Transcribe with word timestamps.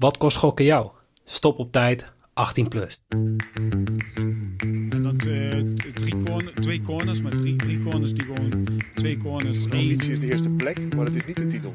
Wat 0.00 0.16
kost 0.16 0.36
gokken 0.36 0.64
jou? 0.64 0.88
Stop 1.24 1.58
op 1.58 1.72
tijd, 1.72 2.06
18 2.34 2.68
plus. 2.68 3.00
En 3.08 5.02
dat 5.02 5.24
eh, 5.26 5.58
t- 5.58 5.96
drie 5.96 6.16
corner, 6.24 6.52
twee 6.60 6.82
corners, 6.82 7.20
maar 7.22 7.36
drie, 7.36 7.56
drie 7.56 7.78
corners 7.82 8.14
die 8.14 8.24
gewoon 8.24 8.66
twee 8.94 9.18
corners. 9.18 9.64
Ambitie 9.64 10.12
is 10.12 10.20
de 10.20 10.30
eerste 10.30 10.48
plek, 10.48 10.94
maar 10.94 11.04
dat 11.04 11.14
is 11.14 11.26
niet 11.26 11.36
de 11.36 11.46
titel. 11.46 11.74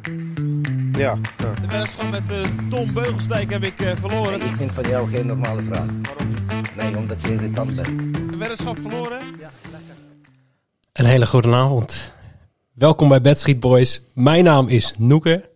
Ja, 0.92 1.20
ja. 1.38 1.54
De 1.62 1.68
wedstrijd 1.68 2.12
met 2.12 2.30
eh, 2.30 2.42
Tom 2.70 2.94
Beugelsdijk 2.94 3.50
heb 3.50 3.64
ik 3.64 3.80
eh, 3.82 3.92
verloren. 3.96 4.42
Ik 4.42 4.56
vind 4.56 4.72
van 4.72 4.84
jou 4.84 5.10
geen 5.10 5.26
normale 5.26 5.62
vraag. 5.64 5.86
Waarom 6.02 6.28
niet? 6.34 6.76
Nee, 6.76 6.98
omdat 6.98 7.22
je 7.22 7.32
irritant 7.32 7.76
bent. 7.76 8.14
De 8.32 8.38
weddenschap 8.38 8.80
verloren? 8.80 9.22
Een 10.94 11.06
hele 11.06 11.26
goede 11.28 11.54
avond. 11.54 12.12
Welkom 12.74 13.10
bij 13.10 13.22
Bad 13.22 13.40
Street 13.40 13.60
Boys. 13.60 14.02
Mijn 14.14 14.44
naam 14.44 14.68
is 14.68 14.94
Noeke. 14.98 15.54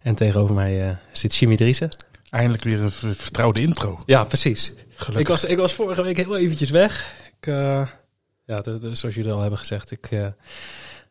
En 0.00 0.14
tegenover 0.14 0.54
mij 0.54 0.88
eh, 0.88 0.96
zit 1.12 1.36
Jimmy 1.36 1.56
Driessen. 1.56 1.90
Eindelijk 2.30 2.64
weer 2.64 2.80
een 2.80 2.90
vertrouwde 2.90 3.60
intro. 3.60 4.02
Ja, 4.06 4.24
precies. 4.24 4.72
Gelukkig. 4.94 5.20
Ik 5.20 5.28
was, 5.28 5.44
ik 5.44 5.56
was 5.58 5.72
vorige 5.72 6.02
week 6.02 6.16
heel 6.16 6.36
eventjes 6.36 6.70
weg. 6.70 7.14
Ik, 7.40 7.46
eh, 7.46 7.86
ja, 8.44 8.62
zoals 8.92 9.14
jullie 9.14 9.32
al 9.32 9.40
hebben 9.40 9.58
gezegd, 9.58 9.90
ik 9.90 10.06
eh, 10.10 10.26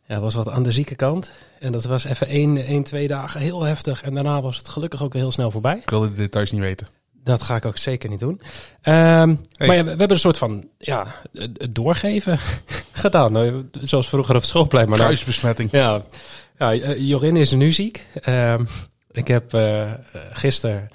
ja, 0.07 0.19
was 0.19 0.33
wat 0.33 0.49
aan 0.49 0.63
de 0.63 0.71
zieke 0.71 0.95
kant. 0.95 1.31
En 1.59 1.71
dat 1.71 1.85
was 1.85 2.03
even 2.03 2.27
één, 2.27 2.57
één, 2.65 2.83
twee 2.83 3.07
dagen 3.07 3.41
heel 3.41 3.63
heftig. 3.63 4.03
En 4.03 4.13
daarna 4.13 4.41
was 4.41 4.57
het 4.57 4.67
gelukkig 4.67 5.03
ook 5.03 5.13
heel 5.13 5.31
snel 5.31 5.51
voorbij. 5.51 5.77
Ik 5.77 5.89
wilde 5.89 6.09
de 6.09 6.15
details 6.15 6.51
niet 6.51 6.61
weten. 6.61 6.87
Dat 7.23 7.41
ga 7.41 7.55
ik 7.55 7.65
ook 7.65 7.77
zeker 7.77 8.09
niet 8.09 8.19
doen. 8.19 8.41
Ehm, 8.81 9.35
Hey. 9.55 9.67
Maar 9.67 9.75
ja, 9.75 9.83
we, 9.83 9.89
hebben 9.89 10.11
een 10.11 10.19
soort 10.19 10.37
van 10.37 10.67
ja, 10.77 11.05
het 11.33 11.75
doorgeven 11.75 12.39
gedaan. 12.91 13.31
Nou, 13.31 13.69
Zoals 13.81 14.09
vroeger 14.09 14.35
op 14.35 14.43
schoolplein. 14.43 14.89
Maar 14.89 14.97
nou, 14.97 15.09
Kruisbesmetting. 15.09 15.71
ja, 15.71 16.01
ja, 16.57 16.73
eh, 16.73 17.07
Jorin 17.07 17.35
is 17.35 17.51
nu 17.51 17.71
ziek. 17.71 18.05
Ehm, 18.21 18.65
ik 19.17 19.27
heb 19.27 19.53
eh 19.53 19.91
gisteren, 20.31 20.89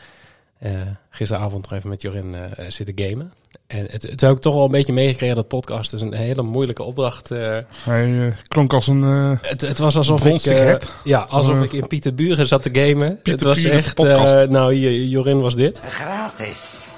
eh, 0.58 0.70
gisteravond 1.10 1.62
nog 1.62 1.72
even 1.78 1.88
met 1.88 2.02
Jorin 2.02 2.34
eh, 2.34 2.64
zitten 2.68 3.06
gamen. 3.06 3.32
En 3.66 3.86
het, 3.90 4.02
het 4.02 4.20
heb 4.20 4.30
ik 4.30 4.38
toch 4.38 4.54
wel 4.54 4.64
een 4.64 4.70
beetje 4.70 4.92
meegekregen 4.92 5.36
dat 5.36 5.48
podcast 5.48 5.92
is 5.92 6.00
een 6.00 6.12
hele 6.14 6.42
moeilijke 6.42 6.82
opdracht. 6.82 7.30
eh. 7.30 7.58
Hij 7.84 8.26
eh, 8.26 8.32
klonk 8.48 8.72
als 8.72 8.86
een... 8.86 9.02
eh, 9.04 9.32
het, 9.50 9.60
het 9.60 9.78
was 9.78 9.96
alsof 9.96 10.24
ik, 10.24 10.44
eh, 10.44 10.74
ja, 11.04 11.18
alsof 11.20 11.56
Eh. 11.56 11.62
ik 11.62 11.72
in 11.72 11.86
Pieterburen 11.86 12.46
zat 12.46 12.62
te 12.62 12.70
gamen. 12.72 13.06
het 13.08 13.22
Pieter 13.22 13.46
was 13.46 13.62
Buren 13.62 13.76
echt, 13.78 13.98
eh, 13.98 14.48
nou 14.48 14.74
hier, 14.74 15.04
Jorin 15.04 15.40
was 15.40 15.54
dit. 15.54 15.78
Gratis. 15.88 16.88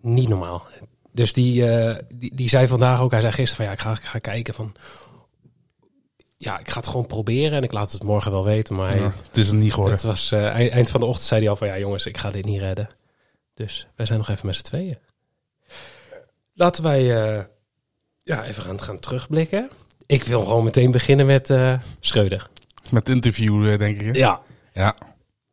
Niet 0.00 0.28
normaal. 0.28 0.66
Dus 1.12 1.32
die, 1.32 1.70
eh, 1.70 1.96
die, 2.14 2.34
die 2.34 2.48
zei 2.48 2.66
vandaag 2.66 3.00
ook, 3.00 3.10
hij 3.10 3.20
zei 3.20 3.32
gisteren 3.32 3.56
van 3.56 3.64
ja, 3.64 3.72
ik 3.72 3.80
ga, 3.80 3.90
ik 4.02 4.08
ga 4.08 4.18
kijken 4.18 4.54
van... 4.54 4.72
Ja, 6.40 6.58
ik 6.58 6.70
ga 6.70 6.76
het 6.78 6.86
gewoon 6.86 7.06
proberen 7.06 7.56
en 7.56 7.62
ik 7.62 7.72
laat 7.72 7.92
het 7.92 8.02
morgen 8.02 8.30
wel 8.30 8.44
weten. 8.44 8.74
Maar 8.74 8.96
ja, 8.96 9.12
het 9.26 9.36
is 9.36 9.50
een 9.50 9.58
niet 9.58 9.72
geworden. 9.72 9.94
het 9.94 10.04
was 10.06 10.32
eh, 10.32 10.46
eind, 10.46 10.70
eind 10.70 10.90
van 10.90 11.00
de 11.00 11.06
ochtend 11.06 11.26
zei 11.26 11.40
hij 11.40 11.50
al 11.50 11.56
van 11.56 11.68
ja 11.68 11.78
jongens, 11.78 12.06
ik 12.06 12.18
ga 12.18 12.30
dit 12.30 12.44
niet 12.44 12.60
redden. 12.60 12.88
Dus 13.54 13.88
wij 13.96 14.06
zijn 14.06 14.18
nog 14.18 14.28
even 14.28 14.46
met 14.46 14.56
z'n 14.56 14.62
tweeën. 14.62 14.98
Laten 16.54 16.82
wij 16.82 17.24
eh, 17.24 17.44
ja, 18.22 18.44
even 18.44 18.62
gaan, 18.62 18.80
gaan 18.82 18.98
terugblikken. 18.98 19.70
Ik 20.06 20.22
wil 20.24 20.40
gewoon 20.40 20.64
meteen 20.64 20.90
beginnen 20.90 21.26
met 21.26 21.50
eh 21.50 21.74
Schreuder. 22.00 22.48
Met 22.90 23.08
interview, 23.08 23.78
denk 23.78 24.00
ik. 24.00 24.06
hè? 24.06 24.12
Ja, 24.12 24.40
Ja. 24.72 24.96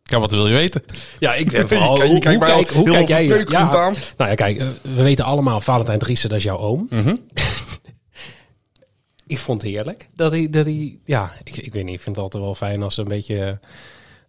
Ja, 0.03 0.19
wat 0.19 0.31
wil 0.31 0.47
je 0.47 0.53
weten? 0.53 0.83
ja 1.19 1.33
ik 1.35 1.51
ben 1.51 1.67
vooral... 1.69 2.03
je 2.03 2.07
hoe, 2.07 2.19
kijkt 2.19 2.43
kijk, 2.43 2.69
hoe 2.69 2.91
kijk 2.91 3.07
jij... 3.07 3.25
Ja, 3.47 3.71
aan. 3.71 3.93
nou 4.17 4.29
ja, 4.29 4.35
kijk, 4.35 4.57
we 4.81 5.03
weten 5.03 5.25
allemaal, 5.25 5.61
Valentijn 5.61 5.99
Driessen, 5.99 6.29
dat 6.29 6.37
is 6.37 6.43
jouw 6.43 6.57
oom. 6.57 6.87
Mhm. 6.89 7.15
Ik 9.27 9.37
vond 9.37 9.61
het 9.61 9.71
heerlijk. 9.71 10.09
Dat 10.15 10.31
hij, 10.31 10.49
dat 10.49 10.65
hij 10.65 10.99
ja, 11.05 11.33
ik, 11.43 11.57
ik 11.57 11.73
weet 11.73 11.83
niet, 11.83 11.93
ik 11.93 12.01
vind 12.01 12.15
het 12.15 12.25
altijd 12.25 12.43
wel 12.43 12.55
fijn 12.55 12.83
als 12.83 12.95
ze 12.95 13.01
een 13.01 13.07
beetje 13.07 13.59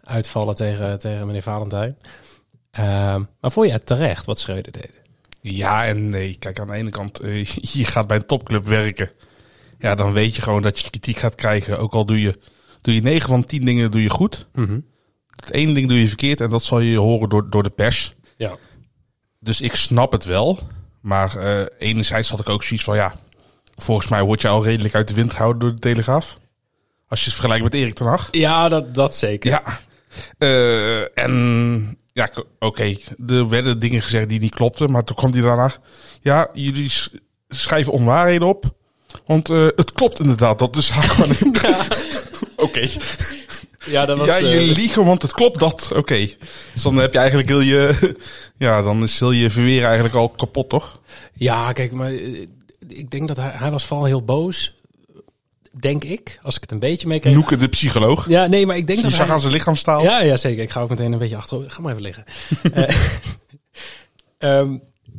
uitvallen 0.03 0.55
tegen, 0.55 0.99
tegen 0.99 1.27
meneer 1.27 1.43
Valentijn. 1.43 1.97
Ehm, 2.71 3.23
maar 3.41 3.53
vond 3.53 3.67
je 3.67 3.73
het 3.73 3.87
terecht 3.87 4.25
wat 4.25 4.39
Schreuder 4.39 4.73
deed? 4.73 4.91
Ja 5.41 5.87
en 5.87 6.09
nee. 6.09 6.37
Kijk, 6.39 6.61
aan 6.61 6.67
de 6.67 6.73
ene 6.73 6.91
kant, 6.91 7.21
eh, 7.21 7.45
je 7.79 7.85
gaat 7.85 8.07
bij 8.07 8.17
een 8.17 8.27
topclub 8.27 8.67
werken. 8.67 9.11
Ja, 9.79 9.95
dan 9.95 10.13
weet 10.13 10.37
je 10.37 10.43
gewoon 10.43 10.63
dat 10.63 10.79
je 10.79 10.91
kritiek 10.91 11.17
gaat 11.17 11.35
krijgen. 11.35 11.79
Ook 11.79 11.93
al 11.93 12.07
doe 12.07 12.21
je, 12.21 12.39
doe 12.81 12.95
je 12.95 13.01
9 13.01 13.29
van 13.29 13.45
10 13.45 13.65
dingen 13.65 13.91
doe 13.91 14.03
je 14.03 14.11
goed. 14.11 14.47
Het 15.37 15.51
ene 15.51 15.73
ding 15.73 15.89
doe 15.89 16.01
je 16.01 16.09
verkeerd 16.09 16.41
en 16.41 16.51
dat 16.51 16.63
zal 16.63 16.81
je 16.81 16.99
horen 16.99 17.29
door, 17.29 17.51
door 17.51 17.63
de 17.63 17.71
pers. 17.71 18.15
Ja. 18.37 18.57
Dus 19.41 19.61
ik 19.61 19.75
snap 19.75 20.13
het 20.13 20.25
wel. 20.25 20.59
Maar 21.01 21.37
eh, 21.37 21.67
enerzijds 21.79 22.31
had 22.31 22.41
ik 22.41 22.49
ook 22.49 22.63
zoiets 22.63 22.85
van, 22.85 22.97
ja... 22.97 23.15
Volgens 23.77 24.09
mij 24.09 24.23
word 24.23 24.41
je 24.41 24.49
al 24.49 24.65
redelijk 24.65 24.95
uit 24.95 25.09
de 25.09 25.15
wind 25.15 25.33
gehouden 25.33 25.61
door 25.61 25.71
de 25.71 25.79
Telegraaf. 25.81 26.39
Als 27.09 27.19
je 27.19 27.25
het 27.25 27.35
vergelijkt 27.35 27.65
met 27.65 27.75
Erik 27.75 27.95
ten 27.95 28.07
Hag. 28.07 28.29
Ja, 28.31 28.69
dat, 28.69 28.95
dat 28.95 29.17
zeker. 29.17 29.51
Ja. 29.51 29.81
Eh, 30.39 31.19
en 31.19 31.99
ja, 32.13 32.31
oké, 32.59 32.95
er 33.27 33.49
werden 33.49 33.79
dingen 33.79 34.03
gezegd 34.03 34.29
die 34.29 34.41
niet 34.41 34.55
klopten. 34.55 34.91
Maar 34.91 35.05
toen 35.05 35.17
kwam 35.17 35.33
hij 35.33 35.41
daarna... 35.41 35.73
Ja, 36.21 36.49
jullie 36.53 36.89
sch- 36.89 37.09
schrijven 37.49 37.93
onwaarheden 37.93 38.49
op. 38.49 38.75
Want 39.27 39.51
eh, 39.51 39.67
het 39.77 39.93
klopt 39.93 40.21
inderdaad. 40.21 40.59
Dat 40.59 40.77
is 40.77 40.91
haar 40.91 41.03
gewoon... 41.05 41.55
Oké. 42.57 42.89
Ja, 43.87 44.07
dat 44.07 44.19
was... 44.19 44.29
Ja, 44.29 44.37
eh, 44.37 44.53
jullie 44.53 44.75
liegen, 44.75 45.05
want 45.05 45.23
het 45.23 45.33
klopt 45.33 45.59
dat. 45.59 45.91
Oké. 45.95 46.27
Dus 46.73 46.83
dan 46.83 46.97
heb 46.97 47.13
je 47.13 47.19
eigenlijk 47.19 47.49
heel 47.49 47.61
je... 47.61 48.15
Ja, 48.59 48.83
dan 48.83 49.03
is 49.03 49.19
heel 49.19 49.31
je 49.31 49.51
verweer 49.51 49.85
eigenlijk 49.85 50.15
al 50.15 50.29
kapot, 50.29 50.69
toch? 50.69 51.01
ja, 51.33 51.73
kijk, 51.73 51.93
maar 51.93 52.11
eh, 52.13 52.47
ik 52.87 53.11
denk 53.11 53.29
dat 53.29 53.37
hij, 53.37 53.51
hij 53.55 53.71
was 53.71 53.85
vooral 53.85 54.07
heel 54.07 54.25
boos. 54.25 54.75
Denk 55.73 56.05
ik, 56.05 56.41
als 56.43 56.57
ik 56.57 56.61
het 56.61 56.71
een 56.71 56.79
beetje 56.79 57.09
meekreeg. 57.09 57.35
Noeke 57.35 57.57
de 57.57 57.69
psycholoog. 57.69 58.29
Ja, 58.29 58.47
nee, 58.47 58.67
maar 58.67 58.77
ik 58.77 58.87
denk 58.87 58.99
Je 58.99 59.05
dat 59.05 59.13
zag 59.13 59.25
hij... 59.27 59.35
aan 59.35 59.41
zijn 59.41 59.53
lichaamstaal. 59.53 60.03
Ja, 60.03 60.21
ja, 60.21 60.37
zeker. 60.37 60.63
Ik 60.63 60.71
ga 60.71 60.81
ook 60.81 60.89
meteen 60.89 61.13
een 61.13 61.19
beetje 61.19 61.37
achterover. 61.37 61.71
Ga 61.71 61.81
maar 61.81 61.91
even 61.91 62.03
liggen. 62.03 62.25
Eh, 62.73 62.95
ehm, 64.59 64.79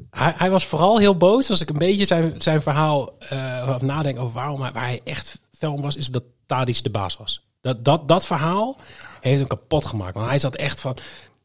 hij, 0.10 0.34
hij 0.36 0.50
was 0.50 0.66
vooral 0.66 0.98
heel 0.98 1.18
boos. 1.18 1.50
Als 1.50 1.62
ik 1.62 1.70
een 1.70 1.78
beetje 1.78 2.06
zijn, 2.06 2.34
zijn 2.42 2.62
verhaal 2.62 3.16
eh, 3.20 3.72
of 3.76 3.82
nadenk 3.82 4.20
over 4.20 4.34
waarom 4.34 4.62
hij, 4.62 4.72
waar 4.72 4.84
hij 4.84 5.02
echt 5.04 5.42
fel 5.58 5.74
om 5.74 5.82
was, 5.82 5.96
is 5.96 6.08
dat 6.08 6.24
Tadic 6.46 6.84
de 6.84 6.90
baas 6.90 7.18
was. 7.18 7.48
Dat, 7.62 7.86
dat, 7.86 8.08
dat 8.08 8.26
verhaal 8.26 8.78
heeft 9.22 9.40
hem 9.40 9.48
kapot 9.48 9.86
gemaakt. 9.86 10.16
Want 10.16 10.28
hij 10.28 10.40
zat 10.40 10.56
echt 10.56 10.80
van, 10.80 10.98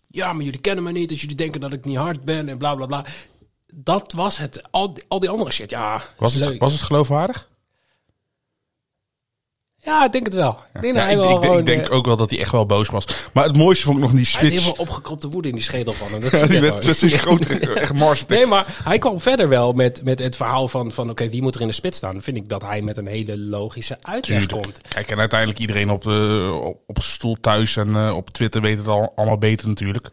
ja, 0.09 0.33
maar 0.33 0.44
jullie 0.44 0.60
kennen 0.60 0.84
me 0.84 0.93
niet, 0.93 1.09
dus 1.09 1.21
jullie 1.21 1.37
denken 1.37 1.60
dat 1.60 1.72
ik 1.72 1.84
niet 1.84 1.97
hard 1.97 2.25
ben 2.25 2.49
en 2.49 2.59
bla 2.59 2.75
bla 2.75 2.87
bla. 2.87 3.04
Dat 3.75 4.12
was 4.12 4.37
het. 4.38 4.62
Al, 4.71 4.94
die- 4.94 5.05
al 5.09 5.21
die 5.21 5.28
andere 5.31 5.53
shit, 5.53 5.71
ja. 5.71 6.03
Was 6.16 6.34
het, 6.34 6.49
leuk. 6.49 6.60
was 6.60 6.72
het 6.72 6.83
geloofwaardig? 6.83 7.50
Ja, 9.84 10.05
ik 10.05 10.12
denk 10.12 10.25
het 10.25 10.34
wel. 10.34 10.59
Ik 10.75 10.81
denk, 10.81 10.94
Ja, 10.97 11.09
ik, 11.09 11.16
wel 11.16 11.59
ik, 11.59 11.66
denk 11.66 11.87
eh, 11.87 11.94
ook 11.97 12.06
wel 12.06 12.16
dat 12.16 12.31
hij 12.31 12.41
echt 12.41 12.53
wel 12.53 12.66
boos 12.66 12.88
was. 12.88 13.05
Maar 13.33 13.44
het 13.44 13.56
mooiste 13.56 13.84
vond 13.84 13.97
ik 13.97 14.03
nog 14.03 14.12
die 14.12 14.21
hij 14.21 14.28
heeft 14.41 14.41
heel 14.53 14.60
switch. 14.60 14.77
veel 14.77 14.84
opgekropte 14.84 15.28
woede 15.28 15.49
in 15.49 15.55
die 15.55 15.62
schedel 15.62 15.93
van 15.93 16.09
hem. 16.10 16.21
Dat 16.31 16.31
Ja, 16.41 16.47
die 16.47 16.60
werd 16.60 16.81
precies 16.81 17.12
groter. 17.21 17.77
Echt 17.77 17.93
Mars. 17.94 18.27
Nee, 18.27 18.47
maar 18.47 18.81
hij 18.84 18.99
kwam 18.99 19.21
verder 19.21 19.49
wel 19.49 19.72
met, 19.72 20.04
met 20.04 20.19
het 20.19 20.37
verhaal 20.37 20.69
van, 20.69 20.93
van 20.93 21.10
oké, 21.10 21.28
wie 21.28 21.43
moet 21.43 21.54
er 21.54 21.60
in 21.60 21.66
de 21.66 21.72
spits 21.72 21.97
staan? 21.97 22.12
Dan 22.12 22.22
vind 22.22 22.37
ik 22.37 22.49
dat 22.49 22.62
hij 22.62 22.83
met 22.83 22.97
een 22.97 23.06
hele 23.06 23.39
logische 23.39 23.99
uitleg 24.03 24.39
Tuurlijk. 24.47 24.62
komt. 24.62 24.81
Kijk, 24.89 25.10
en 25.10 25.19
uiteindelijk 25.19 25.59
iedereen 25.60 25.91
op, 25.91 26.03
de, 26.04 26.77
op, 26.87 27.03
stoel 27.03 27.37
thuis 27.41 27.77
en 27.77 27.97
eh, 27.97 28.16
op 28.16 28.31
Twitter 28.31 28.60
weet 28.60 28.78
het 28.78 28.89
al, 28.89 29.12
allemaal 29.16 29.39
beter 29.39 29.69
natuurlijk. 29.69 30.10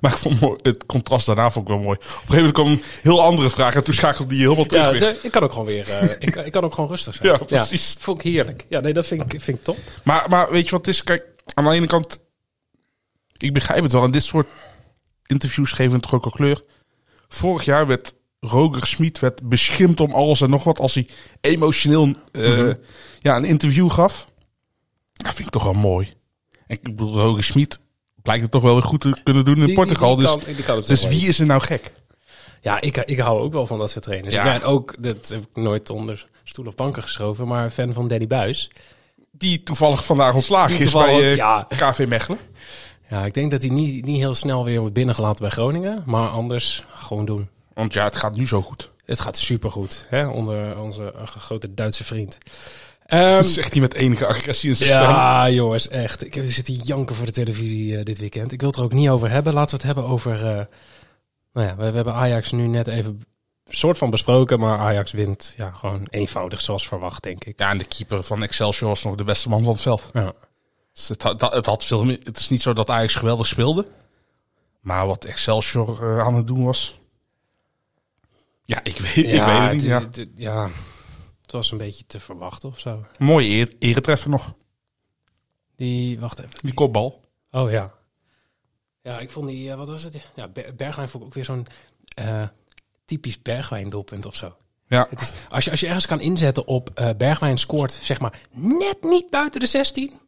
Maar 0.00 0.10
ik 0.10 0.16
vond 0.16 0.40
mooi- 0.40 0.58
het 0.62 0.86
contrast 0.86 1.26
daarna 1.26 1.50
vond 1.50 1.68
ik 1.68 1.74
wel 1.74 1.82
mooi. 1.82 1.96
Op 1.98 2.02
een 2.04 2.10
gegeven 2.10 2.34
moment 2.36 2.52
kwam 2.54 2.66
een 2.66 2.82
heel 3.02 3.22
andere 3.22 3.50
vraag 3.50 3.74
en 3.74 3.84
toen 3.84 3.94
schakelde 3.94 4.30
die 4.30 4.42
helemaal 4.42 4.64
terug 4.64 4.84
Ja, 4.84 4.90
weer. 5.06 5.16
ik 5.22 5.30
kan 5.30 5.42
ook 5.42 5.52
gewoon 5.52 5.66
weer, 5.66 5.88
eh, 5.88 6.10
ik, 6.28 6.36
ik 6.36 6.52
kan 6.52 6.64
ook 6.64 6.74
gewoon 6.74 6.90
rustig 6.90 7.14
zijn. 7.14 7.28
Ja, 7.28 7.36
precies. 7.38 7.96
vond 7.98 8.18
ik 8.18 8.24
heerlijk. 8.32 8.66
Ja, 8.68 8.80
nee, 8.80 8.92
dat 8.92 9.06
vind 9.06 9.32
ik, 9.32 9.40
vind 9.40 9.58
ik 9.58 9.64
top. 9.64 9.76
Maar, 10.04 10.28
maar 10.28 10.50
weet 10.50 10.64
je 10.64 10.70
wat 10.70 10.86
het 10.86 10.94
is? 10.94 11.02
Kijk, 11.04 11.24
aan 11.54 11.64
de 11.64 11.70
ene 11.70 11.86
kant, 11.86 12.20
ik 13.36 13.52
begrijp 13.52 13.82
het 13.82 13.92
wel. 13.92 14.02
En 14.04 14.10
dit 14.10 14.24
soort 14.24 14.48
interviews 15.26 15.72
geven 15.72 16.00
toch 16.00 16.14
ook 16.14 16.24
al 16.24 16.30
kleur. 16.30 16.60
Vorig 17.28 17.64
jaar 17.64 17.86
werd 17.86 18.14
Roger 18.40 18.86
Smit 18.86 19.18
werd 19.18 19.48
beschimpt 19.48 20.00
om 20.00 20.12
alles 20.12 20.40
en 20.40 20.50
nog 20.50 20.64
wat 20.64 20.78
als 20.78 20.94
hij 20.94 21.08
emotioneel 21.40 22.14
eh, 22.32 22.70
ja, 23.20 23.36
een 23.36 23.44
interview 23.44 23.90
gaf. 23.90 24.28
Dat 25.12 25.34
vind 25.34 25.46
ik 25.46 25.52
toch 25.52 25.62
wel 25.62 25.72
mooi. 25.72 26.12
En 26.66 26.76
ik 26.76 26.82
bedoel, 26.82 27.14
Roger 27.18 27.44
Smit 27.44 27.80
blijkt 28.24 28.42
het 28.42 28.50
toch 28.50 28.62
wel 28.62 28.74
weer 28.74 28.82
goed 28.82 29.00
te 29.00 29.16
kunnen 29.22 29.44
doen 29.44 29.56
in 29.56 29.66
Die- 29.66 29.74
Portugal. 29.74 30.16
die 30.16 30.24
dus 30.26 30.44
kan- 30.54 30.64
kan 30.64 30.82
dus 30.86 31.00
wel 31.02 31.10
wie 31.10 31.28
is 31.28 31.38
er 31.40 31.46
nou 31.46 31.60
gek? 31.60 31.92
Ja, 32.60 32.80
ik, 32.80 32.96
ik 32.96 33.18
hou 33.18 33.40
ook 33.40 33.52
wel 33.52 33.66
van 33.66 33.78
dat 33.78 33.90
soort 33.90 34.04
trainers. 34.04 34.34
Ja. 34.34 34.44
Ik 34.54 34.60
ben 34.60 34.68
ook, 34.68 34.94
dat 35.02 35.28
heb 35.28 35.40
ik 35.40 35.56
nooit 35.62 35.90
onder 35.90 36.26
stoel 36.44 36.66
of 36.66 36.74
banken 36.74 37.02
geschoven, 37.02 37.46
maar 37.48 37.70
fan 37.70 37.92
van 37.92 38.08
Danny 38.08 38.26
Buis. 38.26 38.70
Die 39.30 39.62
toevallig 39.62 40.04
vandaag 40.04 40.34
ontslagen 40.34 40.78
is 40.78 40.92
bij 40.92 41.20
eh, 41.20 41.36
ja. 41.36 41.66
KV 41.76 42.04
Mechelen. 42.08 42.38
Ja, 43.10 43.24
ik 43.24 43.34
denk 43.34 43.50
dat 43.50 43.62
hij 43.62 43.70
niet, 43.70 44.04
niet 44.04 44.16
heel 44.18 44.34
snel 44.34 44.64
weer 44.64 44.78
wordt 44.78 44.94
binnengelaten 44.94 45.40
bij 45.40 45.50
Groningen, 45.50 46.02
maar 46.06 46.28
anders 46.28 46.84
gewoon 46.94 47.24
doen. 47.24 47.48
Want 47.74 47.92
ja, 47.92 48.04
het 48.04 48.16
gaat 48.16 48.36
nu 48.36 48.46
zo 48.46 48.62
goed. 48.62 48.90
Het 49.04 49.20
gaat 49.20 49.38
supergoed, 49.38 50.06
hè, 50.08 50.26
onder 50.26 50.78
onze 50.80 51.12
grote 51.24 51.74
Duitse 51.74 52.04
vriend. 52.04 52.38
Dat 53.06 53.46
zegt 53.46 53.72
hij 53.72 53.80
met 53.80 53.94
enige 53.94 54.26
agressie 54.26 54.68
in 54.68 54.76
zijn 54.76 54.88
stem. 54.88 55.00
ja, 55.00 55.50
jongens, 55.50 55.88
echt. 55.88 56.24
Ik 56.24 56.42
zit 56.44 56.66
hier 56.66 56.82
janken 56.84 57.16
voor 57.16 57.26
de 57.26 57.32
televisie 57.32 57.96
eh, 57.98 58.04
dit 58.04 58.18
weekend. 58.18 58.52
Ik 58.52 58.60
wil 58.60 58.68
het 58.68 58.78
er 58.78 58.84
ook 58.84 58.92
niet 58.92 59.08
over 59.08 59.30
hebben. 59.30 59.52
Laten 59.54 59.70
we 59.70 59.76
het 59.76 59.94
hebben 59.94 60.12
over... 60.12 60.34
eh, 60.46 60.64
nou 61.52 61.66
ja, 61.66 61.76
we, 61.76 61.90
we 61.90 61.96
hebben 61.96 62.14
Ajax 62.14 62.52
nu 62.52 62.66
net 62.66 62.86
even 62.86 63.22
soort 63.64 63.98
van 63.98 64.10
besproken, 64.10 64.58
maar 64.58 64.78
Ajax 64.78 65.12
wint 65.12 65.54
ja, 65.56 65.70
gewoon 65.70 66.06
eenvoudig 66.10 66.60
zoals 66.60 66.88
verwacht, 66.88 67.22
denk 67.22 67.44
ik. 67.44 67.58
Ja, 67.58 67.70
en 67.70 67.78
de 67.78 67.84
keeper 67.84 68.22
van 68.22 68.42
Excelsior 68.42 68.88
was 68.88 69.02
nog 69.04 69.14
de 69.14 69.24
beste 69.24 69.48
man 69.48 69.62
van 69.64 69.72
het 69.72 69.82
veld. 69.82 70.10
Ja. 70.12 70.32
Dus 70.92 71.08
het, 71.08 71.22
had, 71.22 71.40
het, 71.52 71.66
had 71.66 71.84
veel 71.84 72.04
meer, 72.04 72.18
het 72.22 72.38
is 72.38 72.48
niet 72.48 72.62
zo 72.62 72.72
dat 72.72 72.90
Ajax 72.90 73.14
geweldig 73.14 73.46
speelde. 73.46 73.86
Maar 74.80 75.06
wat 75.06 75.24
Excelsior 75.24 76.02
eh, 76.18 76.24
aan 76.26 76.34
het 76.34 76.46
doen 76.46 76.64
was... 76.64 76.98
Ja, 78.64 78.80
ik 78.82 78.96
weet, 78.98 79.16
ik 79.16 79.24
weet 79.24 79.34
Ja, 79.34 79.62
het 79.62 79.72
niet. 79.72 79.82
ja. 79.84 80.00
het- 80.00 80.26
ja, 80.34 80.68
was 81.54 81.70
een 81.70 81.78
beetje 81.78 82.04
te 82.06 82.20
verwachten 82.20 82.68
of 82.68 82.78
zo. 82.78 83.04
Mooie 83.18 83.72
eretreffer 83.78 84.30
nog. 84.30 84.54
Die, 85.76 86.20
wacht 86.20 86.38
even. 86.38 86.50
Die 86.62 86.74
kopbal. 86.74 87.20
Oh 87.50 87.70
ja. 87.70 87.92
Ja, 89.02 89.18
ik 89.18 89.30
vond 89.30 89.48
die, 89.48 89.70
eh, 89.70 89.76
wat 89.76 89.88
was 89.88 90.02
het? 90.02 90.20
Ja, 90.34 90.48
Ber- 90.48 90.74
Bergwijn 90.74 91.08
vond 91.08 91.22
ik 91.22 91.28
ook 91.28 91.34
weer 91.34 91.44
zo'n 91.44 91.66
eh, 92.14 92.48
typisch 93.04 93.42
Bergwijn 93.42 93.90
doelpunt 93.90 94.26
of 94.26 94.34
zo. 94.36 94.56
Ja, 94.86 95.06
Het 95.10 95.20
is, 95.20 95.32
als, 95.50 95.64
je, 95.64 95.70
als 95.70 95.80
je 95.80 95.86
ergens 95.86 96.06
kan 96.06 96.20
inzetten 96.20 96.66
op 96.66 96.90
eh, 96.94 97.10
Bergwijn 97.16 97.58
scoort, 97.58 97.92
zeg 97.92 98.20
maar, 98.20 98.40
net 98.52 98.96
niet 99.02 99.30
buiten 99.30 99.60
de 99.60 99.66
16. 99.66 100.20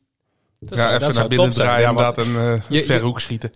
Dat 0.61 0.79
ja 0.79 0.85
zou- 0.85 0.89
even 0.95 1.01
dat 1.07 1.15
naar 1.15 1.29
binnen 1.29 1.51
draaien 1.51 1.81
Ja, 1.83 1.89
inderdaad 1.89 2.19
en 2.19 2.63
je- 2.77 2.85
verre 2.85 3.05
hoek 3.05 3.21
schieten. 3.21 3.51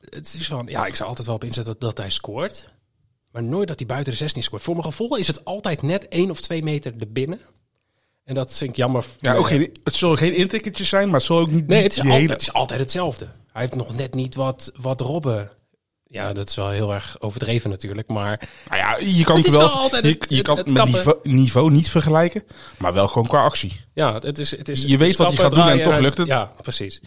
Het 0.00 0.34
is 0.34 0.46
van, 0.46 0.66
ja, 0.66 0.86
ik 0.86 0.94
zou 0.94 1.08
altijd 1.08 1.26
wel 1.26 1.36
op 1.36 1.44
inzetten 1.44 1.72
dat, 1.72 1.80
dat 1.80 1.98
hij 1.98 2.10
scoort. 2.10 2.72
Maar 3.32 3.42
nooit 3.42 3.68
dat 3.68 3.78
hij 3.78 3.88
buiten 3.88 4.12
de 4.12 4.18
16 4.18 4.42
scoort. 4.42 4.62
Voor 4.62 4.74
mijn 4.74 4.86
gevoel 4.86 5.16
is 5.16 5.26
het 5.26 5.44
altijd 5.44 5.82
net 5.82 6.08
één 6.08 6.30
of 6.30 6.40
twee 6.40 6.62
meter 6.62 6.94
erbinnen. 7.00 7.40
En 8.24 8.34
dat 8.34 8.56
vind 8.58 8.70
ik 8.70 8.76
jammer. 8.76 9.04
Ja, 9.20 9.34
ook 9.34 9.46
geen, 9.48 9.76
het 9.84 9.94
zullen 9.94 10.16
geen 10.18 10.34
intikkertjes 10.36 10.88
zijn, 10.88 11.06
maar 11.06 11.16
het 11.16 11.24
zal 11.26 11.38
ook 11.38 11.50
niet 11.50 11.66
Nee, 11.66 11.82
het 11.82 11.92
is, 11.96 11.98
die 12.00 12.10
al- 12.10 12.16
hele... 12.16 12.32
het 12.32 12.42
is 12.42 12.52
altijd 12.52 12.80
hetzelfde. 12.80 13.24
Hij 13.52 13.62
heeft 13.62 13.74
nog 13.74 13.94
net 13.96 14.14
niet 14.14 14.34
wat, 14.34 14.72
wat 14.80 15.00
Robben. 15.00 15.50
Ja, 16.06 16.32
dat 16.32 16.48
is 16.48 16.56
wel 16.56 16.68
heel 16.70 16.92
erg 16.94 17.16
overdreven 17.20 17.70
natuurlijk. 17.70 18.08
Maar 18.08 18.48
Nou 18.68 18.80
ja, 18.80 18.96
je 19.16 19.24
kan 19.24 19.36
Het 19.36 19.48
wel, 19.50 19.58
wel 19.60 19.68
altijd 19.68 20.04
je, 20.06 20.16
je 20.28 20.36
het- 20.36 20.46
kan 20.46 20.56
het 20.56 20.70
met 20.70 20.84
niveau, 20.84 21.18
niveau 21.22 21.70
niet 21.70 21.90
vergelijken, 21.90 22.42
maar 22.78 22.92
wel 22.92 23.08
gewoon 23.08 23.28
qua 23.28 23.42
actie. 23.42 23.80
ja, 23.94 24.14
het 24.14 24.38
is, 24.38 24.56
het 24.56 24.68
is 24.68 24.82
Je 24.84 24.96
weet 24.96 25.16
wat 25.16 25.28
hij 25.28 25.36
gaat 25.36 25.54
doen 25.54 25.68
en 25.68 25.82
toch 25.82 25.98
lukt 25.98 26.18
het. 26.18 26.26
Ja, 26.26 26.52
precies. 26.62 27.00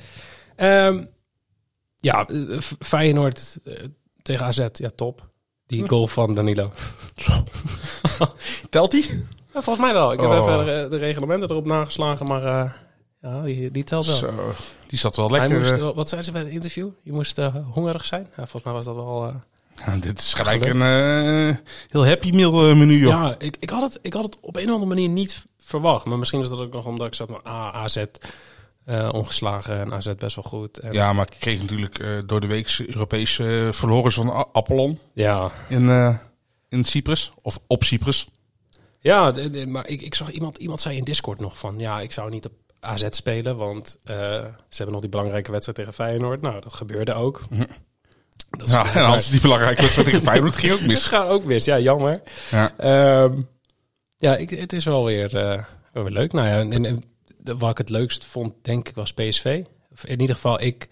Ehm, 0.55 1.05
ja, 1.99 2.25
eh, 2.27 2.57
Feyenoord 2.79 3.57
eh, 3.63 3.83
tegen 4.21 4.45
AZ, 4.45 4.65
ja, 4.73 4.89
top. 4.95 5.29
Die 5.67 5.87
goal 5.89 6.07
van 6.07 6.33
Danilo. 6.33 6.71
Telt 8.69 8.91
die? 8.91 9.09
Ja, 9.53 9.61
volgens 9.61 9.85
mij 9.85 9.93
wel. 9.93 10.11
Ik 10.13 10.19
heb 10.19 10.29
Oh. 10.29 10.37
even 10.37 10.65
de, 10.65 10.87
de 10.89 10.97
reglementen 10.97 11.49
erop 11.49 11.65
nageslagen, 11.65 12.25
maar 12.25 12.43
eh, 12.45 12.71
ja, 13.21 13.41
die, 13.41 13.71
die 13.71 13.83
telt 13.83 14.05
wel. 14.05 14.15
Zo, 14.15 14.53
die 14.87 14.99
zat 14.99 15.15
wel 15.15 15.29
Hij 15.29 15.39
lekker. 15.39 15.57
moest, 15.59 15.71
eh, 15.71 15.95
wat 15.95 16.09
zeiden 16.09 16.23
ze 16.25 16.31
bij 16.31 16.41
het 16.41 16.51
interview? 16.53 16.89
Je 17.03 17.11
moest 17.11 17.37
eh, 17.37 17.55
hongerig 17.73 18.05
zijn. 18.05 18.21
Ja, 18.29 18.35
volgens 18.35 18.63
mij 18.63 18.73
was 18.73 18.85
dat 18.85 18.95
wel... 18.95 19.25
eh, 19.27 19.33
ja, 19.85 19.97
dit 19.97 20.19
is 20.19 20.33
gelijk 20.33 20.61
gelukt. 20.63 20.79
een 20.79 21.59
heel 21.89 22.05
happy 22.07 22.31
meal 22.31 22.75
menu, 22.75 22.97
joh. 22.97 23.09
Ja, 23.11 23.35
ik, 23.37 23.57
ik, 23.59 23.69
had 23.69 23.81
het, 23.81 23.99
ik 24.01 24.13
had 24.13 24.23
het 24.23 24.37
op 24.41 24.55
een 24.55 24.65
of 24.67 24.71
andere 24.71 24.85
manier 24.93 25.09
niet 25.09 25.45
verwacht. 25.57 26.05
Maar 26.05 26.17
misschien 26.19 26.41
is 26.41 26.49
dat 26.49 26.59
ook 26.59 26.73
nog 26.73 26.85
omdat 26.85 27.07
ik 27.07 27.13
zat 27.13 27.29
met 27.29 27.47
A, 27.47 27.71
AZ 27.73 28.03
eh, 28.85 29.09
ongeslagen 29.13 29.79
en 29.79 29.93
AZ 29.93 30.13
best 30.17 30.35
wel 30.35 30.43
goed. 30.43 30.77
En, 30.79 30.93
Ja, 30.93 31.13
maar 31.13 31.27
ik 31.31 31.39
kreeg 31.39 31.59
natuurlijk 31.59 31.99
eh, 31.99 32.17
door 32.25 32.41
de 32.41 32.47
week 32.47 32.77
Europese 32.87 33.65
eh, 33.65 33.71
verloren 33.71 34.11
van 34.11 34.47
Apollon 34.53 34.99
ja. 35.13 35.51
in, 35.69 36.19
in 36.69 36.83
Cyprus. 36.83 37.31
Of 37.41 37.59
op 37.67 37.83
Cyprus. 37.83 38.27
Ja, 38.99 39.31
de- 39.31 39.49
de- 39.49 39.67
maar 39.67 39.87
ik, 39.87 40.01
ik 40.01 40.15
zag 40.15 40.31
iemand, 40.31 40.57
iemand 40.57 40.81
zei 40.81 40.97
in 40.97 41.03
Discord 41.03 41.39
nog 41.39 41.57
van... 41.57 41.79
Ja, 41.79 42.01
ik 42.01 42.11
zou 42.11 42.29
niet 42.29 42.45
op 42.45 42.51
AZ 42.79 43.05
spelen, 43.09 43.57
want 43.57 43.97
ze 44.03 44.51
hebben 44.69 44.91
nog 44.91 45.01
die 45.01 45.09
belangrijke 45.09 45.51
wedstrijd 45.51 45.77
tegen 45.77 45.93
Feyenoord. 45.93 46.41
Nou, 46.41 46.61
dat 46.61 46.73
gebeurde 46.73 47.13
ook. 47.13 47.41
Dat 48.49 48.67
is 48.67 48.73
Ja, 48.73 48.93
en 48.93 49.03
als 49.05 49.29
die 49.29 49.41
belangrijk 49.41 49.79
was, 49.81 49.95
dat 49.95 50.07
ik 50.07 50.15
Feyenoord 50.15 50.55
ging 50.55 50.71
ook 50.71 50.77
Het 50.79 50.87
mis. 50.87 51.05
gaat 51.13 51.27
ook 51.29 51.43
mis, 51.43 51.65
ja, 51.65 51.79
jammer. 51.79 52.21
Ja. 52.51 52.73
Ehm, 52.77 53.41
ja, 54.17 54.35
ik, 54.35 54.49
het 54.49 54.73
is 54.73 54.85
wel 54.85 55.05
weer, 55.05 55.29
wel 55.93 56.03
weer 56.03 56.11
leuk. 56.13 56.33
Nou 56.33 56.47
ja, 56.47 56.59
en, 56.59 56.85
en 56.85 57.03
de- 57.45 57.57
wat 57.57 57.71
ik 57.71 57.77
het 57.77 57.89
leukst 57.89 58.25
vond, 58.25 58.53
denk 58.61 58.89
ik, 58.89 58.95
was 58.95 59.13
PSV. 59.13 59.63
Of 59.93 60.05
in 60.05 60.19
ieder 60.21 60.35
geval, 60.35 60.61
ik 60.61 60.87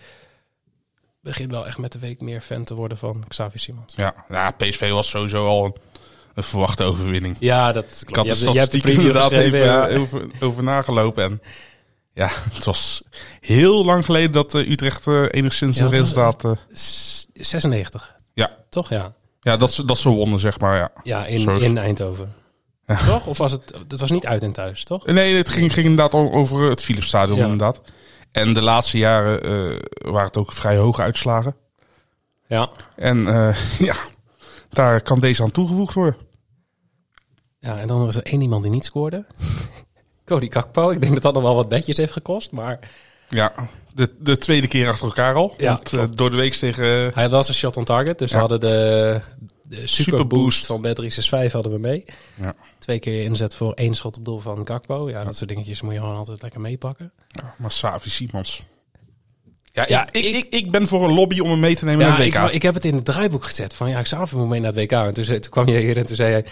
begin 1.22 1.50
wel 1.50 1.68
echt 1.68 1.78
met 1.78 1.92
de 1.92 2.00
week 2.00 2.22
meer 2.22 2.42
fan 2.42 2.64
te 2.64 2.76
worden 2.76 2.98
van 2.98 3.24
Xavi 3.28 3.58
Simons. 3.58 3.94
Ja, 3.96 4.14
ja, 4.30 4.52
PSV 4.52 4.90
was 4.90 5.10
sowieso 5.10 5.48
al 5.48 5.66
een, 5.66 5.76
een 6.34 6.44
verwachte 6.44 6.84
overwinning. 6.84 7.36
Ja, 7.40 7.72
dat 7.72 8.04
Ik 8.08 8.16
had 8.16 8.26
de 8.26 8.36
statistiek 8.36 8.84
inderdaad 8.84 9.32
even 9.32 9.90
eh, 9.90 10.00
over, 10.02 10.30
over 10.40 10.64
nagelopen. 10.64 11.24
En 11.24 11.42
ja, 12.14 12.30
het 12.54 12.66
was 12.66 13.04
heel 13.40 13.86
lang 13.86 14.06
geleden 14.06 14.32
dat 14.32 14.56
eh, 14.56 14.70
Utrecht 14.70 15.08
eh, 15.08 15.26
enigszins 15.32 15.78
Ja, 15.78 15.84
een 15.84 15.90
resultaat... 15.92 16.46
eh, 16.46 16.52
96, 17.34 18.16
ja, 18.34 18.58
toch? 18.70 18.90
Ja, 18.90 19.14
ja 19.42 19.58
dat, 19.58 19.74
ze, 19.74 19.86
dat 19.86 19.98
ze 19.98 20.10
wonnen, 20.10 20.40
zeg 20.40 20.60
maar. 20.60 20.78
Ja. 20.78 20.92
ja 21.04 21.26
in, 21.26 21.62
in 21.62 21.78
Eindhoven. 21.78 22.34
Toch? 23.08 23.28
Of 23.28 23.38
was 23.38 23.52
het, 23.52 23.74
het 23.88 24.00
was 24.00 24.12
niet 24.12 24.26
uit 24.26 24.42
en 24.44 24.52
thuis, 24.54 24.84
toch? 24.84 25.06
Nee, 25.06 25.36
het 25.36 25.50
ging, 25.50 25.74
ging 25.74 25.86
inderdaad 25.88 26.14
over 26.14 26.70
het 26.70 26.82
Philipsstadion 26.82 27.38
Ja. 27.38 27.44
inderdaad. 27.44 27.82
En 28.32 28.54
de 28.54 28.62
laatste 28.62 28.98
jaren 28.98 29.44
eh, 29.44 29.80
waren 30.12 30.28
het 30.28 30.38
ook 30.38 30.54
vrij 30.54 30.78
hoge 30.78 31.02
uitslagen. 31.02 31.56
Ja. 32.48 32.70
En 32.96 33.28
eh, 33.28 33.56
ja, 33.90 33.96
daar 34.70 35.02
kan 35.02 35.20
deze 35.20 35.44
aan 35.44 35.52
toegevoegd 35.52 35.94
worden. 35.94 36.18
Ja, 37.60 37.78
en 37.80 37.88
dan 37.88 38.06
was 38.06 38.16
er 38.16 38.24
één 38.24 38.42
iemand 38.42 38.64
die 38.64 38.72
niet 38.72 38.86
scoorde. 38.86 39.26
Cody 40.26 40.48
Kakpo. 40.48 40.90
Ik 40.90 41.02
denk 41.02 41.14
dat 41.14 41.22
dat 41.24 41.34
nog 41.34 41.44
wel 41.44 41.56
wat 41.56 41.70
bedjes 41.70 41.98
heeft 41.98 42.14
gekost, 42.14 42.52
maar... 42.52 42.80
Ja, 43.30 43.54
de, 43.94 44.10
de 44.20 44.38
tweede 44.38 44.68
keer 44.68 44.90
achter 44.90 45.06
elkaar 45.06 45.36
al. 45.36 45.54
Ja, 45.58 45.74
Want, 45.76 45.94
eh, 45.94 46.04
door 46.12 46.30
de 46.30 46.38
week 46.38 46.54
tegen... 46.54 46.86
Hij 46.86 47.12
had 47.24 47.30
wel 47.32 47.44
zijn 47.44 47.58
shot 47.58 47.78
on 47.78 47.84
target, 47.84 48.20
dus 48.20 48.30
Ja. 48.30 48.36
we 48.36 48.42
hadden 48.42 48.60
de, 48.60 49.22
de 49.76 49.88
Superboost. 49.88 50.66
van 50.66 50.88
Bet365 50.88 51.52
hadden 51.52 51.72
we 51.72 51.80
mee. 51.80 52.06
Ja. 52.40 52.54
Twee 52.80 53.00
keer 53.00 53.24
inzet 53.24 53.56
voor 53.56 53.74
één 53.74 53.96
schot 53.96 54.18
op 54.18 54.26
doel 54.26 54.40
van 54.40 54.68
Gakpo. 54.68 55.10
Ja, 55.10 55.24
dat 55.24 55.36
soort 55.36 55.50
dingetjes 55.50 55.82
moet 55.82 55.94
je 55.94 56.00
gewoon 56.00 56.16
altijd 56.16 56.42
lekker 56.42 56.62
meepakken. 56.62 57.14
Ja, 57.28 57.56
maar 57.58 57.72
Savi 57.72 58.10
Simons. 58.10 58.66
Ja, 59.64 59.86
Ja, 59.88 60.08
ik, 60.12 60.26
ik, 60.26 60.36
ik, 60.36 60.54
ik 60.54 60.72
ben 60.72 60.88
voor 60.88 61.04
een 61.04 61.14
lobby 61.14 61.40
om 61.40 61.50
hem 61.50 61.60
mee 61.60 61.76
te 61.76 61.86
nemen 61.86 62.08
naar 62.08 62.18
het 62.18 62.26
ik, 62.26 62.34
WK. 62.34 62.50
ik 62.50 62.62
heb 62.62 62.74
het 62.74 62.86
in 62.86 62.94
het 62.94 63.06
draaiboek 63.06 63.44
gezet 63.44 63.74
van 63.74 63.90
ja, 63.90 64.00
ik 64.00 64.06
zou 64.06 64.28
moet 64.32 64.48
mee 64.48 64.60
naar 64.60 64.74
het 64.74 64.80
WK. 64.80 64.92
En 64.92 65.14
toen, 65.14 65.26
toen 65.26 65.50
kwam 65.50 65.68
je 65.68 65.78
hier 65.78 65.98
en 65.98 66.06
toen 66.06 66.16
zei 66.16 66.32
hij, 66.32 66.46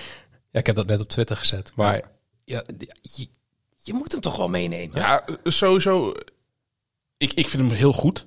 ja, 0.49 0.59
ik 0.59 0.65
heb 0.65 0.75
dat 0.75 0.87
net 0.87 1.01
op 1.01 1.09
Twitter 1.09 1.37
gezet. 1.37 1.71
Maar 1.75 2.01
ja, 2.45 2.63
je, 3.01 3.27
je 3.75 3.93
moet 3.93 4.11
hem 4.11 4.21
toch 4.21 4.37
wel 4.37 4.47
meenemen? 4.47 4.97
Ja, 4.97 5.25
sowieso. 5.43 6.13
Ik, 7.17 7.33
ik 7.33 7.49
vind 7.49 7.67
hem 7.67 7.77
heel 7.77 7.93
goed. 7.93 8.25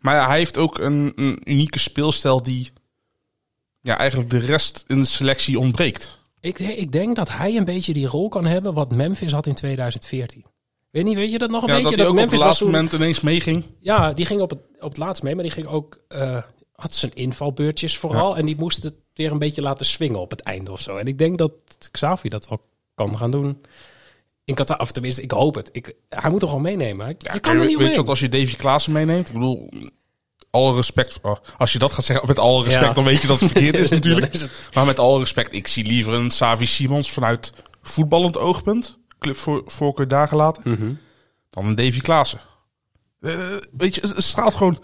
Maar 0.00 0.28
hij 0.28 0.38
heeft 0.38 0.56
ook 0.56 0.78
een, 0.78 1.12
een 1.16 1.40
unieke 1.44 1.78
speelstijl 1.78 2.42
die 2.42 2.72
ja, 3.86 3.98
eigenlijk 3.98 4.30
de 4.30 4.38
rest 4.38 4.84
in 4.86 4.98
de 5.00 5.06
selectie 5.06 5.58
ontbreekt. 5.58 6.18
Ik, 6.40 6.58
ik 6.58 6.92
denk 6.92 7.16
dat 7.16 7.28
hij 7.30 7.56
een 7.56 7.64
beetje 7.64 7.92
die 7.92 8.06
rol 8.06 8.28
kan 8.28 8.44
hebben 8.44 8.74
wat 8.74 8.90
Memphis 8.94 9.32
had 9.32 9.46
in 9.46 9.54
2014. 9.54 10.44
Weet 10.90 11.04
niet, 11.04 11.14
weet 11.14 11.30
je 11.30 11.38
dat 11.38 11.50
nog 11.50 11.62
een 11.62 11.68
Ja, 11.68 11.74
beetje? 11.74 11.88
dat 11.90 11.98
hij 11.98 12.06
ook 12.06 12.12
op 12.12 12.18
het 12.18 12.24
Memphis 12.30 12.46
laatste 12.46 12.64
toen- 12.64 12.72
moment 12.72 12.92
ineens 12.92 13.20
meeging. 13.20 13.64
Ja, 13.80 14.12
die 14.12 14.26
ging 14.26 14.40
op 14.40 14.50
het, 14.50 14.58
op 14.80 14.88
het 14.88 14.96
laatst 14.96 15.22
mee, 15.22 15.34
maar 15.34 15.42
die 15.44 15.52
ging 15.52 15.66
ook, 15.66 16.00
eh, 16.08 16.42
had 16.72 16.94
zijn 16.94 17.14
invalbeurtjes 17.14 17.96
vooral. 17.98 18.36
En 18.36 18.46
die 18.46 18.56
moest 18.56 18.82
het 18.82 18.94
weer 19.14 19.30
een 19.30 19.38
beetje 19.38 19.62
laten 19.62 19.86
swingen 19.86 20.20
op 20.20 20.30
het 20.30 20.40
einde 20.40 20.72
of 20.72 20.80
zo. 20.80 20.96
En 20.96 21.06
ik 21.06 21.18
denk 21.18 21.38
dat 21.38 21.52
Xavi 21.90 22.28
dat 22.28 22.48
wel 22.48 22.60
kan 22.94 23.16
gaan 23.18 23.30
doen. 23.30 23.60
In 24.44 24.54
Qatar, 24.54 24.80
of 24.80 24.92
tenminste, 24.92 25.22
ik 25.22 25.30
hoop 25.30 25.54
het. 25.54 25.68
Ik, 25.72 25.94
hij 26.08 26.30
moet 26.30 26.40
toch 26.40 26.48
gewoon 26.48 26.64
meenemen. 26.64 27.06
Je 27.32 27.40
kan 27.40 27.58
er 27.58 27.66
niet 27.66 27.78
weet 27.78 27.90
je 27.90 27.96
wat, 27.96 28.08
als 28.08 28.20
je 28.20 28.28
Davy 28.28 28.56
Klaassen 28.56 28.92
meeneemt, 28.92 29.26
ik 29.28 29.34
bedoel, 29.34 29.68
alle 30.56 30.74
respect. 30.74 31.18
oh, 31.22 31.36
Als 31.58 31.72
je 31.72 31.78
dat 31.78 31.92
gaat 31.92 32.04
zeggen 32.04 32.26
met 32.26 32.38
alle 32.38 32.62
respect, 32.64 32.86
Ja. 32.86 32.92
dan 32.92 33.04
weet 33.04 33.22
je 33.22 33.26
dat 33.28 33.40
het 33.40 33.52
verkeerd 33.52 33.76
is 33.76 33.90
natuurlijk. 34.00 34.34
is 34.34 34.46
Maar 34.72 34.86
met 34.86 34.98
alle 34.98 35.18
respect, 35.18 35.52
ik 35.52 35.66
zie 35.68 35.84
liever 35.86 36.12
een 36.12 36.30
Savi 36.30 36.66
Simons 36.66 37.10
vanuit 37.10 37.52
voetballend 37.82 38.38
oogpunt, 38.38 38.98
club 39.18 39.36
voor, 39.36 39.62
voorkeur 39.66 40.08
daar 40.08 40.28
gelaten, 40.28 40.62
Mhm. 40.64 40.92
dan 41.50 41.66
een 41.66 41.74
Davy 41.74 42.00
Klaassen. 42.00 42.40
Eh, 43.20 43.56
weet 43.76 43.94
je, 43.94 44.00
het 44.00 44.24
straalt 44.24 44.54
gewoon 44.54 44.78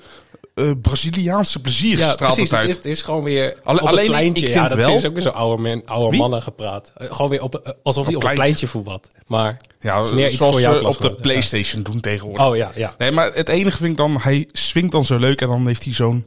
eh, 0.55 0.71
Braziliaanse 0.83 1.61
plezier 1.61 1.99
Ja, 1.99 2.11
straalt 2.11 2.35
precies. 2.35 2.51
het 2.51 2.61
uit. 2.61 2.69
Het 2.77 2.85
is, 2.85 2.91
is 2.97 3.03
gewoon 3.03 3.23
weer 3.23 3.57
Alle- 3.63 3.81
op 3.81 3.87
alleen, 3.87 3.97
het 3.99 4.05
ik 4.05 4.11
pleintje. 4.11 4.43
vind 4.43 4.55
ja, 4.59 4.69
dat 4.69 4.79
wel- 4.79 4.95
is 4.95 5.05
ook 5.07 5.13
weer 5.13 5.23
zo'n 5.23 5.35
oude, 5.35 5.63
man, 5.63 5.85
oude 5.85 6.11
Wie? 6.11 6.19
mannen 6.21 6.43
gepraat. 6.43 6.93
Eh, 6.97 7.13
Gewoon 7.13 7.31
weer 7.31 7.43
op, 7.43 7.55
eh, 7.55 7.73
alsof 7.83 8.07
hij 8.07 8.15
op 8.15 8.21
pleintje. 8.21 8.29
het 8.29 8.35
pleintje 8.35 8.67
voetbalt. 8.67 9.09
Maar, 9.27 9.61
ja, 9.81 10.01
is 10.01 10.13
meer 10.13 10.27
iets 10.29 10.37
zoals 10.37 10.53
voor 10.55 10.63
jouw 10.65 10.79
ze 10.81 10.87
op 10.87 11.01
de 11.01 11.09
ja. 11.15 11.21
Playstation 11.21 11.83
doen 11.83 12.01
tegenwoordig. 12.01 12.47
oh 12.47 12.57
ja, 12.57 12.71
ja. 12.75 12.95
Nee, 12.99 13.11
maar 13.11 13.33
het 13.35 13.49
enige 13.49 13.77
vind 13.77 13.91
ik 13.91 13.97
dan, 13.97 14.19
hij 14.21 14.49
swingt 14.53 14.93
dan 14.93 15.05
zo 15.05 15.19
leuk 15.19 15.41
en 15.41 15.49
dan 15.49 15.67
heeft 15.67 15.85
hij 15.85 15.95
zo'n 15.95 16.27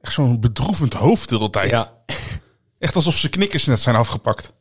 echt 0.00 0.12
zo'n 0.12 0.40
bedroevend 0.40 0.94
hoofd 0.94 1.28
de 1.28 1.36
hele 1.36 1.50
tijd. 1.50 1.70
ja. 1.70 1.92
Echt 2.78 2.96
alsof 2.96 3.16
zijn 3.16 3.32
knikkers 3.32 3.64
net 3.64 3.80
zijn 3.80 3.96
afgepakt. 3.96 4.52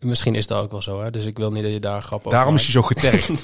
Misschien 0.00 0.34
is 0.34 0.46
dat 0.46 0.62
ook 0.62 0.70
wel 0.70 0.82
zo, 0.82 1.02
hè? 1.02 1.10
dus 1.10 1.26
ik 1.26 1.36
wil 1.38 1.50
niet 1.52 1.62
dat 1.62 1.72
je 1.72 1.80
daar 1.80 1.96
een 1.96 2.02
grap 2.02 2.18
over 2.18 2.30
Daarom 2.32 2.54
is 2.54 2.62
hij 2.62 2.70
zo 2.70 2.82
getergd. 2.82 3.30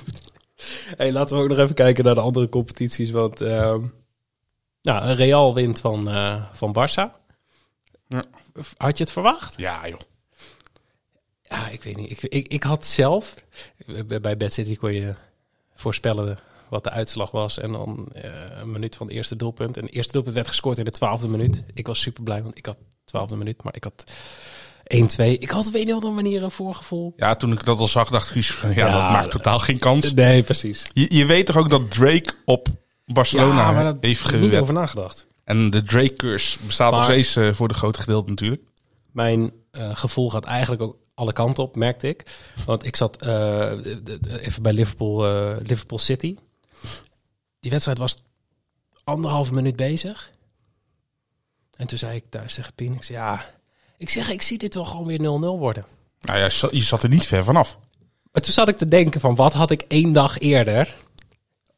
Hey, 0.97 1.13
laten 1.13 1.37
we 1.37 1.43
ook 1.43 1.49
nog 1.49 1.59
even 1.59 1.75
kijken 1.75 2.05
naar 2.05 2.15
de 2.15 2.21
andere 2.21 2.49
competities. 2.49 3.11
Want 3.11 3.41
ehm 3.41 3.81
nou, 4.83 5.13
Real 5.13 5.55
wint 5.55 5.81
van, 5.81 6.09
eh, 6.09 6.45
van 6.53 6.75
Barça. 6.75 7.17
Ja. 8.09 8.25
Had 8.77 8.99
je 8.99 9.05
het 9.05 9.13
verwacht? 9.13 9.55
ja, 9.57 9.89
joh. 9.89 10.01
Ja, 11.43 11.69
ik 11.69 11.83
weet 11.83 11.97
niet. 11.97 12.11
Ik, 12.11 12.23
ik, 12.23 12.49
ik 12.49 12.63
had 12.63 12.87
zelf... 12.87 13.35
Bij 14.07 14.21
bij 14.21 14.37
Bad 14.37 14.53
City 14.53 14.77
kon 14.77 14.93
je 14.93 15.15
voorspellen 15.75 16.39
wat 16.69 16.85
de 16.85 16.91
uitslag 16.91 17.31
was. 17.31 17.59
En 17.59 17.73
dan 17.73 18.09
eh, 18.13 18.31
een 18.61 18.71
minuut 18.71 18.97
van 18.97 19.07
het 19.07 19.17
eerste 19.17 19.37
doelpunt. 19.37 19.77
En 19.77 19.85
het 19.85 19.95
eerste 19.95 20.13
doelpunt 20.13 20.35
werd 20.35 20.49
gescoord 20.49 20.79
in 20.79 20.85
de 20.85 20.91
twaalfde 20.91 21.29
minuut. 21.29 21.63
Ik 21.75 21.87
was 21.87 22.01
super 22.01 22.23
blij, 22.23 22.43
want 22.43 22.59
ik 22.59 22.67
had 22.67 22.79
twaalfde 23.05 23.37
minuut. 23.37 23.63
Maar 23.63 23.77
ik 23.77 23.85
had 23.85 24.05
1-2. 24.95 25.25
Ik 25.25 25.51
had 25.51 25.67
op 25.67 25.75
een 25.75 25.89
of 25.89 25.95
andere 25.95 26.13
manier 26.13 26.43
een 26.43 26.51
voorgevoel. 26.51 27.13
Ja, 27.17 27.37
toen 27.37 27.53
ik 27.53 27.65
dat 27.65 27.79
al 27.79 27.89
zag, 27.89 28.11
dacht 28.11 28.35
ik, 28.35 28.43
ja, 28.45 28.69
Ja, 28.71 28.93
dat 28.93 29.11
maakt 29.11 29.31
totaal 29.31 29.59
geen 29.59 29.79
kans. 29.79 30.15
Nee, 30.15 30.43
precies. 30.43 30.83
Je, 30.93 31.15
je 31.15 31.27
weet 31.27 31.47
toch 31.47 31.57
ook 31.57 31.71
dat 31.71 31.91
Drake 31.91 32.33
op 32.45 32.69
Barcelona 33.13 33.61
ja, 33.61 33.73
maar 33.73 33.85
dat 33.85 33.97
heeft 34.01 34.23
heb 34.25 34.35
ik 34.35 34.41
niet 34.41 34.55
over 34.55 34.75
nagedacht. 34.75 35.27
En 35.45 35.71
de 35.71 35.83
Drake-curse 35.83 36.59
bestaat 36.67 36.93
nog 36.93 37.05
steeds 37.05 37.37
eh, 37.37 37.53
voor 37.53 37.69
de 37.69 37.75
grote 37.75 37.99
gedeelte 38.01 38.29
natuurlijk. 38.31 38.63
Mijn 39.13 39.53
eh, 39.71 39.97
gevoel 39.97 40.31
gaat 40.31 40.45
eigenlijk 40.45 40.83
ook 40.83 40.97
alle 41.15 41.33
kanten 41.33 41.63
op, 41.63 41.77
merkte 41.77 42.09
ik. 42.09 42.23
Want 42.67 42.87
ik 42.87 42.97
zat 42.97 43.23
eh, 43.23 43.29
de- 43.29 44.01
de- 44.21 44.41
even 44.41 44.63
bij 44.63 44.73
Liverpool, 44.73 45.25
Liverpool 45.63 45.99
City. 45.99 46.37
Die 47.61 47.71
wedstrijd 47.71 47.99
was 47.99 48.17
anderhalve 49.05 49.55
minuut 49.55 49.77
bezig. 49.77 50.31
En 51.77 51.87
toen 51.87 51.99
zei 51.99 52.17
ik 52.17 52.25
thuis 52.29 52.55
tegen 52.55 52.73
Pien, 52.75 52.93
ik 52.95 53.03
zei, 53.03 53.19
ja, 53.19 53.45
ik 53.99 54.09
zeg, 54.09 54.31
ik 54.31 54.43
zie 54.43 54.59
dit 54.59 54.75
wel 54.75 54.85
gewoon 54.85 55.07
weer 55.07 55.19
0-0 55.19 55.23
worden. 55.59 55.85
Nou 56.21 56.39
ja, 56.39 56.45
je 56.45 56.51
zat- 56.51 56.71
je 56.75 56.81
zat 56.81 57.03
er 57.03 57.09
niet 57.09 57.27
ver 57.27 57.45
vanaf. 57.45 57.79
Maar 58.33 58.43
toen 58.43 58.53
zat 58.53 58.69
ik 58.69 58.77
te 58.77 58.89
denken 58.89 59.21
van, 59.21 59.35
wat 59.35 59.53
had 59.53 59.71
ik 59.71 59.85
één 59.89 60.13
dag 60.13 60.39
eerder 60.39 60.97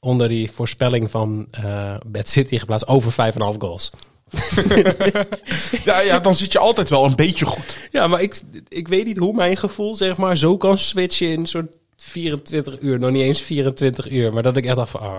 onder 0.01 0.29
die 0.29 0.51
voorspelling 0.51 1.11
van 1.11 1.49
eh 1.51 1.95
Bad 2.07 2.29
City 2.29 2.59
geplaatst 2.59 2.89
over 2.89 3.33
5,5 3.33 3.39
goals. 3.59 3.91
Ja, 5.85 6.01
ja, 6.01 6.19
dan 6.19 6.35
zit 6.35 6.53
je 6.53 6.59
altijd 6.59 6.91
wel 6.91 7.05
een 7.05 7.15
beetje 7.15 7.47
goed. 7.47 7.77
Ja, 7.91 8.07
maar 8.07 8.21
ik, 8.21 8.41
ik 8.69 8.89
weet 8.89 9.05
niet 9.05 9.19
hoe 9.19 9.33
mijn 9.35 9.57
gevoel 9.57 9.95
zeg 9.95 10.17
maar 10.17 10.37
zo 10.37 10.57
kan 10.57 10.79
switchen 10.79 11.29
in 11.29 11.47
soort 11.47 11.77
24 11.97 12.81
uur. 12.81 12.99
Nog 12.99 13.11
niet 13.11 13.23
eens 13.23 13.41
24 13.41 14.11
uur, 14.11 14.33
maar 14.33 14.43
dat 14.43 14.57
ik 14.57 14.65
echt 14.65 14.77
dacht 14.77 14.91
van, 14.91 15.01
ah, 15.01 15.17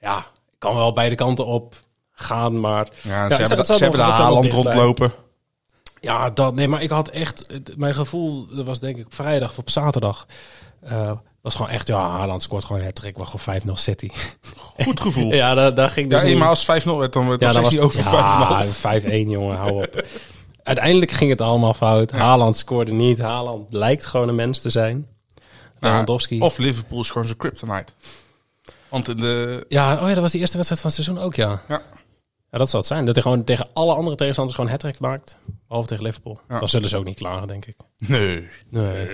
ja, 0.00 0.18
ik 0.18 0.58
kan 0.58 0.74
wel 0.74 0.92
beide 0.92 1.14
kanten 1.14 1.46
op 1.46 1.74
gaan, 2.12 2.60
maar... 2.60 2.88
Ja, 3.02 3.22
Ja, 3.22 3.28
ze 3.28 3.42
hebben, 3.42 3.66
ze 3.66 3.72
hebben 3.72 4.00
de 4.00 4.06
Haaland 4.06 4.52
rondlopen. 4.52 5.12
Ja, 6.00 6.30
dat, 6.30 6.54
nee, 6.54 6.68
maar 6.68 6.82
ik 6.82 6.90
had 6.90 7.08
echt, 7.08 7.46
mijn 7.76 7.94
gevoel, 7.94 8.46
was 8.64 8.80
denk 8.80 8.96
ik 8.96 9.06
op 9.06 9.14
vrijdag 9.14 9.50
of 9.50 9.58
op 9.58 9.70
zaterdag, 9.70 10.26
eh, 10.80 11.12
was 11.46 11.54
gewoon 11.54 11.70
echt, 11.70 11.86
ja, 11.86 12.10
Haaland 12.10 12.42
scoort 12.42 12.64
gewoon 12.64 12.82
het 12.82 13.12
was 13.14 13.34
gewoon 13.38 13.60
5-0 13.60 13.72
City. 13.72 14.08
Goed 14.78 15.00
gevoel. 15.00 15.30
Ja, 15.32 15.36
Ja, 15.48 15.54
daar, 15.54 15.74
daar 15.74 15.90
ging 15.90 16.10
dus 16.10 16.22
niet- 16.22 16.32
eenmaal 16.32 16.48
als 16.48 16.62
5-0 16.64 16.64
werd, 16.98 17.12
dan 17.12 17.28
werd 17.28 17.40
Ja, 17.40 17.46
het 17.46 17.54
dan 17.54 17.62
was 17.62 17.72
niet 17.72 17.80
over 17.80 18.02
5,5. 18.02 18.06
ja, 18.82 19.00
5-1, 19.24 19.28
jongen, 19.28 19.56
hou 19.56 19.82
op. 19.82 20.04
Uiteindelijk 20.62 21.10
ging 21.10 21.30
het 21.30 21.40
allemaal 21.40 21.74
fout. 21.74 22.10
Haaland 22.10 22.56
scoorde 22.56 22.92
niet. 22.92 23.18
Haaland 23.18 23.72
lijkt 23.72 24.06
gewoon 24.06 24.28
een 24.28 24.34
mens 24.34 24.60
te 24.60 24.70
zijn. 24.70 25.06
Lewandowski. 25.80 26.40
Of 26.40 26.58
Liverpool 26.58 27.00
is 27.00 27.08
gewoon 27.10 27.26
zijn 27.26 27.38
kryptonite. 27.38 27.92
Want 28.88 29.08
in 29.08 29.16
de... 29.16 29.64
Ja, 29.68 29.94
oh 29.94 30.00
ja, 30.00 30.06
dat 30.14 30.18
was 30.22 30.32
de 30.32 30.38
eerste 30.38 30.56
wedstrijd 30.56 30.82
van 30.82 30.90
het 30.90 31.02
seizoen 31.04 31.24
ook, 31.24 31.34
ja. 31.34 31.60
Ja. 31.68 31.82
Ja, 32.50 32.58
dat 32.58 32.70
zou 32.70 32.82
het 32.82 32.92
zijn. 32.92 33.04
Dat 33.04 33.14
hij 33.14 33.22
gewoon 33.22 33.44
tegen 33.44 33.68
alle 33.72 33.94
andere 33.94 34.16
tegenstanders 34.16 34.56
gewoon 34.58 34.70
hat 34.70 35.00
maakt. 35.00 35.36
Behalve 35.68 35.88
tegen 35.88 36.04
Liverpool. 36.04 36.40
Ja. 36.48 36.58
Dan 36.58 36.68
zullen 36.68 36.88
ze 36.88 36.96
ook 36.96 37.04
niet 37.04 37.16
klagen, 37.16 37.48
denk 37.48 37.66
ik. 37.66 37.76
Nee. 37.98 38.48
Nee. 38.68 39.08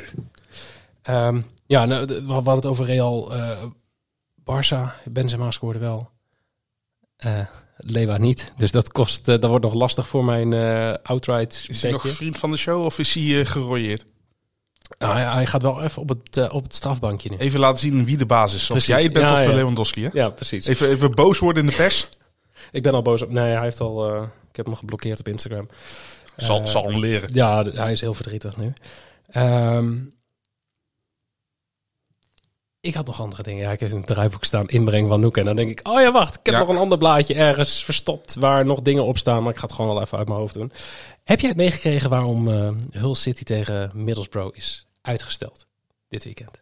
Ehm, 1.03 1.41
ja, 1.73 1.85
nou, 1.85 2.07
we 2.07 2.33
hadden 2.33 2.55
het 2.55 2.67
over 2.67 2.85
Real 2.85 3.35
eh 3.35 3.65
Barça. 4.41 5.03
Benzema 5.05 5.51
scoorde 5.51 5.79
wel. 5.79 6.11
Lewa 7.77 8.19
niet. 8.19 8.53
Dus 8.57 8.71
dat 8.71 8.93
kost, 8.93 9.29
eh, 9.29 9.39
dat 9.41 9.51
wordt 9.51 9.65
nog 9.65 9.75
lastig 9.75 10.09
voor 10.09 10.25
mijn 10.25 10.55
outright 11.03 11.65
Is 11.69 11.83
hij 11.83 11.91
nog 11.91 12.09
vriend 12.09 12.39
van 12.39 12.51
de 12.51 12.57
show 12.57 12.85
of 12.85 12.99
is 12.99 13.15
hij 13.15 13.41
eh, 13.41 13.47
gerooieerd? 13.47 14.07
Nou 14.99 15.17
hij 15.17 15.47
gaat 15.47 15.63
wel 15.63 15.83
even 15.83 16.03
op 16.03 16.09
het, 16.09 16.51
op 16.51 16.63
het 16.63 16.75
strafbankje 16.75 17.31
nu. 17.31 17.37
Even 17.37 17.61
laten 17.61 17.81
zien 17.81 18.05
wie 18.05 18.17
de 18.17 18.27
basis 18.27 18.57
is. 18.57 18.63
Of 18.63 18.69
Precies. 18.69 18.95
jij 18.95 19.03
het 19.03 19.13
bent 19.13 19.29
Ja, 19.29 19.33
of 19.33 19.43
ja. 19.43 19.55
Lewandowski, 19.55 20.03
hè? 20.03 20.09
Ja, 20.13 20.29
precies. 20.29 20.67
Even, 20.67 20.89
even 20.89 21.11
boos 21.11 21.39
worden 21.39 21.63
in 21.63 21.71
de 21.71 21.77
pers. 21.77 22.09
Ik 22.71 22.83
ben 22.83 22.93
al 22.93 23.03
boos 23.03 23.23
op. 23.23 23.31
Nee, 23.31 23.53
hij 23.55 23.63
heeft 23.63 23.81
al. 23.81 24.23
ik 24.51 24.57
heb 24.57 24.67
hem 24.67 24.75
geblokkeerd 24.75 25.21
op 25.21 25.29
Instagram. 25.29 25.69
Zal, 26.37 26.67
zal 26.67 26.89
hem 26.89 26.99
leren. 26.99 27.31
Ja, 27.33 27.63
hij 27.63 27.93
is 27.93 28.01
heel 28.01 28.15
verdrietig 28.15 28.57
nu. 28.57 28.73
Ehm, 29.31 29.95
ik 32.83 32.95
had 32.95 33.07
nog 33.07 33.21
andere 33.21 33.43
dingen. 33.43 33.63
Ja, 33.63 33.71
ik 33.73 33.81
heb 33.81 33.91
het 33.91 34.07
draaiboek 34.07 34.45
staan 34.45 34.69
inbreng 34.69 35.09
van 35.09 35.21
Noek. 35.21 35.37
En 35.37 35.45
dan 35.45 35.57
denk 35.57 35.71
ik, 35.71 35.89
oh 35.89 36.01
ja, 36.01 36.13
wacht. 36.13 36.35
Ik 36.39 36.47
heb 36.47 36.55
Ja. 36.55 36.61
nog 36.61 36.69
een 36.69 36.77
ander 36.77 36.99
blaadje 36.99 37.35
ergens 37.35 37.85
verstopt 37.85 38.35
waar 38.35 38.65
nog 38.65 38.83
dingen 38.83 39.05
op 39.05 39.19
staan. 39.19 39.43
Maar 39.43 39.53
ik 39.53 39.59
ga 39.59 39.67
het 39.67 39.75
gewoon 39.75 39.93
wel 39.95 40.03
even 40.03 40.19
uit 40.19 40.29
mijn 40.29 40.41
hoofd 40.41 40.55
doen. 40.55 40.73
Heb 41.25 41.41
jij 41.41 41.49
het 41.49 41.59
meegekregen 41.59 42.11
waarom 42.11 42.49
eh 42.49 42.71
Hull 42.91 43.15
City 43.15 43.43
tegen 43.45 43.91
Middlesbrough 43.95 44.57
is 44.57 44.87
uitgesteld 45.03 45.67
dit 46.09 46.25
weekend? 46.25 46.59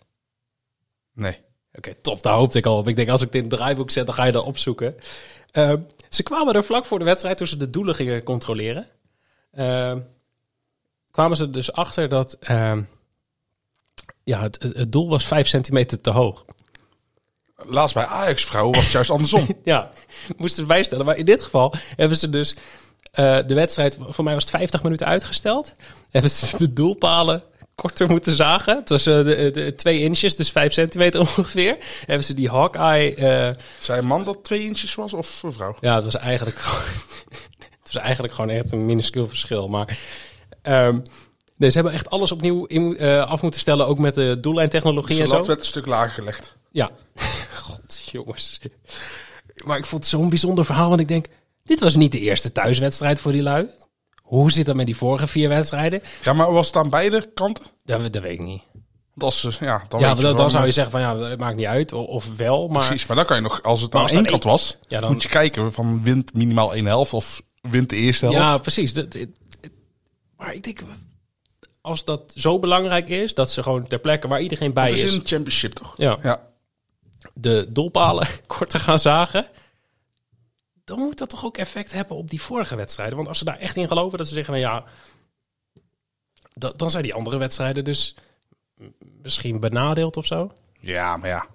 Nee. 1.15 1.39
Oké, 1.75 1.95
top. 1.95 2.23
Daar 2.23 2.35
hoopte 2.37 2.59
ik 2.59 2.67
al 2.67 2.77
op. 2.79 2.89
Ik 2.89 2.97
denk, 2.97 3.09
als 3.09 3.23
ik 3.23 3.33
dit 3.33 3.43
in 3.43 3.49
het 3.49 3.59
draaiboek 3.59 3.91
zet, 3.91 4.07
dan 4.07 4.15
ga 4.15 4.25
je 4.25 4.33
dat 4.33 4.45
opzoeken. 4.45 4.95
Ehm, 5.51 5.79
ze 6.09 6.23
kwamen 6.23 6.55
er 6.55 6.65
vlak 6.65 6.85
voor 6.85 6.99
de 6.99 7.05
wedstrijd, 7.05 7.37
toen 7.37 7.47
ze 7.47 7.57
de 7.57 7.71
doelen 7.71 7.95
gingen 7.95 8.23
controleren. 8.23 8.87
ehm, 9.53 10.01
kwamen 11.11 11.37
ze 11.37 11.51
dus 11.51 11.73
achter 11.73 12.09
dat 12.09 12.33
ehm, 12.41 12.83
ja, 14.31 14.41
het, 14.41 14.63
het 14.63 14.77
het 14.77 14.93
doel 14.93 15.09
was 15.09 15.25
5 15.27 15.47
centimeter 15.49 16.01
te 16.01 16.11
hoog. 16.11 16.45
Laatst 17.57 17.95
bij 17.95 18.07
Ajax-vrouwen 18.07 18.75
was 18.75 18.85
het 18.85 18.93
juist 18.93 19.11
andersom. 19.11 19.47
Ja, 19.65 19.91
moesten 20.37 20.63
ze 20.63 20.69
bijstellen. 20.69 21.05
Maar 21.05 21.17
in 21.17 21.25
dit 21.25 21.43
geval 21.43 21.75
hebben 21.97 22.17
ze 22.17 22.31
dus 22.31 22.55
eh, 23.13 23.39
de 23.47 23.55
wedstrijd, 23.55 23.99
voor 24.01 24.25
mij 24.25 24.35
was 24.35 24.43
het 24.43 24.53
50 24.53 24.83
minuten 24.83 25.07
uitgesteld. 25.07 25.75
Hebben 26.11 26.31
ze 26.31 26.57
de 26.57 26.73
doelpalen 26.73 27.43
korter 27.75 28.09
moeten 28.09 28.37
zagen. 28.37 28.85
Tussen 28.85 29.25
de, 29.25 29.51
de, 29.51 29.75
twee 29.75 30.01
inches, 30.01 30.37
dus 30.37 30.51
5 30.51 30.73
centimeter 30.73 31.21
ongeveer. 31.37 31.77
Hebben 32.07 32.25
ze 32.25 32.35
die 32.35 32.49
Hawkeye... 32.51 33.15
eh, 33.15 33.63
Zei 33.81 33.99
een 33.99 34.07
man 34.07 34.25
dat 34.25 34.45
twee 34.45 34.65
inches 34.65 34.95
was 34.95 35.13
of 35.13 35.43
een 35.43 35.53
vrouw? 35.53 35.77
Ja, 35.81 35.95
het 35.95 36.05
was 36.05 36.17
eigenlijk 36.17 36.59
gewoon, 36.59 36.85
het 37.83 37.93
was 37.93 38.03
eigenlijk 38.03 38.35
gewoon 38.35 38.51
echt 38.51 38.73
een 38.73 38.87
minuscuul 38.87 39.29
verschil. 39.29 39.69
Maar 39.69 39.99
ehm, 40.63 40.99
nee, 41.61 41.71
ze 41.71 41.77
hebben 41.77 41.93
echt 41.95 42.11
alles 42.11 42.33
opnieuw 42.33 42.65
in, 42.65 42.97
eh, 42.97 43.27
af 43.27 43.43
moeten 43.43 43.61
stellen, 43.61 43.87
ook 43.87 43.99
met 43.99 44.15
de 44.15 44.39
doellijntechnologie 44.41 45.17
Dus 45.17 45.19
en 45.19 45.25
de 45.25 45.31
lat 45.35 45.45
zo. 45.45 45.51
werd 45.51 45.61
een 45.61 45.67
stuk 45.67 45.87
lager 45.87 46.11
gelegd. 46.13 46.55
Ja, 46.71 46.91
god 47.63 48.03
jongens. 48.11 48.61
Maar 49.65 49.79
ik 49.79 49.87
vond 49.87 50.03
het 50.03 50.11
zo'n 50.11 50.29
bijzonder 50.29 50.65
verhaal, 50.65 50.89
want 50.89 51.01
ik 51.01 51.09
denk, 51.09 51.27
dit 51.65 51.81
was 51.81 51.95
niet 51.97 52.13
de 52.13 52.21
eerste 52.21 52.53
thuiswedstrijd 52.53 53.21
voor 53.21 53.33
die 53.33 53.43
lui. 53.43 53.69
Hoe 54.23 54.53
zit 54.53 54.67
dat 54.67 54.77
met 54.77 54.87
die 54.87 54.97
vorige 54.97 55.27
vier 55.27 55.49
wedstrijden? 55.49 56.03
Ja, 56.23 56.33
maar 56.33 56.53
was 56.53 56.67
het 56.67 56.77
aan 56.77 56.91
beide 56.91 57.31
kanten? 57.35 57.65
Dat, 57.85 58.13
dat 58.13 58.23
weet 58.23 58.33
ik 58.33 58.41
niet. 58.41 58.63
Want 59.15 59.23
als 59.23 59.41
ze, 59.41 59.65
ja, 59.65 59.83
dan, 59.89 60.01
Ja, 60.01 60.15
dan, 60.15 60.51
zou 60.51 60.63
je 60.63 60.69
eh, 60.69 60.75
zeggen 60.75 60.91
van 60.93 61.01
ja, 61.01 61.17
het 61.19 61.41
maakt 61.41 61.57
niet 61.57 61.67
uit, 61.67 61.93
of, 61.93 62.07
of 62.07 62.37
wel. 62.37 62.69
Maar 62.69 62.87
Precies, 62.87 63.07
maar 63.07 63.17
dan 63.17 63.25
kan 63.27 63.37
je 63.37 63.43
nog, 63.43 63.63
als 63.63 63.81
het 63.83 63.93
Maar 63.93 64.03
aan 64.03 64.09
één 64.09 64.23
dat 64.23 64.31
kant 64.31 64.45
was, 64.45 64.79
Ja, 64.89 65.01
dan- 65.01 65.13
moet 65.13 65.23
je 65.23 65.29
kijken 65.29 65.73
van 65.73 66.03
wint 66.03 66.35
minimaal 66.35 66.75
één 66.75 66.87
helft 66.87 67.13
of 67.13 67.43
wint 67.61 67.91
de 67.91 67.97
eerste 67.97 68.25
helft. 68.25 68.41
Ja, 68.41 68.59
precies. 68.59 68.93
Dat, 68.95 69.17
maar 70.37 70.55
ik 70.55 70.63
denk, 70.63 70.81
als 71.91 72.05
dat 72.05 72.33
zo 72.37 72.59
belangrijk 72.59 73.09
is, 73.09 73.35
dat 73.35 73.51
ze 73.51 73.63
gewoon 73.63 73.87
ter 73.87 73.99
plekke 73.99 74.29
waar 74.29 74.41
iedereen 74.41 74.73
bij 74.73 74.87
het 74.89 74.95
is 74.97 75.03
is, 75.03 75.13
een 75.13 75.27
championship 75.27 75.73
toch? 75.73 75.95
ja, 75.97 76.19
Ja. 76.23 76.49
de 77.35 77.67
doelpalen 77.71 78.27
korter 78.47 78.81
gaan 78.81 78.99
zagen, 78.99 79.49
dan 80.85 80.99
moet 80.99 81.19
dat 81.19 81.29
toch 81.31 81.45
ook 81.45 81.57
effect 81.57 81.93
hebben 81.93 82.17
op 82.17 82.31
die 82.31 82.41
vorige 82.43 82.77
wedstrijden. 82.77 83.17
Want 83.17 83.29
als 83.29 83.39
ze 83.39 83.45
daar 83.45 83.59
echt 83.59 83.77
in 83.77 83.87
geloven, 83.87 84.19
dat 84.19 84.29
ze 84.29 84.35
zeggen 84.35 84.53
van 84.55 84.63
ja, 84.63 84.85
da- 86.55 86.73
dan 86.77 86.91
zijn 86.91 87.03
die 87.03 87.15
andere 87.15 87.37
wedstrijden 87.37 87.85
dus 87.85 88.15
misschien 89.23 89.61
benadeeld 89.61 90.17
of 90.17 90.27
zo. 90.27 90.51
Ja, 90.81 91.17
maar 91.17 91.29
ja. 91.29 91.47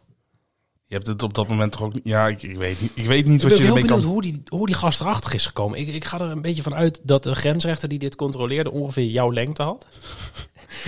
Je 0.87 0.95
hebt 0.95 1.07
het 1.07 1.23
op 1.23 1.33
dat 1.33 1.47
moment 1.47 1.71
toch 1.71 1.81
ook 1.81 1.93
niet... 1.93 2.03
Ja, 2.05 2.27
ik, 2.27 2.41
ik 2.43 2.57
weet 2.57 2.81
niet, 2.81 2.91
ik 2.95 3.05
weet 3.05 3.25
niet 3.25 3.35
Ik 3.35 3.41
wat 3.41 3.49
ben 3.49 3.57
je 3.57 3.63
heel 3.63 3.75
ermee 3.75 3.83
benieuwd 3.83 4.01
kan... 4.03 4.11
hoe 4.11 4.21
die, 4.21 4.41
hoe 4.47 4.65
die 4.65 4.75
gast 4.75 4.99
erachter 5.01 5.33
is 5.33 5.45
gekomen. 5.45 5.79
Ik, 5.79 5.87
ik 5.87 6.05
ga 6.05 6.19
er 6.19 6.29
een 6.31 6.41
beetje 6.41 6.63
van 6.63 6.75
uit 6.75 6.99
dat 7.03 7.23
de 7.23 7.35
grensrechter 7.35 7.89
die 7.89 7.99
dit 7.99 8.15
controleerde 8.15 8.71
ongeveer 8.71 9.05
jouw 9.05 9.31
lengte 9.31 9.63
had. 9.63 9.85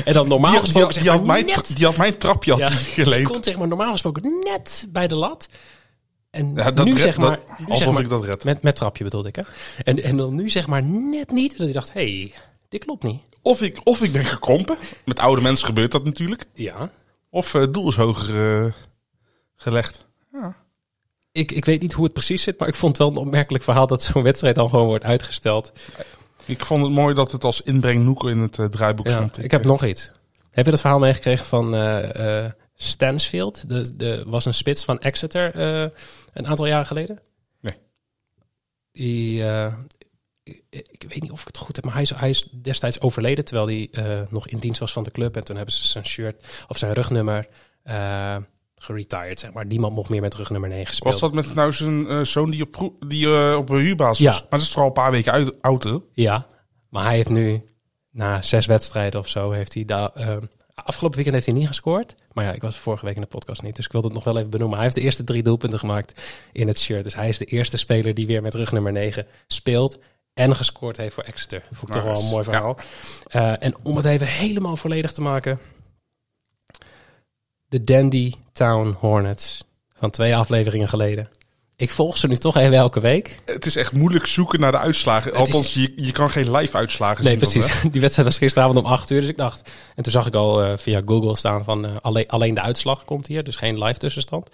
En 0.06 0.14
dan 0.14 0.28
normaal 0.28 0.52
Die, 0.52 0.60
die, 0.62 0.70
gesproken 0.70 0.94
die, 0.94 1.04
zeg 1.04 1.14
had 1.14 1.26
mijn, 1.26 1.46
die 1.76 1.86
had 1.86 1.98
mijn 1.98 2.18
trapje 2.18 2.52
had 2.52 2.60
Ja, 2.60 2.70
die 2.96 3.14
die 3.16 3.22
komt 3.28 3.44
zeg 3.46 3.58
maar 3.58 3.68
normaal 3.68 3.92
gesproken 3.92 4.42
net 4.44 4.88
bij 4.90 5.08
de 5.08 5.16
lat. 5.16 5.48
En 6.30 6.54
Ja, 6.56 6.72
dat 6.72 6.86
nu 6.86 6.92
red- 6.94 7.02
zeg 7.02 7.18
maar... 7.18 7.30
dat- 7.48 7.60
nu 7.60 7.66
alsof 7.66 7.84
zeg 7.84 7.94
maar- 7.94 8.02
ik 8.02 8.10
dat 8.10 8.26
red. 8.26 8.44
Met, 8.44 8.64
met 8.64 8.76
trapje 8.76 9.04
bedoelde 9.04 9.28
ik, 9.28 9.36
hè. 9.36 9.42
En, 9.84 10.04
en 10.04 10.18
dan 10.18 10.36
nu 10.36 10.50
zeg 10.50 10.68
maar 10.68 10.84
net 10.84 11.32
niet. 11.32 11.52
Dat 11.52 11.60
hij 11.66 11.74
dacht, 11.74 11.94
hé, 11.94 12.20
hey, 12.20 12.34
dit 12.70 12.86
klopt 12.86 13.04
niet. 13.04 13.22
Of 13.42 13.62
ik, 13.62 13.80
of 13.84 14.02
ik 14.02 14.12
ben 14.12 14.26
gekrompen. 14.26 14.78
Met 15.06 15.20
oude 15.20 15.42
mensen 15.42 15.66
gebeurt 15.66 15.92
dat 15.92 16.04
natuurlijk. 16.04 16.46
Ja. 16.54 16.92
Of 17.30 17.54
eh, 17.54 17.64
doel 17.72 17.90
is 17.90 17.96
hoger 17.96 18.64
eh, 18.66 18.72
gelegd. 19.58 20.06
Ik, 21.32 21.52
ik 21.52 21.66
weet 21.66 21.82
niet 21.82 21.94
hoe 21.94 22.04
het 22.04 22.14
precies 22.14 22.44
zit, 22.44 22.60
maar 22.60 22.68
ik 22.68 22.76
vond 22.76 22.98
het 22.98 23.08
wel 23.08 23.18
een 23.18 23.28
opmerkelijk 23.28 23.64
verhaal 23.64 23.88
dat 23.88 24.04
zo'n 24.04 24.24
wedstrijd 24.24 24.56
dan 24.56 24.70
gewoon 24.70 24.86
wordt 24.86 25.04
uitgesteld. 25.04 25.72
Ik 26.46 26.66
vond 26.66 26.84
het 26.84 26.92
mooi 26.92 27.16
dat 27.16 27.32
het 27.32 27.44
als 27.44 27.62
inbreng 27.62 28.04
Noek 28.04 28.24
in 28.24 28.40
het 28.40 28.60
eh, 28.60 28.66
draaiboek 28.66 29.06
Ja, 29.06 29.12
stond. 29.12 29.44
ik 29.44 29.52
heb 29.52 29.64
nog 29.64 29.86
iets. 29.86 30.12
Heb 30.52 30.66
je 30.66 30.72
dat 30.72 30.80
verhaal 30.82 31.00
meegekregen 31.00 31.46
van 31.46 31.74
eh, 31.76 32.46
eh, 32.46 32.52
Stansfield? 32.76 33.70
De, 33.70 33.96
de, 33.96 34.24
was 34.28 34.46
een 34.46 34.54
spits 34.54 34.84
van 34.84 35.00
Exeter 35.00 35.56
eh, 35.56 35.90
een 36.34 36.48
aantal 36.48 36.66
jaren 36.66 36.86
geleden. 36.86 37.20
Nee. 37.62 37.78
Die, 38.92 39.44
eh, 39.50 39.74
ik, 40.44 40.64
ik 40.70 41.06
weet 41.10 41.22
niet 41.22 41.32
of 41.32 41.42
ik 41.42 41.48
het 41.48 41.58
goed 41.58 41.76
heb, 41.76 41.86
maar 41.86 41.94
hij 41.94 42.04
is, 42.04 42.10
hij 42.16 42.30
is 42.30 42.50
destijds 42.62 43.02
overleden 43.02 43.46
terwijl 43.46 43.68
hij 43.68 43.88
eh, 43.92 44.22
nog 44.30 44.48
in 44.48 44.58
dienst 44.58 44.80
was 44.80 44.94
van 44.94 45.04
de 45.04 45.12
club. 45.12 45.36
En 45.36 45.44
toen 45.44 45.56
hebben 45.56 45.74
ze 45.74 45.88
zijn 45.88 46.06
shirt 46.06 46.46
of 46.68 46.78
zijn 46.78 46.94
rugnummer 46.94 47.48
eh 47.84 48.36
geretired, 48.80 49.40
zeg 49.40 49.54
maar. 49.54 49.66
Niemand 49.66 49.96
mocht 49.96 50.10
meer 50.10 50.22
met 50.22 50.36
rugnummer 50.36 50.70
9 50.70 50.96
spelen. 50.96 51.12
Was 51.12 51.22
dat 51.22 51.34
met 51.34 51.56
nou 51.56 51.74
zijn 51.74 52.08
eh, 52.08 52.22
zoon 52.22 52.50
die 52.50 52.62
op, 52.64 52.94
die, 53.08 53.26
eh, 53.26 53.56
op 53.58 53.70
een 53.70 53.78
huurbasis 53.78 54.18
Ja. 54.26 54.32
was? 54.32 54.40
Maar 54.42 54.50
dat 54.50 54.62
is 54.62 54.70
toch 54.70 54.82
al 54.82 54.88
een 54.88 54.94
paar 54.94 55.12
weken 55.12 55.32
uit, 55.32 55.62
oud, 55.62 55.84
hè? 55.84 55.98
Ja, 56.14 56.48
maar 56.90 57.04
hij 57.06 57.16
heeft 57.16 57.30
nu 57.30 57.64
na 58.12 58.42
zes 58.42 58.66
wedstrijden 58.66 59.20
of 59.20 59.28
zo 59.28 59.52
heeft 59.52 59.74
hij 59.74 59.86
daar 59.86 60.10
eh, 60.14 60.38
afgelopen 60.74 61.16
weekend 61.16 61.34
heeft 61.36 61.46
hij 61.46 61.56
niet 61.56 61.68
gescoord. 61.68 62.16
Maar 62.34 62.46
ja, 62.46 62.52
ik 62.52 62.62
was 62.62 62.78
vorige 62.78 63.06
week 63.06 63.16
in 63.16 63.22
de 63.22 63.28
podcast 63.28 63.62
niet, 63.62 63.76
dus 63.76 63.86
ik 63.86 63.92
wilde 63.92 64.08
het 64.08 64.16
nog 64.16 64.26
wel 64.26 64.38
even 64.38 64.50
benoemen. 64.50 64.76
Hij 64.76 64.84
heeft 64.86 64.98
de 65.00 65.04
eerste 65.04 65.24
drie 65.24 65.44
doelpunten 65.44 65.80
gemaakt 65.80 66.22
in 66.52 66.68
het 66.68 66.80
shirt. 66.80 67.04
Dus 67.04 67.16
hij 67.16 67.30
is 67.30 67.38
de 67.38 67.46
eerste 67.46 67.78
speler 67.78 68.14
die 68.14 68.28
weer 68.28 68.42
met 68.42 68.54
rug 68.54 68.72
nummer 68.72 68.92
9 68.92 69.26
speelt 69.48 70.00
en 70.34 70.56
gescoord 70.56 70.98
heeft 70.98 71.14
voor 71.14 71.24
Exeter. 71.24 71.64
Vond 71.72 71.96
ik 71.96 72.02
toch 72.02 72.12
wel 72.12 72.24
een 72.24 72.30
mooi 72.30 72.44
verhaal. 72.44 72.78
En 73.60 73.76
om 73.84 73.96
het 73.96 74.06
even 74.06 74.28
helemaal 74.28 74.76
volledig 74.78 75.12
te 75.12 75.22
maken. 75.22 75.60
De 77.70 77.82
Dandy 77.82 78.34
Town 78.54 78.96
Hornets 79.00 79.64
van 79.96 80.10
twee 80.10 80.36
afleveringen 80.36 80.88
geleden. 80.88 81.30
Ik 81.76 81.92
volg 81.92 82.18
ze 82.18 82.28
nu 82.28 82.38
toch 82.38 82.56
even 82.58 82.74
elke 82.78 83.00
week. 83.00 83.40
Het 83.46 83.66
is 83.66 83.76
echt 83.76 83.92
moeilijk 83.92 84.26
zoeken 84.26 84.60
naar 84.60 84.72
de 84.72 84.78
uitslagen. 84.78 85.32
Het 85.32 85.48
is- 85.48 85.54
Althans, 85.54 85.74
je, 85.74 85.94
je 85.96 86.12
kan 86.12 86.30
geen 86.30 86.52
live 86.52 86.78
uitslagen 86.78 87.24
Nee, 87.24 87.40
zien. 87.40 87.52
van 87.52 87.52
precies. 87.62 87.82
Die 87.92 88.02
wedstrijd 88.02 88.28
was 88.30 88.38
gisteravond 88.38 88.78
om 88.78 88.86
8 88.86 89.10
uur. 89.10 89.20
Dus 89.22 89.30
ik 89.30 89.38
dacht. 89.38 89.70
En 89.96 90.04
toen 90.04 90.12
zag 90.12 90.28
ik 90.28 90.34
al 90.36 90.64
eh, 90.64 90.78
via 90.78 91.02
Google 91.06 91.36
staan 91.36 91.64
van 91.64 91.86
eh, 91.86 91.92
alleen, 92.02 92.28
alleen 92.28 92.54
de 92.54 92.62
uitslag 92.62 93.06
komt 93.06 93.28
hier. 93.28 93.44
Dus 93.44 93.56
geen 93.56 93.84
live 93.84 94.00
tussenstand. 94.00 94.50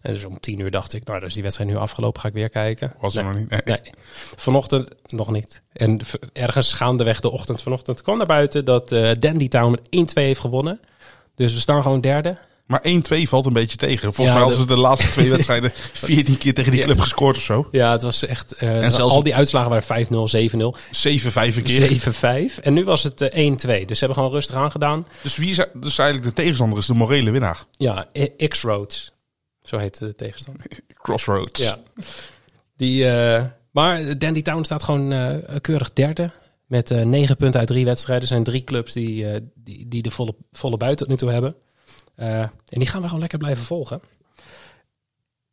En 0.00 0.14
dus 0.14 0.24
om 0.24 0.40
10 0.40 0.58
uur 0.58 0.70
dacht 0.70 0.92
ik, 0.92 1.04
nou, 1.04 1.20
dus 1.20 1.34
die 1.34 1.42
wedstrijd 1.42 1.70
nu 1.70 1.76
afgelopen. 1.76 2.20
Ga 2.20 2.28
ik 2.28 2.34
weer 2.34 2.48
kijken. 2.48 2.92
Was 3.00 3.14
er 3.16 3.24
nee, 3.24 3.32
nog 3.32 3.40
niet. 3.40 3.50
Nee. 3.50 3.60
Nee. 3.64 3.92
Vanochtend 4.36 4.88
nog 5.06 5.30
niet. 5.30 5.62
En 5.72 6.00
ergens 6.32 6.72
gaandeweg 6.72 7.20
de 7.20 7.30
ochtend 7.30 7.62
vanochtend 7.62 8.02
kwam 8.02 8.16
naar 8.16 8.26
buiten 8.26 8.64
dat 8.64 8.92
eh 8.92 9.10
Dandy 9.18 9.48
Town 9.48 9.70
met 9.70 10.10
1-2 10.10 10.12
heeft 10.14 10.40
gewonnen. 10.40 10.80
Dus 11.34 11.54
we 11.54 11.60
staan 11.60 11.82
gewoon 11.82 12.00
derde. 12.00 12.38
Maar 12.72 12.82
1-2 12.82 13.28
valt 13.28 13.46
een 13.46 13.52
beetje 13.52 13.76
tegen. 13.76 14.12
Volgens 14.14 14.26
Ja, 14.26 14.32
mij 14.32 14.42
hadden 14.42 14.58
de- 14.58 14.62
ze 14.62 14.74
de 14.74 14.80
laatste 14.80 15.08
twee 15.10 15.30
wedstrijden 15.36 15.70
14 15.92 16.38
keer 16.38 16.54
tegen 16.54 16.70
die 16.70 16.80
Ja. 16.80 16.86
club 16.86 17.00
gescoord 17.00 17.36
of 17.36 17.42
zo. 17.42 17.68
Ja, 17.70 17.92
het 17.92 18.02
was 18.02 18.24
echt... 18.24 18.52
eh, 18.54 18.84
En 18.84 18.92
zelfs- 18.92 19.14
al 19.14 19.22
die 19.22 19.34
uitslagen 19.34 19.68
waren 19.70 19.84
5-0, 19.84 20.28
7-0, 20.28 20.74
7-5 20.90 21.56
een 21.56 21.62
keer. 21.62 22.00
7-5. 22.52 22.58
En 22.62 22.74
nu 22.74 22.84
was 22.84 23.02
het 23.02 23.20
eh, 23.20 23.50
1-2. 23.50 23.56
Dus 23.84 23.98
ze 23.98 24.04
hebben 24.04 24.14
gewoon 24.14 24.30
rustig 24.30 24.56
aangedaan. 24.56 25.06
Dus 25.22 25.36
wie 25.36 25.50
is 25.50 25.56
dus 25.74 25.98
eigenlijk 25.98 26.28
de 26.36 26.42
tegenstander 26.42 26.78
is 26.78 26.86
de 26.86 26.94
morele 26.94 27.30
winnaar. 27.30 27.64
Ja, 27.76 28.06
X-Roads. 28.48 29.12
Zo 29.62 29.78
heet 29.78 29.98
de 29.98 30.14
tegenstander. 30.14 30.64
Crossroads. 31.02 31.62
Ja. 31.62 31.78
Die, 32.76 33.08
eh, 33.10 33.44
maar 33.70 34.18
Dandy 34.18 34.42
Town 34.42 34.62
staat 34.62 34.82
gewoon 34.82 35.12
eh, 35.12 35.36
keurig 35.60 35.92
derde. 35.92 36.30
Met 36.66 36.90
eh, 36.90 37.02
negen 37.04 37.36
punten 37.36 37.60
uit 37.60 37.68
drie 37.68 37.84
wedstrijden. 37.84 38.22
Er 38.22 38.28
zijn 38.30 38.44
drie 38.44 38.64
clubs 38.64 38.92
die, 38.92 39.28
eh, 39.30 39.40
die, 39.54 39.88
die 39.88 40.02
de 40.02 40.10
volle, 40.10 40.34
volle 40.52 40.76
buiten 40.76 40.98
tot 41.06 41.08
nu 41.08 41.16
toe 41.20 41.30
hebben. 41.32 41.54
Eh, 42.14 42.40
en 42.40 42.52
die 42.68 42.86
gaan 42.86 43.00
we 43.00 43.06
gewoon 43.06 43.20
lekker 43.20 43.38
blijven 43.38 43.64
volgen. 43.64 44.00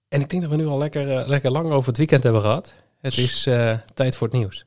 En 0.07 0.21
ik 0.21 0.29
denk 0.29 0.41
dat 0.41 0.51
we 0.51 0.57
nu 0.57 0.65
al 0.67 0.77
lekker, 0.77 1.17
eh, 1.17 1.27
lekker 1.27 1.51
lang 1.51 1.71
over 1.71 1.87
het 1.87 1.97
weekend 1.97 2.23
hebben 2.23 2.41
gehad. 2.41 2.73
Het 3.01 3.17
is 3.17 3.45
eh, 3.47 3.77
tijd 3.93 4.17
voor 4.17 4.27
het 4.27 4.35
nieuws. 4.37 4.65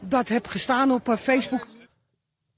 dat 0.00 0.28
heb 0.28 0.46
gestaan 0.46 0.90
op 0.90 1.14
Facebook. 1.18 1.66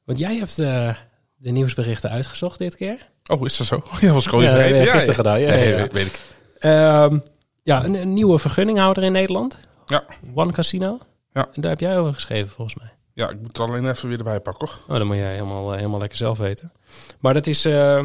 Want 0.05 0.19
jij 0.19 0.37
hebt 0.37 0.57
de 0.57 1.51
nieuwsberichten 1.51 2.11
uitgezocht 2.11 2.59
dit 2.59 2.77
keer. 2.77 3.11
Oh, 3.27 3.45
is 3.45 3.57
dat 3.57 3.67
zo? 3.67 3.83
Ja, 4.01 4.13
was 4.13 4.27
ik 4.27 4.33
al 4.33 4.43
Ja, 4.43 4.63
je 4.63 4.87
gisteren 4.87 5.15
gedaan, 5.15 5.41
ja, 5.41 5.49
Nee, 5.49 5.69
ja, 5.69 5.71
ja. 5.71 5.77
Weet, 5.77 5.93
weet 5.93 6.07
ik. 6.07 6.21
Ehm, 6.59 7.19
ja, 7.63 7.85
een, 7.85 7.95
een 7.95 8.13
nieuwe 8.15 8.39
vergunninghouder 8.39 9.03
in 9.03 9.13
Nederland. 9.13 9.57
Ja. 9.87 10.05
One 10.35 10.53
Casino. 10.53 10.99
Ja. 11.33 11.49
En 11.53 11.61
daar 11.61 11.71
heb 11.71 11.81
jij 11.81 11.99
over 11.99 12.15
geschreven 12.15 12.51
volgens 12.51 12.77
mij. 12.79 12.93
ja, 13.13 13.29
ik 13.31 13.39
moet 13.39 13.47
het 13.47 13.61
alleen 13.61 13.89
even 13.89 14.09
weer 14.09 14.19
erbij 14.19 14.41
pakken 14.41 14.69
hoor. 14.69 14.79
Oh, 14.89 14.97
dan 14.97 15.07
moet 15.07 15.17
jij 15.17 15.33
helemaal, 15.33 15.73
helemaal 15.73 15.99
lekker 15.99 16.19
zelf 16.19 16.39
weten. 16.39 16.73
Maar 17.21 17.35
dat 17.35 17.47
is... 17.47 17.65
eh 17.65 18.05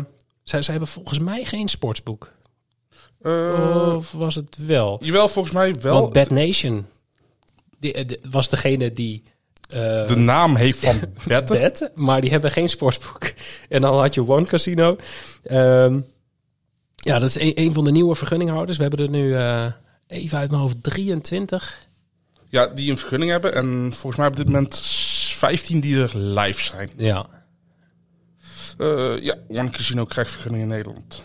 zij, 0.49 0.61
zij 0.61 0.73
hebben 0.73 0.91
volgens 0.93 1.19
mij 1.19 1.43
geen 1.43 1.67
sportsboek. 1.67 2.31
Eh, 3.21 3.93
of 3.95 4.11
was 4.11 4.35
het 4.35 4.57
wel? 4.65 4.97
Jawel, 5.01 5.27
volgens 5.29 5.53
mij 5.53 5.73
wel. 5.73 5.99
Want 6.01 6.13
Bad 6.13 6.29
Nation 6.29 6.85
die, 7.79 7.93
eh, 7.93 8.07
de- 8.07 8.19
was 8.29 8.49
degene 8.49 8.93
die... 8.93 9.23
eh, 9.69 10.07
de 10.07 10.15
naam 10.15 10.55
heeft 10.55 10.79
van 10.79 10.99
Betten. 11.27 11.59
bet, 11.59 11.91
maar 11.95 12.21
die 12.21 12.29
hebben 12.29 12.51
geen 12.51 12.69
sportsboek. 12.69 13.31
En 13.69 13.81
dan 13.81 13.97
had 13.99 14.13
je 14.13 14.27
One 14.27 14.45
Casino. 14.45 14.95
Ehm, 15.43 15.99
ja, 16.95 17.19
dat 17.19 17.29
is 17.29 17.39
een, 17.39 17.51
een 17.61 17.73
van 17.73 17.83
de 17.83 17.91
nieuwe 17.91 18.15
vergunninghouders. 18.15 18.77
We 18.77 18.83
hebben 18.83 19.05
er 19.05 19.09
nu 19.09 19.27
even 20.07 20.37
uit 20.37 20.49
mijn 20.49 20.61
hoofd 20.61 20.83
23. 20.83 21.87
Ja, 22.49 22.67
die 22.67 22.91
een 22.91 22.97
vergunning 22.97 23.31
hebben. 23.31 23.53
En 23.55 23.89
volgens 23.93 24.15
mij 24.15 24.27
op 24.27 24.35
dit 24.35 24.45
moment 24.45 24.81
15 25.31 25.79
die 25.79 26.01
er 26.01 26.17
live 26.17 26.61
zijn. 26.61 26.89
Ja, 26.97 27.25
Eh, 28.79 29.21
ja, 29.21 29.35
One 29.47 29.69
Casino 29.69 30.05
krijgt 30.05 30.31
vergunning 30.31 30.63
in 30.63 30.69
Nederland. 30.69 31.23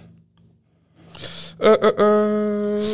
Eh, 1.59 1.73
eh, 1.83 2.79
eh. 2.79 2.85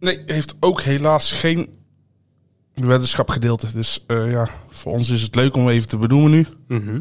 Nee, 0.00 0.22
heeft 0.26 0.54
ook 0.60 0.82
helaas 0.82 1.32
geen 1.32 1.68
weddenschapgedeelte. 2.74 3.72
Dus 3.72 4.04
eh, 4.06 4.30
ja, 4.30 4.48
voor 4.68 4.92
ons 4.92 5.10
is 5.10 5.22
het 5.22 5.34
leuk 5.34 5.54
om 5.54 5.68
even 5.68 5.88
te 5.88 5.96
benoemen 5.96 6.30
nu. 6.30 6.46
Mhm. 6.68 7.00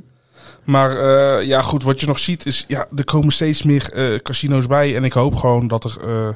Maar 0.63 0.97
eh, 0.97 1.47
ja, 1.47 1.61
goed, 1.61 1.83
wat 1.83 1.99
je 1.99 2.05
nog 2.07 2.19
ziet 2.19 2.45
is, 2.45 2.65
ja, 2.67 2.87
er 2.95 3.05
komen 3.05 3.33
steeds 3.33 3.63
meer 3.63 3.93
eh, 3.93 4.19
casino's 4.19 4.67
bij. 4.67 4.95
En 4.95 5.03
ik 5.03 5.13
hoop 5.13 5.35
gewoon 5.35 5.67
dat 5.67 5.83
er, 5.83 5.97
eh, 6.01 6.29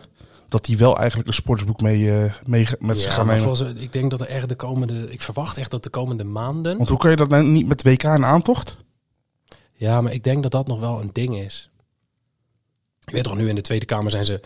dat 0.48 0.66
die 0.66 0.78
wel 0.78 0.98
eigenlijk 0.98 1.28
een 1.28 1.34
sportsboek 1.34 1.82
mee, 1.82 2.12
eh, 2.12 2.34
mee 2.46 2.68
met 2.80 3.00
zich 3.00 3.14
gaan 3.14 3.28
nemen. 3.28 3.42
volgens, 3.44 3.74
ik 3.82 3.94
denk 3.94 4.12
dat 4.12 4.22
er 4.22 4.28
echt 4.28 4.50
de 4.50 4.56
komende... 4.56 5.12
Ik 5.12 5.22
verwacht 5.22 5.58
echt 5.58 5.72
dat 5.72 5.84
de 5.84 5.90
komende 5.90 6.24
maanden... 6.24 6.78
Want 6.78 6.90
hoe 6.90 6.98
kan 6.98 7.10
je 7.10 7.16
dat 7.16 7.30
nou 7.30 7.44
niet 7.44 7.68
met 7.68 7.84
WK 7.84 8.04
en 8.04 8.26
aantocht? 8.26 8.78
Ja, 9.82 10.02
maar 10.02 10.14
ik 10.14 10.24
denk 10.24 10.44
dat 10.44 10.52
dat 10.52 10.68
nog 10.68 10.80
wel 10.80 11.02
een 11.02 11.10
ding 11.14 11.38
is. 11.38 11.70
Je 13.00 13.12
weet 13.12 13.24
toch, 13.24 13.36
nu 13.36 13.50
in 13.50 13.56
de 13.56 13.62
Tweede 13.62 13.86
Kamer 13.86 14.12
zijn 14.12 14.26
ze 14.26 14.40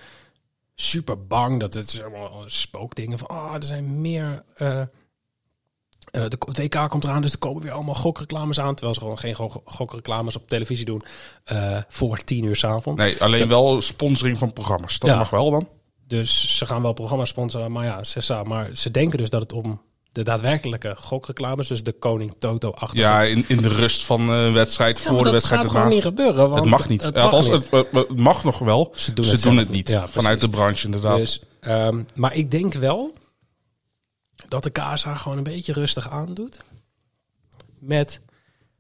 super 0.76 1.28
bang. 1.28 1.60
Dat 1.60 1.74
het 1.74 2.02
allemaal 2.02 2.44
spookdingen 2.46 3.18
van... 3.18 3.28
Ah, 3.28 3.54
er 3.54 3.64
zijn 3.64 4.02
meer... 4.02 4.44
eh, 4.56 4.80
eh, 4.82 4.88
de 6.12 6.38
WK 6.40 6.90
komt 6.90 7.04
eraan, 7.04 7.22
dus 7.22 7.32
er 7.32 7.38
komen 7.38 7.62
weer 7.62 7.72
allemaal 7.72 7.94
gokreclames 7.94 8.60
aan. 8.60 8.74
Terwijl 8.74 8.94
ze 8.94 9.00
gewoon 9.00 9.18
geen 9.18 9.34
gok- 9.36 9.62
gokreclames 9.66 10.36
op 10.36 10.48
televisie 10.48 10.86
doen 10.86 11.02
eh, 11.44 11.82
voor 11.88 12.18
tien 12.18 12.44
uur 12.44 12.56
s'avonds. 12.56 13.02
Nee, 13.02 13.22
alleen 13.22 13.48
wel 13.48 13.82
sponsoring 13.82 14.38
van 14.38 14.54
programma's. 14.54 15.00
Dat 15.00 15.10
Ja. 15.10 15.18
mag 15.18 15.30
wel 15.30 15.52
dan. 15.52 15.68
Dus 16.08 16.58
ze 16.58 16.66
gaan 16.66 16.82
wel 16.82 16.94
programma's 16.94 17.30
sponsoren, 17.30 17.72
maar 17.72 17.86
ja, 17.86 18.04
ze- 18.04 18.42
maar 18.46 18.76
ze 18.76 18.92
denken 18.92 19.18
dus 19.18 19.30
dat 19.30 19.42
het 19.42 19.54
om 19.54 19.82
de 20.16 20.24
daadwerkelijke 20.24 20.96
gokreclames, 20.98 21.68
dus 21.68 21.84
de 21.84 21.92
Koning 21.92 22.36
Toto 22.40 22.72
achter. 22.72 23.00
Ja, 23.00 23.24
in, 23.24 23.46
in 23.48 23.58
de 23.62 23.68
rust 23.68 24.06
van 24.06 24.30
een 24.30 24.54
wedstrijd, 24.54 25.00
voor 25.00 25.24
de 25.24 25.30
wedstrijd. 25.32 25.62
gaat 25.62 25.72
het 25.72 25.78
gewoon 25.80 25.94
niet 25.94 26.04
gebeuren. 26.04 26.50
Want 26.50 26.60
Het 26.62 26.70
mag 26.70 26.90
niet. 26.90 27.04
Het 27.04 27.16
Ja, 27.16 27.24
mag 27.24 27.34
althans, 27.34 27.54
niet. 27.54 27.72
Het, 27.72 27.88
het- 27.92 28.08
het 28.08 28.18
mag 28.20 28.44
nog 28.44 28.60
wel. 28.60 28.92
Ze 28.96 29.14
doen 29.14 29.26
Ze 29.26 29.32
het 29.32 29.44
doen 29.44 29.58
het 29.58 29.70
niet. 29.70 29.90
Ja, 29.90 30.08
Vanuit 30.08 30.40
de 30.40 30.50
branche 30.50 30.86
inderdaad. 30.86 31.18
Dus, 31.18 31.42
ehm, 31.60 32.04
maar 32.16 32.34
ik 32.36 32.52
denk 32.52 32.74
wel 32.74 33.14
dat 34.48 34.64
de 34.64 34.70
KSA 34.70 35.16
gewoon 35.16 35.38
een 35.38 35.44
beetje 35.44 35.74
rustig 35.74 36.10
aandoet 36.10 36.58
met 37.80 38.20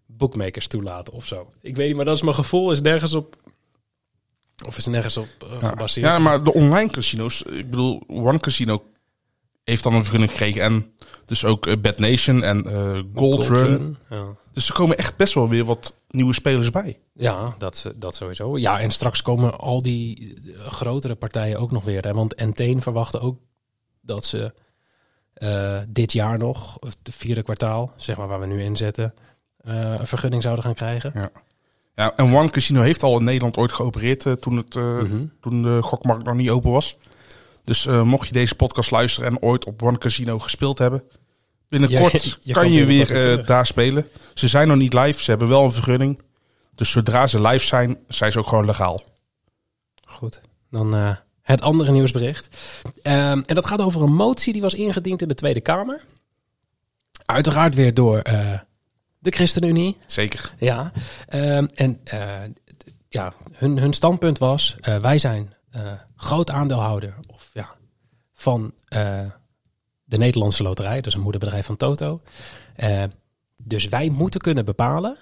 bookmakers 0.05 0.67
toelaten 0.67 1.13
of 1.13 1.25
zo. 1.27 1.51
Ik 1.61 1.75
weet 1.75 1.87
niet, 1.87 1.95
maar 1.95 2.05
dat 2.05 2.15
is 2.15 2.21
mijn 2.21 2.35
gevoel, 2.35 2.71
is 2.71 2.81
nergens 2.81 3.13
op 3.13 3.35
of 4.67 4.77
is 4.77 4.85
nergens 4.85 5.17
op 5.17 5.27
eh, 5.39 5.61
ja. 5.61 5.67
gebaseerd. 5.67 6.05
ja, 6.05 6.19
maar 6.19 6.43
de 6.43 6.53
online 6.53 6.89
casino's, 6.91 7.41
ik 7.41 7.69
bedoel, 7.69 8.03
One 8.07 8.39
Casino 8.39 8.83
heeft 9.65 9.83
dan 9.83 9.93
een 9.93 10.01
vergunning 10.01 10.31
gekregen. 10.31 10.61
En 10.61 10.93
dus 11.25 11.45
ook 11.45 11.65
eh, 11.67 11.77
Bad 11.81 11.99
Nation 11.99 12.43
en 12.43 12.65
eh 12.65 13.01
Gold, 13.15 13.47
Run. 13.47 13.97
Ja. 14.09 14.25
Dus 14.53 14.67
er 14.67 14.73
komen 14.73 14.97
echt 14.97 15.17
best 15.17 15.33
wel 15.33 15.49
weer 15.49 15.65
wat 15.65 15.93
nieuwe 16.09 16.33
spelers 16.33 16.69
bij. 16.69 16.99
Ja, 17.13 17.55
dat, 17.57 17.93
dat 17.95 18.15
sowieso. 18.15 18.57
Ja, 18.57 18.79
en 18.79 18.91
straks 18.91 19.21
komen 19.21 19.59
al 19.59 19.81
die 19.81 20.33
eh, 20.45 20.67
grotere 20.71 21.15
partijen 21.15 21.59
ook 21.59 21.71
nog 21.71 21.83
weer. 21.83 22.03
Hè? 22.03 22.13
Want 22.13 22.33
Enteen 22.35 22.81
verwachten 22.81 23.21
ook 23.21 23.39
dat 24.01 24.25
ze 24.25 24.53
dit 25.87 26.11
jaar 26.13 26.37
nog, 26.37 26.77
of 26.79 26.95
het 27.03 27.15
vierde 27.15 27.43
kwartaal, 27.43 27.93
zeg 27.97 28.17
maar 28.17 28.27
waar 28.27 28.39
we 28.39 28.45
nu 28.47 28.63
in 28.63 28.75
zitten, 28.77 29.13
een 29.61 30.07
vergunning 30.07 30.41
zouden 30.41 30.63
gaan 30.63 30.73
krijgen. 30.73 31.31
Ja, 31.95 32.15
en 32.15 32.35
One 32.35 32.49
Casino 32.49 32.81
heeft 32.81 33.03
al 33.03 33.17
in 33.17 33.23
Nederland 33.23 33.57
ooit 33.57 33.71
geopereerd 33.71 34.41
toen, 34.41 34.57
het, 34.57 34.75
Mhm. 34.75 35.25
toen 35.41 35.61
de 35.63 35.81
gokmarkt 35.81 36.23
nog 36.25 36.35
niet 36.35 36.49
open 36.49 36.71
was. 36.71 36.97
Dus 37.65 37.85
eh, 37.85 38.01
mocht 38.01 38.27
je 38.27 38.33
deze 38.33 38.55
podcast 38.55 38.91
luisteren 38.91 39.29
en 39.29 39.41
ooit 39.41 39.65
op 39.65 39.81
One 39.83 39.97
Casino 39.97 40.39
gespeeld 40.39 40.77
hebben, 40.77 41.03
binnenkort 41.67 42.11
Ja, 42.11 42.19
je- 42.23 42.35
je 42.47 42.53
kan 42.53 42.63
kan 42.63 42.71
je 42.71 42.85
weer 42.85 43.37
eh, 43.39 43.45
daar 43.45 43.65
spelen. 43.65 44.07
Ze 44.33 44.47
zijn 44.47 44.67
nog 44.67 44.77
niet 44.77 44.93
live, 44.93 45.23
ze 45.23 45.29
hebben 45.29 45.47
wel 45.47 45.63
een 45.63 45.71
vergunning. 45.71 46.21
Dus 46.75 46.91
zodra 46.91 47.27
ze 47.27 47.41
live 47.41 47.65
zijn, 47.65 47.97
zijn 48.07 48.31
ze 48.31 48.39
ook 48.39 48.47
gewoon 48.47 48.65
legaal. 48.65 49.03
Goed. 50.05 50.41
Dan 50.71 50.95
eh, 50.95 51.15
het 51.41 51.61
andere 51.61 51.91
nieuwsbericht. 51.91 52.47
Ehm, 53.01 53.41
en 53.45 53.55
dat 53.55 53.65
gaat 53.65 53.81
over 53.81 54.01
een 54.01 54.15
motie 54.15 54.53
die 54.53 54.61
was 54.61 54.73
ingediend 54.73 55.21
in 55.21 55.27
de 55.27 55.35
Tweede 55.35 55.61
Kamer. 55.61 56.01
Uiteraard 57.25 57.75
weer 57.75 57.93
door 57.93 58.21
de 59.19 59.31
ChristenUnie. 59.31 59.97
Zeker. 60.05 60.53
Ja, 60.59 60.91
ehm, 61.27 61.65
en 61.75 61.99
ja, 63.09 63.33
hun, 63.53 63.77
hun 63.79 63.93
standpunt 63.93 64.37
was: 64.37 64.75
wij 65.01 65.17
zijn 65.19 65.53
eh, 65.71 65.91
groot 66.15 66.49
aandeelhouder 66.49 67.13
van 68.35 68.73
eh, 68.87 69.25
de 70.03 70.17
Nederlandse 70.17 70.63
Loterij, 70.63 71.01
dus 71.01 71.13
een 71.13 71.21
moederbedrijf 71.21 71.65
van 71.65 71.77
Toto. 71.77 72.21
Eh, 72.75 73.03
dus 73.63 73.87
wij 73.87 74.09
moeten 74.09 74.41
kunnen 74.41 74.65
bepalen 74.65 75.17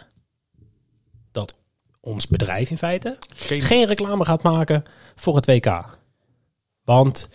dat 1.32 1.54
ons 2.00 2.28
bedrijf 2.28 2.70
in 2.70 2.78
feite 2.78 3.18
Geen, 3.36 3.62
geen 3.62 3.86
reclame 3.86 4.26
gaat 4.26 4.44
maken 4.44 4.84
voor 5.16 5.36
het 5.36 5.46
WK. 5.46 5.98
Want 6.84 7.30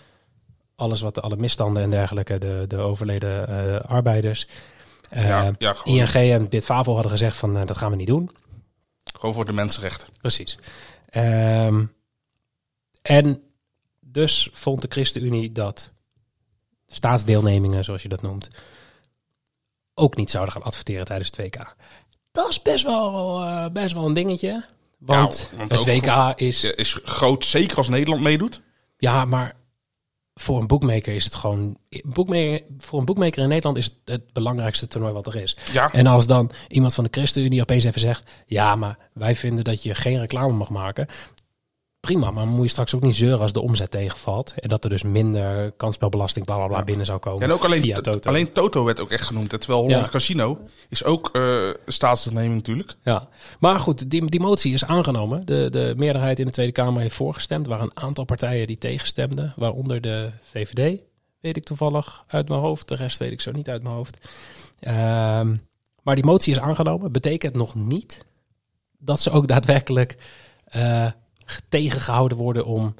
alles 0.74 1.00
wat 1.00 1.14
de 1.14 1.20
alle 1.20 1.36
misstanden 1.36 1.82
en 1.82 1.90
dergelijke, 1.90 2.38
de, 2.38 2.64
de 2.68 2.76
overleden 2.76 3.48
eh, 3.48 3.80
arbeiders. 3.80 4.48
Ja, 5.10 5.54
ja, 5.58 5.72
gewoon. 5.72 5.98
ING 5.98 6.14
en 6.14 6.48
Bitfavo 6.48 6.92
hadden 6.92 7.10
gezegd 7.10 7.36
van 7.36 7.54
dat 7.54 7.76
gaan 7.76 7.90
we 7.90 7.96
niet 7.96 8.06
doen. 8.06 8.30
Gewoon 9.04 9.34
voor 9.34 9.44
de 9.44 9.52
mensenrechten. 9.52 10.08
Precies. 10.20 10.58
Ehm, 11.08 11.84
en 13.02 13.42
dus 14.12 14.48
vond 14.52 14.82
de 14.82 14.88
ChristenUnie 14.90 15.52
dat 15.52 15.92
staatsdeelnemingen, 16.86 17.84
zoals 17.84 18.02
je 18.02 18.08
dat 18.08 18.22
noemt, 18.22 18.48
ook 19.94 20.16
niet 20.16 20.30
zouden 20.30 20.52
gaan 20.52 20.62
adverteren 20.62 21.04
tijdens 21.04 21.30
het 21.30 21.36
WK. 21.36 21.74
Dat 22.30 22.48
is 22.48 22.62
best 22.62 22.84
wel, 22.84 23.40
eh, 23.42 23.66
best 23.72 23.94
wel 23.94 24.06
een 24.06 24.14
dingetje. 24.14 24.64
Want, 24.98 25.50
Ja, 25.50 25.56
want 25.56 25.72
het 25.72 25.84
WK 25.84 26.40
is... 26.40 26.64
Is 26.64 27.00
groot, 27.04 27.44
zeker 27.44 27.76
als 27.76 27.88
Nederland 27.88 28.22
meedoet. 28.22 28.62
Ja, 28.98 29.24
maar 29.24 29.56
voor 30.34 30.60
een 30.60 30.66
boekmaker 30.66 31.14
is 31.14 31.24
het 31.24 31.34
gewoon... 31.34 31.78
Boekmaker, 32.02 32.62
voor 32.78 32.98
een 32.98 33.04
boekmaker 33.04 33.42
in 33.42 33.48
Nederland 33.48 33.76
is 33.76 33.84
het 33.84 33.94
het 34.04 34.32
belangrijkste 34.32 34.86
toernooi 34.86 35.12
wat 35.12 35.26
er 35.26 35.36
is. 35.36 35.56
Ja, 35.72 35.92
En 35.92 36.06
als 36.06 36.26
dan 36.26 36.50
iemand 36.68 36.94
van 36.94 37.04
de 37.04 37.10
ChristenUnie 37.12 37.60
opeens 37.60 37.84
even 37.84 38.00
zegt... 38.00 38.30
ja, 38.46 38.76
maar 38.76 38.98
wij 39.12 39.36
vinden 39.36 39.64
dat 39.64 39.82
je 39.82 39.94
geen 39.94 40.18
reclame 40.18 40.52
mag 40.52 40.70
maken... 40.70 41.06
Prima, 42.00 42.30
maar 42.30 42.46
moet 42.46 42.64
je 42.64 42.68
straks 42.70 42.94
ook 42.94 43.00
niet 43.02 43.14
zeuren 43.14 43.40
als 43.40 43.52
de 43.52 43.60
omzet 43.60 43.90
tegenvalt. 43.90 44.54
En 44.56 44.68
dat 44.68 44.84
er 44.84 44.90
dus 44.90 45.02
minder 45.02 45.72
kansspelbelasting 45.72 46.44
bla 46.44 46.56
bla 46.56 46.66
bla 46.66 46.84
binnen 46.84 47.06
zou 47.06 47.18
komen. 47.18 47.42
en 47.42 47.52
ook 47.52 47.64
alleen, 47.64 47.92
Toto. 47.92 48.30
alleen 48.30 48.52
Toto 48.52 48.84
werd 48.84 49.00
ook 49.00 49.10
echt 49.10 49.22
genoemd. 49.26 49.52
En 49.52 49.58
Terwijl 49.60 49.80
Holland 49.82 50.04
Ja. 50.04 50.10
Casino 50.10 50.58
is 50.88 51.04
ook 51.04 51.30
een 51.32 51.74
staatsdeelneming 51.86 52.54
natuurlijk. 52.54 52.94
Ja, 53.02 53.28
maar 53.58 53.80
goed, 53.80 54.10
die, 54.10 54.30
die 54.30 54.40
motie 54.40 54.72
is 54.72 54.84
aangenomen. 54.84 55.46
De, 55.46 55.68
de 55.70 55.94
meerderheid 55.96 56.38
in 56.38 56.46
de 56.46 56.52
Tweede 56.52 56.72
Kamer 56.72 57.00
heeft 57.02 57.14
voorgestemd. 57.14 57.64
Er 57.64 57.70
waren 57.70 57.84
een 57.84 58.02
aantal 58.02 58.24
partijen 58.24 58.66
die 58.66 58.78
tegenstemden, 58.78 59.52
waaronder 59.56 60.00
de 60.00 60.30
VVD, 60.42 61.00
weet 61.40 61.56
ik 61.56 61.64
toevallig 61.64 62.24
uit 62.26 62.48
mijn 62.48 62.60
hoofd. 62.60 62.88
De 62.88 62.94
rest 62.94 63.18
weet 63.18 63.32
ik 63.32 63.40
zo 63.40 63.50
niet 63.50 63.68
uit 63.68 63.82
mijn 63.82 63.94
hoofd. 63.94 64.28
Ehm, 64.80 65.56
maar 66.02 66.14
die 66.14 66.24
motie 66.24 66.52
is 66.52 66.60
aangenomen. 66.60 67.12
Betekent 67.12 67.54
nog 67.54 67.74
niet 67.74 68.24
dat 68.98 69.20
ze 69.20 69.30
ook 69.30 69.48
daadwerkelijk 69.48 70.16
eh, 70.64 71.06
tegengehouden 71.68 72.38
worden 72.38 72.64
om 72.64 72.94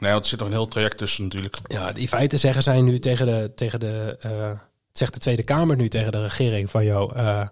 Nee, 0.00 0.10
want 0.12 0.22
er 0.24 0.30
zit 0.30 0.38
nog 0.38 0.48
een 0.48 0.54
heel 0.54 0.68
traject 0.68 0.98
tussen 0.98 1.24
natuurlijk. 1.24 1.56
ja, 1.66 1.94
in 1.94 2.08
feite 2.08 2.36
zeggen 2.36 2.62
zij 2.62 2.80
nu 2.82 2.98
tegen 2.98 3.26
de, 3.26 3.52
tegen 3.54 3.80
de 3.80 4.16
eh, 4.20 4.50
zegt 4.92 5.14
de 5.14 5.20
Tweede 5.20 5.42
Kamer 5.42 5.76
nu 5.76 5.88
tegen 5.88 6.12
de 6.12 6.22
regering 6.22 6.70
van 6.70 6.84
jou, 6.84 7.14
eh, 7.14 7.46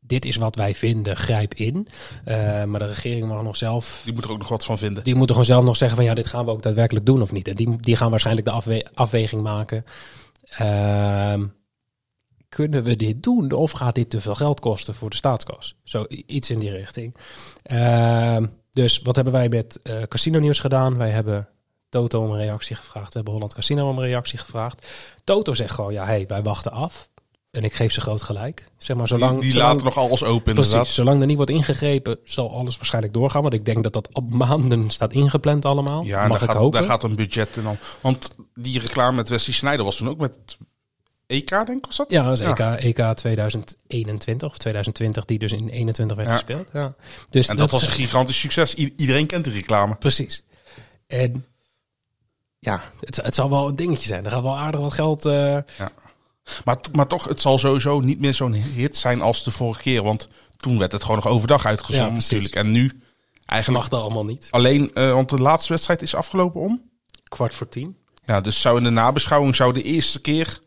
dit 0.00 0.24
is 0.24 0.36
wat 0.36 0.56
wij 0.56 0.74
vinden, 0.74 1.16
grijp 1.16 1.54
in. 1.54 1.88
Eh, 2.24 2.64
maar 2.64 2.78
de 2.80 2.86
regering 2.86 3.26
mag 3.28 3.42
nog 3.42 3.56
zelf, 3.56 4.00
Die 4.04 4.12
moet 4.14 4.24
er 4.24 4.30
ook 4.30 4.38
nog 4.38 4.48
wat 4.48 4.64
van 4.64 4.78
vinden. 4.78 5.04
die 5.04 5.14
moeten 5.14 5.34
gewoon 5.34 5.50
zelf 5.50 5.64
nog 5.64 5.76
zeggen 5.76 5.96
van 5.96 6.06
ja, 6.06 6.14
dit 6.14 6.26
gaan 6.26 6.44
we 6.44 6.50
ook 6.50 6.62
daadwerkelijk 6.62 7.06
doen 7.06 7.22
of 7.22 7.32
niet. 7.32 7.48
En 7.48 7.54
die, 7.54 7.76
die 7.80 7.96
gaan 7.96 8.10
waarschijnlijk 8.10 8.46
de 8.46 8.52
afwe- 8.52 8.86
afweging 8.94 9.42
maken. 9.42 9.84
Ehm, 10.48 11.46
kunnen 12.48 12.82
we 12.82 12.96
dit 12.96 13.22
doen 13.22 13.52
of 13.52 13.70
gaat 13.70 13.94
dit 13.94 14.10
te 14.10 14.20
veel 14.20 14.34
geld 14.34 14.60
kosten 14.60 14.94
voor 14.94 15.10
de 15.10 15.16
staatskas? 15.16 15.76
Zo 15.84 16.04
i- 16.10 16.22
iets 16.26 16.50
in 16.50 16.58
die 16.58 16.70
richting. 16.70 17.16
Ehm, 17.62 18.46
dus 18.82 19.00
wat 19.02 19.14
hebben 19.14 19.32
wij 19.34 19.48
met 19.48 19.78
eh, 19.82 20.02
Casino 20.08 20.38
Nieuws 20.38 20.58
gedaan? 20.58 20.96
Wij 20.96 21.10
hebben 21.10 21.48
Toto 21.88 22.22
om 22.24 22.30
een 22.30 22.38
reactie 22.38 22.76
gevraagd. 22.76 23.06
We 23.08 23.14
hebben 23.14 23.32
Holland 23.32 23.54
Casino 23.54 23.88
om 23.88 23.98
een 23.98 24.04
reactie 24.04 24.38
gevraagd. 24.38 24.86
Toto 25.24 25.54
zegt 25.54 25.74
gewoon, 25.74 25.92
ja, 25.92 26.04
hey, 26.04 26.24
wij 26.28 26.42
wachten 26.42 26.72
af. 26.72 27.08
En 27.50 27.62
ik 27.64 27.72
geef 27.72 27.92
ze 27.92 28.00
groot 28.00 28.22
gelijk. 28.22 28.64
Zeg 28.78 28.96
maar, 28.96 29.08
zolang, 29.08 29.32
die 29.32 29.40
die 29.40 29.50
zolang- 29.50 29.70
laten 29.70 29.84
nog 29.84 29.96
alles 29.98 30.24
open 30.24 30.42
Precies, 30.54 30.64
inderdaad. 30.72 30.94
zolang 30.94 31.20
er 31.20 31.26
niet 31.26 31.36
wordt 31.36 31.50
ingegrepen, 31.50 32.18
zal 32.24 32.50
alles 32.54 32.76
waarschijnlijk 32.76 33.14
doorgaan. 33.14 33.42
Want 33.42 33.54
ik 33.54 33.64
denk 33.64 33.82
dat 33.82 33.92
dat 33.92 34.08
op 34.14 34.32
maanden 34.32 34.90
staat 34.90 35.12
ingepland 35.12 35.64
allemaal. 35.64 36.02
Ja, 36.04 36.22
en 36.22 36.28
Mag 36.28 36.38
daar 36.38 36.48
ik 36.48 36.52
gaat, 36.54 36.62
hopen. 36.62 36.80
daar 36.80 36.90
gaat 36.90 37.02
een 37.02 37.16
budget 37.16 37.56
in 37.56 37.62
dan. 37.62 37.76
Want 38.00 38.34
die 38.54 38.80
reclame 38.80 39.16
met 39.16 39.28
Wesley 39.28 39.54
Sneijder 39.54 39.84
was 39.84 39.96
toen 39.96 40.08
ook 40.08 40.18
met 40.18 40.36
EK, 41.28 41.48
denk 41.48 41.68
ik, 41.68 41.86
was 41.86 41.96
dat? 41.96 42.10
Ja, 42.10 42.22
dat 42.22 42.40
is 42.40 42.46
EK, 42.46 42.58
EK 42.58 43.14
2021 43.16 44.48
of 44.48 44.58
2020, 44.58 45.24
die 45.24 45.38
dus 45.38 45.52
in 45.52 45.68
21 45.68 46.16
werd 46.16 46.28
Ja. 46.28 46.34
gespeeld. 46.34 46.68
Ja. 46.72 46.94
Dus 47.30 47.48
En 47.48 47.56
dat, 47.56 47.70
was 47.70 47.82
een 47.82 47.88
gigantisch 47.92 48.38
succes. 48.40 48.74
I- 48.76 48.92
iedereen 48.96 49.26
kent 49.26 49.44
die 49.44 49.52
reclame. 49.52 49.94
Precies. 49.96 50.42
En 51.06 51.44
ja, 52.58 52.82
het, 53.00 53.16
het 53.16 53.34
zal 53.34 53.50
wel 53.50 53.68
een 53.68 53.76
dingetje 53.76 54.06
zijn. 54.06 54.24
Er 54.24 54.30
gaat 54.30 54.42
wel 54.42 54.58
aardig 54.58 54.80
wat 54.80 54.92
geld... 54.92 55.24
eh, 55.26 55.58
Maar, 56.64 56.76
maar 56.92 57.06
toch, 57.06 57.24
het 57.24 57.40
zal 57.40 57.58
sowieso 57.58 58.00
niet 58.00 58.20
meer 58.20 58.34
zo'n 58.34 58.52
hit 58.54 58.96
zijn 58.96 59.20
als 59.20 59.44
de 59.44 59.50
vorige 59.50 59.80
keer. 59.82 60.02
Want 60.02 60.28
toen 60.56 60.78
werd 60.78 60.92
het 60.92 61.02
gewoon 61.02 61.16
nog 61.16 61.26
overdag 61.26 61.62
Ja, 61.62 61.68
uitgezonden 61.68 62.12
natuurlijk. 62.14 62.54
En 62.54 62.70
nu 62.70 63.00
eigenlijk 63.46 63.80
mag 63.82 63.90
dat 63.90 64.00
allemaal 64.02 64.24
niet. 64.24 64.48
alleen, 64.50 64.94
eh, 64.94 65.12
want 65.12 65.28
de 65.28 65.38
laatste 65.38 65.72
wedstrijd 65.72 66.02
is 66.02 66.14
afgelopen 66.14 66.60
om. 66.60 66.82
Kwart 67.28 67.54
voor 67.54 67.68
tien. 67.68 67.96
Ja, 68.24 68.40
dus 68.40 68.60
zou 68.60 68.76
in 68.78 68.84
de 68.84 68.90
nabeschouwing 68.90 69.56
zou 69.56 69.72
de 69.72 69.82
eerste 69.82 70.20
keer... 70.20 70.58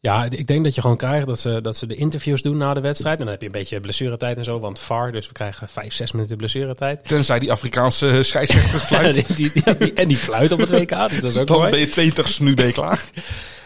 Ja, 0.00 0.24
ik 0.24 0.46
denk 0.46 0.64
dat 0.64 0.74
je 0.74 0.80
gewoon 0.80 0.96
krijgt 0.96 1.26
dat 1.26 1.40
ze, 1.40 1.60
dat 1.62 1.76
ze 1.76 1.86
de 1.86 1.94
interviews 1.94 2.42
doen 2.42 2.56
na 2.56 2.74
de 2.74 2.80
wedstrijd. 2.80 3.14
En 3.18 3.22
dan 3.24 3.32
heb 3.32 3.40
je 3.40 3.46
een 3.46 3.52
beetje 3.52 3.80
blessuretijd 3.80 4.36
en 4.36 4.44
zo, 4.44 4.58
want 4.58 4.78
VAR. 4.78 5.12
Dus 5.12 5.26
we 5.26 5.32
krijgen 5.32 5.68
vijf, 5.68 5.92
zes 5.94 6.12
minuten 6.12 6.36
blessuretijd. 6.36 7.08
Tenzij 7.08 7.38
die 7.38 7.52
Afrikaanse 7.52 8.18
scheidsrechter 8.22 8.80
fluit. 8.80 9.14
die, 9.14 9.36
die, 9.36 9.62
die- 9.62 9.76
die- 9.78 9.92
en 9.92 10.08
die 10.08 10.16
fluit 10.16 10.52
op 10.52 10.58
het 10.58 10.70
WK, 10.70 10.88
dus 11.08 11.20
dat 11.20 11.30
is 11.30 11.36
ook 11.36 11.46
dan 11.46 11.58
mooi. 11.58 11.70
ben 11.70 11.80
je 11.80 11.88
22 11.88 12.40
minuut 12.40 12.56
ben 12.56 12.66
je 12.66 12.72
klaar. 12.72 13.04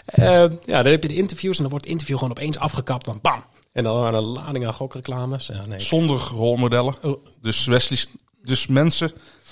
Eh, 0.04 0.24
ja, 0.64 0.82
dan 0.82 0.86
heb 0.92 1.02
je 1.02 1.08
de 1.08 1.14
interviews 1.14 1.56
en 1.56 1.62
dan 1.62 1.70
wordt 1.70 1.84
het 1.84 1.92
interview 1.94 2.18
gewoon 2.18 2.36
opeens 2.36 2.58
afgekapt. 2.58 3.04
Dan 3.04 3.18
bam! 3.22 3.44
En 3.72 3.84
dan 3.84 4.06
aan 4.06 4.14
een 4.14 4.22
lading 4.24 4.66
aan 4.66 4.72
gokreclames. 4.74 5.46
Ja, 5.46 5.66
nee. 5.66 5.80
Zonder 5.80 6.18
rolmodellen. 6.18 6.94
Oh, 7.02 7.24
Dus, 7.42 7.66
Wesley, 7.66 7.98
dus 8.42 8.66
mensen, 8.66 9.10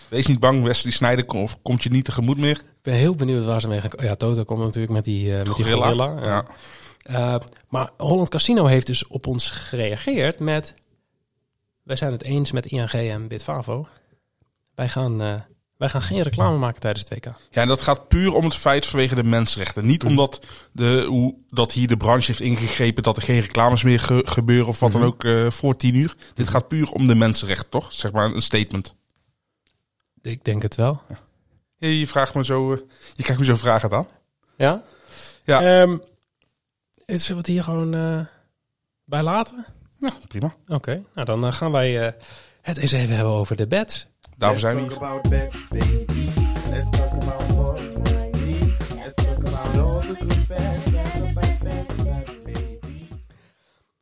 wees 0.08 0.26
niet 0.26 0.40
bang. 0.40 0.62
Wesley 0.64 0.92
Snijder 0.92 1.24
kom- 1.24 1.42
of 1.42 1.62
komt 1.62 1.82
je 1.82 1.88
niet 1.90 2.04
tegemoet 2.04 2.38
meer. 2.38 2.56
ik 2.56 2.64
ben 2.82 2.94
heel 2.94 3.14
benieuwd 3.14 3.44
waar 3.44 3.60
ze 3.60 3.68
mee 3.68 3.80
gaan. 3.80 3.90
Ja, 4.06 4.14
Toto 4.14 4.44
komt 4.44 4.60
natuurlijk 4.60 4.92
met 4.92 5.04
die, 5.04 5.30
eh, 5.36 5.46
met 5.46 5.56
die 5.56 5.64
gorilla. 5.72 6.20
Ja. 6.20 6.26
Ja. 6.26 6.44
Eh, 7.34 7.40
maar 7.68 7.90
Holland 7.96 8.28
Casino 8.28 8.64
heeft 8.66 8.86
dus 8.86 9.06
op 9.06 9.26
ons 9.26 9.50
gereageerd 9.50 10.38
met... 10.40 10.74
Wij 11.82 11.96
zijn 11.96 12.12
het 12.12 12.22
eens 12.22 12.52
met 12.52 12.66
ING 12.66 12.90
en 12.90 13.28
Bitfavo. 13.28 13.86
Wij 14.74 14.88
gaan, 14.88 15.20
eh, 15.22 15.34
wij 15.76 15.88
gaan 15.88 16.02
geen 16.02 16.22
reclame 16.22 16.56
maken 16.58 16.80
tijdens 16.80 17.04
het 17.08 17.18
WK. 17.18 17.24
ja, 17.50 17.62
en 17.62 17.68
dat 17.68 17.82
gaat 17.82 18.08
puur 18.08 18.34
om 18.34 18.44
het 18.44 18.54
feit 18.54 18.86
vanwege 18.86 19.14
de 19.14 19.24
mensenrechten. 19.24 19.86
Niet 19.86 20.02
Mhm. 20.02 20.10
omdat 20.10 20.40
de, 20.72 21.04
hoe, 21.08 21.34
dat 21.48 21.72
hier 21.72 21.88
de 21.88 21.96
branche 21.96 22.26
heeft 22.26 22.40
ingegrepen 22.40 23.02
dat 23.02 23.16
er 23.16 23.22
geen 23.22 23.40
reclames 23.40 23.82
meer 23.82 24.00
ge- 24.00 24.22
gebeuren 24.24 24.66
of 24.66 24.80
wat 24.80 24.92
Mhm. 24.92 24.98
dan 25.00 25.08
ook 25.08 25.52
voor 25.52 25.76
tien 25.76 25.94
uur. 25.94 26.14
Dit 26.34 26.48
gaat 26.48 26.68
puur 26.68 26.90
om 26.90 27.06
de 27.06 27.14
mensenrechten, 27.14 27.68
toch? 27.70 27.92
Zeg 27.92 28.12
maar 28.12 28.24
een 28.34 28.42
statement. 28.42 28.94
Ik 30.22 30.44
denk 30.44 30.62
het 30.62 30.74
wel. 30.74 31.02
Je, 31.76 31.98
je 31.98 32.06
vraagt 32.06 32.34
me 32.34 32.44
zo, 32.44 32.72
eh, 32.72 32.78
je 33.14 33.22
krijgt 33.22 33.40
me 33.40 33.46
zo 33.46 33.54
vragen 33.54 33.90
aan. 33.90 34.06
Ja? 34.56 34.82
Ja. 35.44 35.80
Ehm, 35.82 35.98
we 37.06 37.34
het 37.34 37.46
hier 37.46 37.62
gewoon 37.62 37.94
eh, 37.94 38.20
bij 39.04 39.22
laten? 39.22 39.66
Ja, 39.98 40.12
prima. 40.28 40.54
Oké, 40.66 41.02
nou 41.14 41.26
dan 41.26 41.46
eh, 41.46 41.52
gaan 41.52 41.72
wij 41.72 42.06
eh, 42.06 42.12
het 42.62 42.76
eens 42.76 42.92
even 42.92 43.14
hebben 43.14 43.34
over 43.34 43.56
de 43.56 43.66
beds. 43.66 44.06
Daarvoor 44.36 44.60
zijn 44.60 44.76
we 44.76 44.82
hier. 44.82 44.92
about 44.92 45.28
bets, 45.28 45.68
baby. 45.68 46.28
Let's 46.70 46.90
talk 46.90 47.10
about 47.10 47.52
Fortnite. 47.52 48.38
Let's 48.94 49.14
talk 49.14 49.38
about 49.38 49.78
all 49.78 50.00
the 50.00 50.14
good 50.16 50.48
bets 50.48 50.94
and 50.94 51.14
the 51.14 51.32
bad 51.34 51.62
bets, 51.62 51.96
baby. 52.44 53.06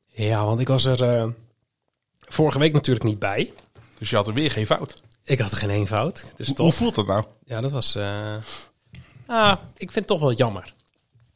Ja, 0.06 0.44
want 0.44 0.60
ik 0.60 0.68
was 0.68 0.84
er 0.84 1.02
eh, 1.02 1.28
vorige 2.18 2.58
week 2.58 2.72
natuurlijk 2.72 3.04
niet 3.04 3.18
bij. 3.18 3.52
Dus 3.98 4.10
je 4.10 4.16
had 4.16 4.26
er 4.26 4.34
weer 4.34 4.50
geen 4.50 4.66
fout. 4.66 5.02
Ik 5.26 5.38
had 5.38 5.54
geen 5.54 5.70
één 5.70 5.86
fout. 5.86 6.24
Dus 6.36 6.52
Hoe, 6.56 6.72
voelt 6.72 6.94
dat 6.94 7.06
nou? 7.06 7.24
Ja, 7.44 7.60
dat 7.60 7.70
was... 7.70 7.94
eh, 7.94 8.34
ah, 9.26 9.52
ik 9.76 9.92
vind 9.92 9.94
het 9.94 10.06
toch 10.06 10.20
wel 10.20 10.32
jammer. 10.32 10.74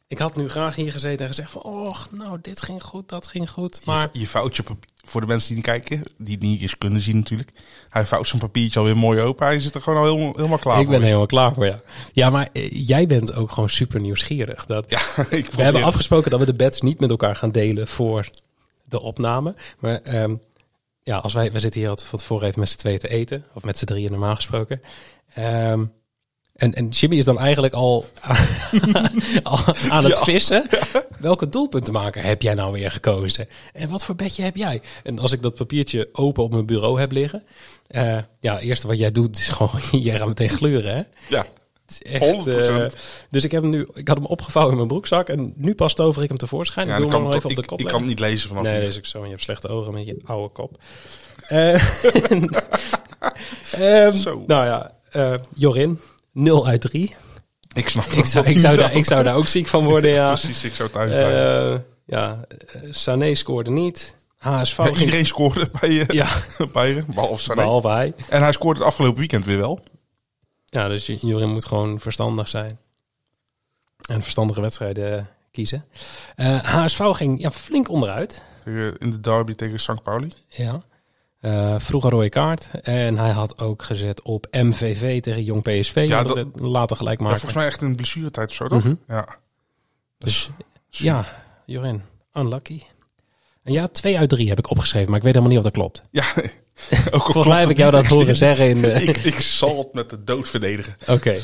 Ik 0.07 0.17
had 0.17 0.35
nu 0.35 0.49
graag 0.49 0.75
hier 0.75 0.91
gezeten 0.91 1.19
en 1.19 1.27
gezegd 1.27 1.51
van... 1.51 1.61
Och, 1.61 2.09
nou, 2.11 2.37
dit 2.41 2.61
ging 2.61 2.83
goed, 2.83 3.09
dat 3.09 3.27
ging 3.27 3.49
goed. 3.49 3.85
Maar 3.85 4.09
Je, 4.13 4.19
je 4.19 4.27
foutje 4.27 4.63
voor 5.03 5.21
de 5.21 5.27
mensen 5.27 5.47
die 5.47 5.57
niet 5.57 5.65
kijken, 5.65 6.03
die 6.17 6.33
het 6.33 6.43
niet 6.43 6.61
eens 6.61 6.77
kunnen 6.77 7.01
zien 7.01 7.15
natuurlijk. 7.15 7.49
Hij 7.89 8.05
vouwt 8.05 8.27
zijn 8.27 8.41
papiertje 8.41 8.79
alweer 8.79 8.97
mooi 8.97 9.21
open. 9.21 9.45
Hij 9.45 9.59
zit 9.59 9.75
er 9.75 9.81
gewoon 9.81 9.99
al 9.99 10.05
helemaal, 10.05 10.33
helemaal 10.35 10.57
klaar 10.57 10.77
ik 10.77 10.83
voor. 10.83 10.93
ben 10.93 11.03
helemaal 11.03 11.25
klaar 11.25 11.53
voor, 11.53 11.65
ja. 11.65 11.79
Ja, 12.13 12.29
maar 12.29 12.49
eh, 12.53 12.87
jij 12.87 13.05
bent 13.05 13.33
ook 13.33 13.51
gewoon 13.51 13.69
super 13.69 13.99
nieuwsgierig. 13.99 14.65
Dat, 14.65 14.85
Ja, 14.89 14.99
ik 15.29 15.51
We 15.51 15.63
hebben 15.63 15.83
afgesproken 15.83 16.31
dat 16.31 16.39
we 16.39 16.45
de 16.45 16.53
bets 16.53 16.81
niet 16.81 16.99
met 16.99 17.09
elkaar 17.09 17.35
gaan 17.35 17.51
delen 17.51 17.87
voor 17.87 18.29
de 18.83 19.01
opname. 19.01 19.55
Maar 19.79 19.95
ehm, 20.01 20.35
ja, 21.03 21.17
als 21.17 21.33
wij, 21.33 21.51
we 21.51 21.59
zitten 21.59 21.79
hier 21.79 21.89
altijd 21.89 22.07
van 22.07 22.19
tevoren 22.19 22.47
even 22.47 22.59
met 22.59 22.69
z'n 22.69 22.77
tweeën 22.77 22.99
te 22.99 23.09
eten. 23.09 23.45
Of 23.53 23.63
met 23.63 23.77
z'n 23.77 23.85
drieën 23.85 24.11
normaal 24.11 24.35
gesproken. 24.35 24.81
Ehm, 25.33 25.85
en, 26.55 26.73
en 26.73 26.89
Jimmy 26.89 27.17
is 27.17 27.25
dan 27.25 27.39
eigenlijk 27.39 27.73
al, 27.73 28.05
al 29.43 29.59
aan 29.89 30.03
het 30.03 30.15
Ja. 30.15 30.23
vissen. 30.23 30.69
Welke 31.19 31.49
doelpuntenmaker 31.49 32.23
heb 32.23 32.41
jij 32.41 32.53
nou 32.53 32.71
weer 32.71 32.91
gekozen? 32.91 33.47
En 33.73 33.89
wat 33.89 34.03
voor 34.03 34.15
bedje 34.15 34.43
heb 34.43 34.55
jij? 34.55 34.81
En 35.03 35.19
als 35.19 35.31
ik 35.31 35.41
dat 35.41 35.55
papiertje 35.55 36.09
open 36.13 36.43
op 36.43 36.51
mijn 36.51 36.65
bureau 36.65 36.99
heb 36.99 37.11
liggen. 37.11 37.43
eh, 37.87 38.17
ja, 38.39 38.53
het 38.53 38.63
eerste 38.63 38.87
wat 38.87 38.97
jij 38.97 39.11
doet 39.11 39.37
is 39.37 39.47
gewoon, 39.47 39.71
jij 39.91 40.17
gaat 40.17 40.27
meteen 40.27 40.49
gluren 40.49 40.95
hè? 40.95 41.01
Ja, 41.35 41.45
is 41.91 42.01
echt, 42.01 42.25
100%. 42.45 42.47
eh, 42.47 42.85
dus 43.29 43.43
ik 43.43 43.51
heb 43.51 43.61
hem 43.61 43.71
nu, 43.71 43.87
ik 43.93 44.07
had 44.07 44.17
hem 44.17 44.25
opgevouwen 44.25 44.71
in 44.71 44.77
mijn 44.77 44.91
broekzak 44.91 45.29
en 45.29 45.53
nu 45.55 45.75
pas 45.75 45.93
tover 45.95 46.21
ik 46.23 46.29
hem 46.29 46.37
tevoorschijn. 46.37 46.87
ja 46.87 46.95
ik 46.95 47.01
doe 47.01 47.11
hem 47.11 47.23
nog 47.23 47.35
even 47.35 47.49
op 47.49 47.55
de 47.55 47.61
ik, 47.61 47.67
kop 47.67 47.79
ik 47.79 47.85
kan 47.85 48.01
het 48.01 48.07
leggen. 48.07 48.25
niet 48.25 48.31
lezen 48.33 48.47
vanaf 48.49 48.63
Nee, 48.63 48.71
hier. 48.71 48.81
dat 48.81 48.91
is 48.91 48.97
ook 48.97 49.05
zo. 49.05 49.23
Je 49.23 49.29
hebt 49.29 49.41
slechte 49.41 49.67
ogen 49.67 49.93
met 49.93 50.05
je 50.05 50.21
oude 50.25 50.53
kop. 50.53 50.77
Eh, 51.47 51.73
ehm, 53.71 54.11
Zo. 54.11 54.43
nou 54.47 54.65
ja, 54.65 54.91
eh, 55.11 55.33
Jorin, 55.55 55.99
0 56.31 56.67
uit 56.67 56.81
3. 56.81 57.15
Ik 57.73 57.89
snap 57.89 58.05
Ik 58.05 58.25
zou, 58.25 58.45
ik, 58.47 58.59
zou 58.59 58.75
daar, 58.75 58.95
ik 58.95 59.05
zou 59.05 59.23
daar 59.23 59.35
ook 59.35 59.47
ziek 59.47 59.67
van 59.67 59.83
worden, 59.85 60.11
ja. 60.21 60.27
Precies, 60.27 60.63
ik 60.63 60.75
zou 60.75 60.89
het 60.89 60.97
uitblijven. 60.97 61.73
Eh, 61.73 61.79
ja, 62.05 62.39
Sané 62.91 63.35
scoorde 63.35 63.71
niet. 63.71 64.15
HSV 64.37 64.77
Ja, 64.77 64.83
ging... 64.83 64.97
Iedereen 64.97 65.25
scoorde 65.25 65.69
bij 65.81 65.99
eh 65.99 66.05
Ja, 66.15 66.29
Bayern, 66.73 67.05
behalve 67.07 67.41
Sané. 67.41 67.61
behalve 67.61 67.87
hij. 67.87 68.13
En 68.29 68.41
hij 68.41 68.51
scoorde 68.51 68.79
het 68.79 68.87
afgelopen 68.87 69.19
weekend 69.19 69.45
weer 69.45 69.57
wel. 69.57 69.79
Ja, 70.73 70.87
dus 70.87 71.05
Jorin 71.07 71.49
moet 71.49 71.65
gewoon 71.65 71.99
verstandig 71.99 72.47
zijn. 72.47 72.79
En 74.09 74.21
verstandige 74.21 74.61
wedstrijden 74.61 75.17
eh, 75.17 75.25
kiezen. 75.51 75.85
Eh, 76.35 76.63
HSV 76.63 76.99
ging 77.11 77.41
ja, 77.41 77.51
flink 77.51 77.89
onderuit. 77.89 78.41
In 78.97 79.09
de 79.09 79.19
derby 79.19 79.53
tegen 79.53 79.79
St. 79.79 80.03
Pauli. 80.03 80.33
Ja. 80.47 80.81
Eh 81.39 81.79
vroeg 81.79 82.03
een 82.03 82.09
rode 82.09 82.29
kaart. 82.29 82.69
En 82.81 83.17
hij 83.17 83.31
had 83.31 83.59
ook 83.59 83.83
gezet 83.83 84.21
op 84.21 84.47
MVV 84.51 85.21
tegen 85.21 85.43
Jong 85.43 85.61
PSV. 85.63 86.05
Ja, 86.07 86.23
dat- 86.23 86.47
later 86.59 86.95
gelijk 86.97 87.17
Ja, 87.19 87.23
maken. 87.23 87.39
volgens 87.39 87.61
mij 87.61 87.65
echt 87.71 87.81
een 87.81 87.95
blessuretijd 87.95 88.49
of 88.49 88.55
zo, 88.55 88.67
toch? 88.67 88.83
Mhm. 88.83 88.95
Ja. 89.07 89.35
Dus 90.17 90.49
ja, 90.89 91.25
Jorin, 91.65 92.01
unlucky. 92.33 92.81
En 93.63 93.73
ja, 93.73 93.87
twee 93.87 94.17
uit 94.17 94.29
drie 94.29 94.49
heb 94.49 94.57
ik 94.57 94.69
opgeschreven, 94.69 95.07
maar 95.09 95.17
ik 95.17 95.23
weet 95.23 95.33
helemaal 95.33 95.55
niet 95.55 95.65
of 95.65 95.71
dat 95.71 95.81
klopt. 95.81 96.03
Ja, 96.11 96.23
Volgens 97.11 97.47
mij 97.47 97.59
heb 97.59 97.69
ik 97.69 97.77
jou 97.77 97.91
dat 97.91 98.05
horen 98.05 98.35
zeggen 98.35 98.69
in 98.69 98.81
de... 98.81 98.91
ik, 99.03 99.17
ik 99.17 99.39
zal 99.39 99.77
het 99.77 99.93
met 99.93 100.09
de 100.09 100.23
dood 100.23 100.49
verdedigen. 100.49 100.97
Oké. 101.07 101.37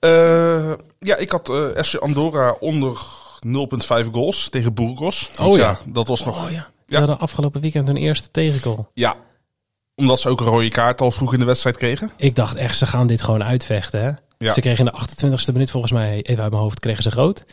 Eh, 0.00 0.72
ja, 0.98 1.16
ik 1.16 1.30
had 1.30 1.48
eh 1.48 1.82
FC 1.84 1.94
Andorra 1.94 2.56
onder 2.60 2.98
0,5 4.04 4.10
goals 4.12 4.48
tegen 4.48 4.74
Burgos. 4.74 5.30
Oh 5.38 5.56
ja. 5.56 5.78
Dat 5.86 6.08
was 6.08 6.24
nog... 6.24 6.44
Oh 6.44 6.50
ja. 6.50 6.70
Ja. 6.86 6.98
hadden 6.98 7.18
afgelopen 7.18 7.60
weekend 7.60 7.86
hun 7.86 7.96
eerste 7.96 8.30
tegengoal. 8.30 8.90
Ja, 8.94 9.16
omdat 9.94 10.20
ze 10.20 10.28
ook 10.28 10.40
een 10.40 10.46
rode 10.46 10.68
kaart 10.68 11.00
al 11.00 11.10
vroeg 11.10 11.32
in 11.32 11.38
de 11.38 11.44
wedstrijd 11.44 11.76
kregen. 11.76 12.10
Ik 12.16 12.36
dacht 12.36 12.56
echt, 12.56 12.78
ze 12.78 12.86
gaan 12.86 13.06
dit 13.06 13.22
gewoon 13.22 13.44
uitvechten. 13.44 14.00
Hè? 14.00 14.10
Ja. 14.38 14.52
Ze 14.52 14.60
kregen 14.60 14.86
in 14.86 14.92
de 14.92 15.26
28e 15.26 15.52
minuut, 15.52 15.70
volgens 15.70 15.92
mij, 15.92 16.22
even 16.22 16.42
uit 16.42 16.50
mijn 16.50 16.62
hoofd, 16.62 16.80
kregen 16.80 17.02
ze 17.02 17.10
rood. 17.10 17.44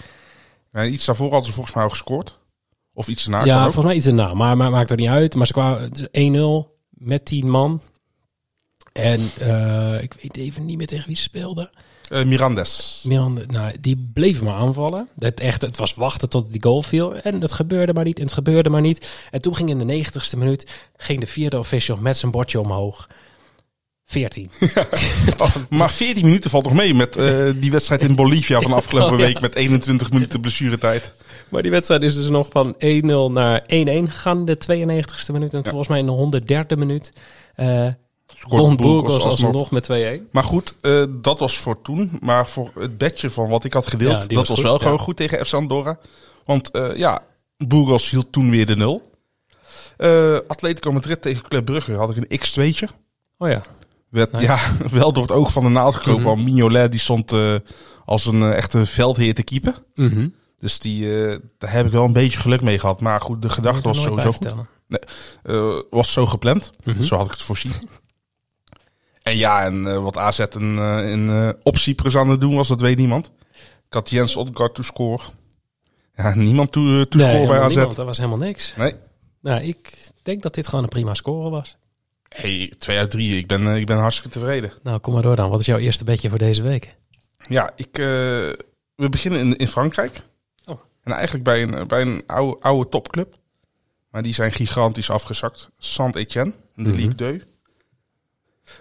En 0.72 0.94
iets 0.94 1.06
daarvoor 1.06 1.30
hadden 1.30 1.48
ze 1.48 1.54
volgens 1.54 1.76
mij 1.76 1.84
al 1.84 1.90
gescoord. 1.90 2.40
Of 2.94 3.08
iets 3.08 3.24
erna. 3.24 3.46
ja, 3.46 3.64
volgens 3.64 3.86
mij 3.86 3.96
iets 3.96 4.06
erna, 4.06 4.34
maar, 4.34 4.58
maar 4.58 4.72
maakt 4.72 4.92
er 4.92 4.98
niet 4.98 5.10
uit. 5.10 5.36
Maar 5.36 5.48
ze 5.48 5.54
kwamen 5.54 5.82
het 5.82 6.10
is 6.12 6.30
1-0 6.30 6.75
met 6.98 7.26
10 7.26 7.50
man. 7.50 7.82
En 8.94 9.32
eh, 9.40 10.02
ik 10.02 10.14
weet 10.22 10.38
even 10.38 10.66
niet 10.66 10.78
meer 10.78 10.88
tegen 10.88 11.08
wie 11.08 11.16
ze 11.16 11.22
speelden. 11.22 11.70
Eh, 12.10 12.24
Mirandes. 12.24 13.02
Miranda, 13.08 13.42
nou, 13.48 13.76
die 13.82 14.10
bleven 14.14 14.46
maar 14.46 14.54
aanvallen. 14.56 15.08
Het, 15.20 15.40
echt, 15.40 15.62
het 15.62 15.78
was 15.78 15.94
wachten 15.96 16.30
tot 16.30 16.52
die 16.52 16.64
goal 16.64 16.84
viel. 16.84 17.16
En 17.16 17.42
het 17.42 17.52
gebeurde 17.52 17.94
maar 17.94 18.04
niet. 18.04 18.18
En 18.18 18.24
het 18.24 18.34
gebeurde 18.34 18.70
maar 18.70 18.82
niet. 18.82 19.28
En 19.32 19.42
toen 19.42 19.56
ging 19.56 19.70
in 19.70 19.88
de 19.88 20.06
90ste 20.06 20.38
minuut 20.38 20.72
ging 20.98 21.20
de 21.20 21.28
vierde 21.28 21.60
official 21.60 21.98
met 21.98 22.18
zijn 22.18 22.32
bordje 22.32 22.60
omhoog. 22.60 23.08
14. 24.06 24.50
Oh, 25.38 25.56
maar 25.70 25.92
14 25.92 26.26
minuten 26.26 26.50
valt 26.50 26.64
nog 26.64 26.74
mee 26.74 26.94
met 26.94 27.16
eh, 27.18 27.46
die 27.56 27.72
wedstrijd 27.72 28.02
in 28.02 28.16
Bolivia 28.16 28.62
van 28.62 28.74
afgelopen 28.82 29.14
Oh, 29.14 29.20
ja. 29.20 29.26
week 29.26 29.42
met 29.42 29.56
21 29.56 30.12
minuten 30.12 30.42
blessuretijd. 30.42 31.14
Maar 31.56 31.63
die 31.63 31.74
wedstrijd 31.74 32.04
is 32.04 32.15
dus 32.15 32.30
nog 32.30 32.48
van 32.52 32.76
1-0 32.76 32.78
naar 33.32 33.62
1-1 33.62 33.65
gegaan. 33.68 34.46
De 34.46 34.58
92ste 34.58 35.32
minuut. 35.32 35.54
En 35.54 35.63
volgens 35.63 35.88
mij 35.88 36.00
in 36.00 36.06
de 36.06 36.41
103e 36.44 36.78
minuut. 36.78 37.12
Scoort 38.28 38.62
won 38.62 38.76
Burgos 38.76 39.24
alsnog. 39.24 39.72
met 39.72 39.89
2-1. 39.91 40.32
Maar 40.32 40.44
goed, 40.44 40.76
eh, 40.82 41.04
dat 41.10 41.39
was 41.39 41.58
voor 41.58 41.82
toen. 41.82 42.18
Maar 42.22 42.48
voor 42.48 42.72
het 42.76 42.98
bedje 42.98 43.30
van 43.30 43.50
wat 43.50 43.63
ik 43.63 43.74
had 43.74 43.88
gedeeld, 43.88 44.12
Ja, 44.12 44.20
dat 44.20 44.32
was, 44.32 44.48
was 44.48 44.58
goed, 44.58 44.65
wel 44.65 44.74
ja. 44.74 44.80
gewoon 44.80 45.00
goed 45.00 45.15
tegen 45.18 45.46
FC 45.46 45.54
Andorra. 45.54 46.00
Want 46.46 46.72
eh, 46.72 46.96
ja, 46.96 47.24
Burgos 47.58 48.10
hield 48.10 48.32
toen 48.32 48.50
weer 48.50 48.65
de 48.65 48.76
nul. 48.76 49.12
Eh 49.98 50.38
Atletico 50.48 50.91
Madrid 50.91 51.22
tegen 51.22 51.41
Club 51.41 51.65
Brugge 51.65 51.94
had 51.94 52.15
ik 52.15 52.26
een 52.28 52.39
x2'tje. 52.39 52.96
Oh 53.38 53.50
ja. 53.50 53.62
Werd 54.10 54.39
ja, 54.39 54.60
wel 54.91 55.13
door 55.13 55.24
het 55.24 55.32
oog 55.32 55.52
van 55.52 55.63
de 55.63 55.70
naald 55.70 55.96
gekropen. 55.96 56.22
Mhm. 56.22 56.30
Want 56.30 56.44
Mignolet 56.44 56.91
die 56.91 57.00
stond 57.00 57.34
als 58.06 58.26
een 58.26 58.54
echte 58.54 58.86
veldheer 58.86 59.34
te 59.34 59.44
keepen. 59.44 59.76
Mhm. 59.94 60.28
Dus 60.60 60.80
die, 60.80 61.26
eh, 61.28 61.39
daar 61.58 61.72
heb 61.72 61.86
ik 61.86 61.91
wel 61.91 62.04
een 62.06 62.13
beetje 62.13 62.39
geluk 62.39 62.62
mee 62.62 62.80
gehad. 62.80 63.02
Maar 63.02 63.22
goed, 63.22 63.41
de 63.41 63.50
gedachte 63.50 63.88
was 63.88 64.02
sowieso 64.02 64.32
goed. 64.32 64.54
bij 64.88 65.00
Eh, 65.44 65.82
was 65.89 66.13
zo 66.13 66.26
gepland. 66.26 66.72
Mhm. 66.84 67.04
Zo 67.04 67.15
had 67.15 67.26
ik 67.26 67.32
het 67.32 67.41
voorzien. 67.41 67.72
En 69.22 69.38
ja, 69.38 69.63
en 69.63 69.88
eh, 69.88 70.04
wat 70.04 70.18
AZ 70.18 70.39
in, 70.39 70.78
in 70.78 71.56
op 71.63 71.78
Cyprus 71.78 72.15
aan 72.18 72.30
het 72.30 72.41
doen 72.41 72.56
was, 72.56 72.68
dat 72.68 72.82
weet 72.82 72.98
niemand. 72.98 73.32
Ik 73.88 73.94
had 73.94 74.10
Jens 74.10 74.36
Odgaard 74.36 74.76
to 74.76 74.84
score. 74.84 75.24
Ja, 76.15 76.36
niemand 76.36 76.72
to, 76.72 77.06
to 77.06 77.18
Nee, 77.18 77.36
score 77.36 77.48
bij 77.48 77.60
AZ. 77.60 77.76
niemand. 77.76 77.96
Dat 77.96 78.06
was 78.06 78.18
helemaal 78.18 78.38
niks. 78.38 78.74
Nee. 78.78 78.94
Nou, 79.41 79.62
ik 79.63 80.12
denk 80.22 80.41
dat 80.41 80.54
dit 80.54 80.68
gewoon 80.68 80.84
een 80.84 80.89
prima 80.89 81.13
score 81.13 81.50
was. 81.50 81.78
Hey, 82.30 82.74
twee 82.78 82.98
uit 82.98 83.10
drie. 83.12 83.38
Ik 83.38 83.48
ben, 83.48 83.68
ik 83.68 83.86
ben 83.86 83.98
hartstikke 83.98 84.39
tevreden. 84.39 84.74
Nou, 84.84 85.00
kom 85.00 85.13
maar 85.13 85.22
door 85.22 85.36
dan. 85.36 85.50
Wat 85.50 85.60
is 85.60 85.65
jouw 85.65 85.78
eerste 85.78 86.04
bedje 86.04 86.30
voor 86.30 86.38
deze 86.38 86.62
week? 86.62 86.96
Ja, 87.48 87.72
ik, 87.76 87.89
we 88.96 89.10
beginnen 89.10 89.39
in, 89.39 89.56
in 89.56 89.68
Frankrijk. 89.68 90.24
En 91.06 91.12
eigenlijk 91.13 91.44
bij 91.44 91.62
een, 91.63 91.88
bij 91.88 92.02
een 92.02 92.24
oude, 92.28 92.58
oude 92.62 92.89
topclub. 92.89 93.36
Maar 94.10 94.24
die 94.24 94.34
zijn 94.34 94.52
gigantisch 94.52 95.10
afgezakt. 95.10 95.70
Saint-Etienne, 95.78 96.54
in 96.76 96.84
de 96.84 96.89
Mhm. 96.89 96.98
Ligue 97.00 97.15
2. 97.15 97.41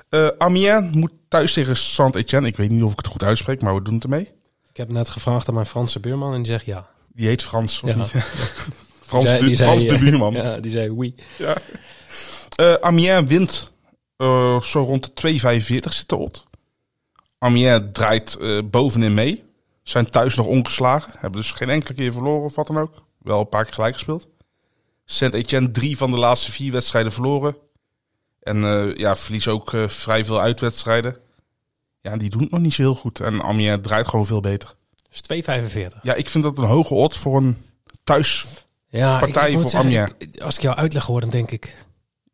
Eh 0.09 0.27
Amiens 0.39 0.95
moet 0.95 1.13
thuis 1.29 1.53
tegen 1.53 1.77
Saint-Etienne. 1.77 2.47
Ik 2.49 2.57
weet 2.57 2.71
niet 2.71 2.83
of 2.83 2.91
ik 2.93 2.97
het 2.97 3.07
goed 3.07 3.23
uitspreek, 3.23 3.63
maar 3.63 3.75
we 3.75 3.83
doen 3.83 3.95
het 3.95 4.03
ermee. 4.03 4.31
Ik 4.71 4.77
heb 4.77 4.89
net 4.91 5.09
gevraagd 5.09 5.49
aan 5.49 5.55
mijn 5.55 5.67
Franse 5.67 6.01
buurman 6.01 6.31
en 6.35 6.43
die 6.43 6.53
zegt 6.53 6.65
ja. 6.65 6.89
Die 7.13 7.27
heet 7.27 7.43
Frans. 7.43 7.81
of 7.83 7.91
Ja. 7.91 7.97
niet? 7.97 8.11
Frans, 9.01 9.25
Die 9.25 9.31
zei- 9.31 9.41
de, 9.41 9.47
die 9.47 9.57
zei, 9.57 9.69
Frans 9.69 9.87
de 9.87 9.99
buurman. 9.99 10.33
Ja, 10.43 10.61
die 10.61 10.71
zei 10.71 10.91
oui. 10.91 11.15
Eh, 12.57 12.75
Amiens 12.75 13.29
wint 13.29 13.73
eh, 14.17 14.61
zo 14.61 14.83
rond 14.85 15.05
de 15.21 15.39
2,45 15.85 15.93
zit. 15.93 16.43
Amiens 17.39 17.83
draait 17.93 18.35
eh, 18.37 18.59
bovenin 18.65 19.15
mee. 19.15 19.45
Zijn 19.85 20.11
thuis 20.11 20.35
nog 20.35 20.47
ongeslagen. 20.47 21.13
Hebben 21.19 21.41
dus 21.41 21.53
geen 21.53 21.71
enkele 21.71 21.95
keer 21.95 22.13
verloren 22.13 22.45
of 22.45 22.55
wat 22.55 22.67
dan 22.67 22.79
ook. 22.79 23.03
Wel 23.19 23.41
een 23.41 23.49
paar 23.49 23.65
keer 23.65 23.75
gelijk 23.75 23.95
gespeeld. 23.95 24.29
Saint-Etienne 25.05 25.71
drie 25.71 25.97
van 25.97 26.11
de 26.11 26.17
laatste 26.17 26.51
vier 26.51 26.73
wedstrijden 26.73 27.13
verloren. 27.13 27.57
En 28.41 28.65
eh, 28.65 28.97
ja, 28.97 29.17
verlies 29.17 29.49
ook 29.49 29.73
eh, 29.73 29.89
vrij 29.89 30.25
veel 30.25 30.41
uitwedstrijden. 30.41 31.17
Ja, 32.01 32.17
die 32.17 32.31
doen 32.31 32.41
het 32.41 32.51
nog 32.51 32.61
niet 32.61 32.75
zo 32.75 32.83
heel 32.83 32.95
goed. 32.95 33.21
En 33.21 33.43
Amiens 33.43 33.83
draait 33.83 34.09
gewoon 34.09 34.27
veel 34.27 34.41
beter. 34.41 34.75
Dus 35.11 35.43
2,45. 35.43 36.01
Ja, 36.03 36.15
ik 36.15 36.29
vind 36.29 36.45
dat 36.45 36.59
een 36.59 36.65
hoge 36.65 36.95
odd 36.95 37.17
voor 37.17 37.37
een 37.37 37.57
thuis. 38.05 38.47
Ja, 38.89 39.19
voor 39.19 39.29
zeggen, 39.29 39.79
Amiens. 39.79 40.11
als 40.43 40.57
ik 40.57 40.63
jou 40.63 40.77
uitleg 40.77 41.07
hoor, 41.07 41.21
dan 41.21 41.31
denk 41.31 41.51
ik... 41.51 41.75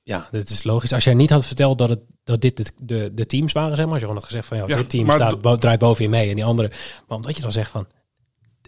Ja, 0.02 0.28
dit 0.30 0.50
is 0.50 0.64
logisch. 0.64 0.92
Als 0.92 1.04
jij 1.04 1.14
niet 1.14 1.30
had 1.30 1.46
verteld 1.46 1.78
dat, 1.78 1.88
het, 1.88 2.00
dat 2.31 2.40
dit 2.40 2.57
de, 2.57 2.64
de, 2.79 3.11
de 3.14 3.27
teams 3.27 3.53
waren, 3.53 3.77
zeg 3.77 3.85
maar. 3.85 3.93
Als 3.93 4.03
je 4.03 4.07
gewoon 4.07 4.21
had 4.21 4.31
gezegd 4.31 4.47
van, 4.47 4.57
ja, 4.57 4.64
Ja, 4.66 4.77
dit 4.77 4.90
team 4.90 5.11
staat, 5.11 5.40
bo- 5.40 5.57
draait 5.57 5.79
boven 5.79 6.05
je 6.05 6.11
mee 6.11 6.29
en 6.29 6.35
die 6.35 6.45
andere... 6.45 6.71
Maar 7.09 7.16
omdat 7.16 7.37
je 7.37 7.43
dan 7.43 7.53
zegt 7.53 7.71
van, 7.71 7.87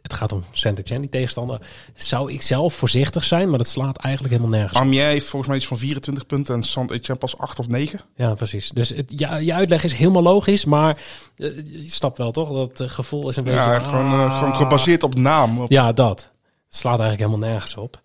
het 0.02 0.12
gaat 0.12 0.32
om 0.32 0.44
Saint-Etienne, 0.50 1.00
die 1.00 1.10
tegenstander... 1.10 1.60
Zou 1.94 2.32
ik 2.32 2.42
zelf 2.42 2.74
voorzichtig 2.74 3.24
zijn, 3.24 3.48
maar 3.48 3.58
dat 3.58 3.68
slaat 3.68 3.96
eigenlijk 3.96 4.34
helemaal 4.34 4.58
nergens 4.58 4.78
op. 4.78 4.84
Amiens 4.84 5.02
heeft 5.02 5.26
volgens 5.26 5.46
mij 5.46 5.56
iets 5.56 5.66
van 5.66 5.78
24 5.78 6.26
punten 6.26 6.54
en 6.54 6.62
Saint-Etienne 6.62 7.18
pas 7.18 7.38
8 7.38 7.58
of 7.58 7.68
9. 7.68 8.00
Ja, 8.16 8.34
precies. 8.34 8.68
Dus 8.68 8.88
het, 8.88 9.12
ja, 9.16 9.36
je 9.36 9.54
uitleg 9.54 9.84
is 9.84 9.92
helemaal 9.92 10.22
logisch, 10.22 10.64
maar 10.64 11.02
eh, 11.36 11.56
je 11.56 11.90
snapt 11.90 12.18
wel 12.18 12.30
toch? 12.32 12.52
Dat 12.52 12.80
eh, 12.80 12.88
gevoel 12.88 13.28
is 13.28 13.36
een 13.36 13.44
beetje... 13.44 13.58
Ja, 13.58 13.78
gewoon, 13.78 14.12
eh, 14.12 14.24
ah. 14.24 14.38
gewoon 14.38 14.56
gebaseerd 14.56 15.02
op 15.02 15.14
naam. 15.14 15.60
Op, 15.60 15.70
Ja, 15.70 15.92
dat. 15.92 16.30
Het 16.66 16.80
slaat 16.80 17.00
eigenlijk 17.00 17.30
helemaal 17.30 17.50
nergens 17.50 17.76
op. 17.76 18.02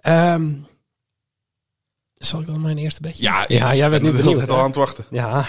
Ehm, 0.00 0.50
zal 2.18 2.40
ik 2.40 2.46
dan 2.46 2.60
mijn 2.60 2.78
eerste 2.78 3.00
beetje? 3.00 3.22
Ja, 3.22 3.44
ja 3.48 3.74
jij 3.74 3.90
bent 3.90 4.02
nu 4.02 4.10
benieuwd. 4.12 4.40
het 4.40 4.50
al 4.50 4.58
aan 4.58 4.66
het 4.66 4.76
wachten. 4.76 5.04
Ja. 5.10 5.46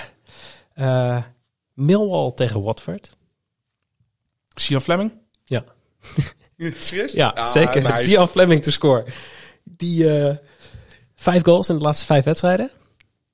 Eh 0.74 1.18
Millwall 1.74 2.32
tegen 2.36 2.62
Watford. 2.64 3.18
Sian 4.56 4.82
Fleming? 4.82 5.12
Ja. 5.44 5.64
Serieus? 6.80 7.12
Ja, 7.12 7.28
Ah, 7.28 7.48
zeker. 7.48 7.82
nice. 7.82 8.10
Sian 8.10 8.28
Fleming 8.30 8.64
te 8.64 8.72
score. 8.72 9.06
Die 9.64 10.18
eh, 10.20 10.36
vijf 11.16 11.44
goals 11.44 11.70
in 11.70 11.78
de 11.78 11.84
laatste 11.84 12.06
vijf 12.06 12.24
wedstrijden. 12.24 12.72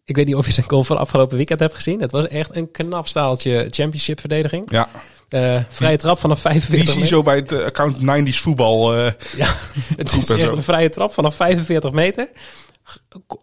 Ik 0.03 0.15
weet 0.15 0.25
niet 0.25 0.35
of 0.35 0.45
je 0.45 0.51
zijn 0.51 0.69
goal 0.69 0.83
van 0.83 0.97
afgelopen 0.97 1.37
weekend 1.37 1.59
hebt 1.59 1.73
gezien. 1.75 2.01
Het 2.01 2.11
was 2.11 2.27
echt 2.27 2.55
een 2.55 2.71
knap 2.71 3.07
staaltje 3.07 3.67
championship 3.69 4.19
verdediging. 4.19 4.71
Ja, 4.71 4.89
Eh, 5.29 5.61
vrije 5.69 5.97
trap 5.97 6.19
vanaf 6.19 6.41
die 6.41 6.51
45 6.51 6.79
zie 6.79 6.93
je 6.93 6.99
meter. 6.99 7.15
zo 7.15 7.23
bij 7.23 7.35
het 7.35 7.51
account 7.63 7.97
90s 8.01 8.39
voetbal. 8.41 8.93
eh, 8.95 9.11
Ja, 9.37 9.47
het 9.97 10.11
is 10.11 10.29
echt 10.29 10.51
een 10.51 10.63
vrije 10.63 10.89
trap 10.89 11.13
vanaf 11.13 11.35
45 11.35 11.91
meter. 11.91 12.29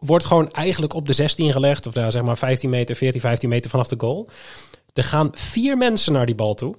Wordt 0.01 0.25
gewoon 0.25 0.51
eigenlijk 0.53 0.95
op 0.95 1.07
de 1.07 1.13
16 1.13 1.53
gelegd. 1.53 1.87
Of 1.87 1.95
ja, 1.95 2.11
zeg 2.11 2.23
maar 2.23 2.39
15 2.39 2.71
meter, 2.71 2.97
14, 2.97 3.21
15 3.21 3.49
meter 3.49 3.71
vanaf 3.71 3.89
de 3.89 3.97
goal. 3.99 4.29
Er 4.93 5.05
gaan 5.05 5.31
vier 5.33 5.77
mensen 5.77 6.13
naar 6.13 6.27
die 6.27 6.35
bal 6.35 6.55
toe. 6.55 6.75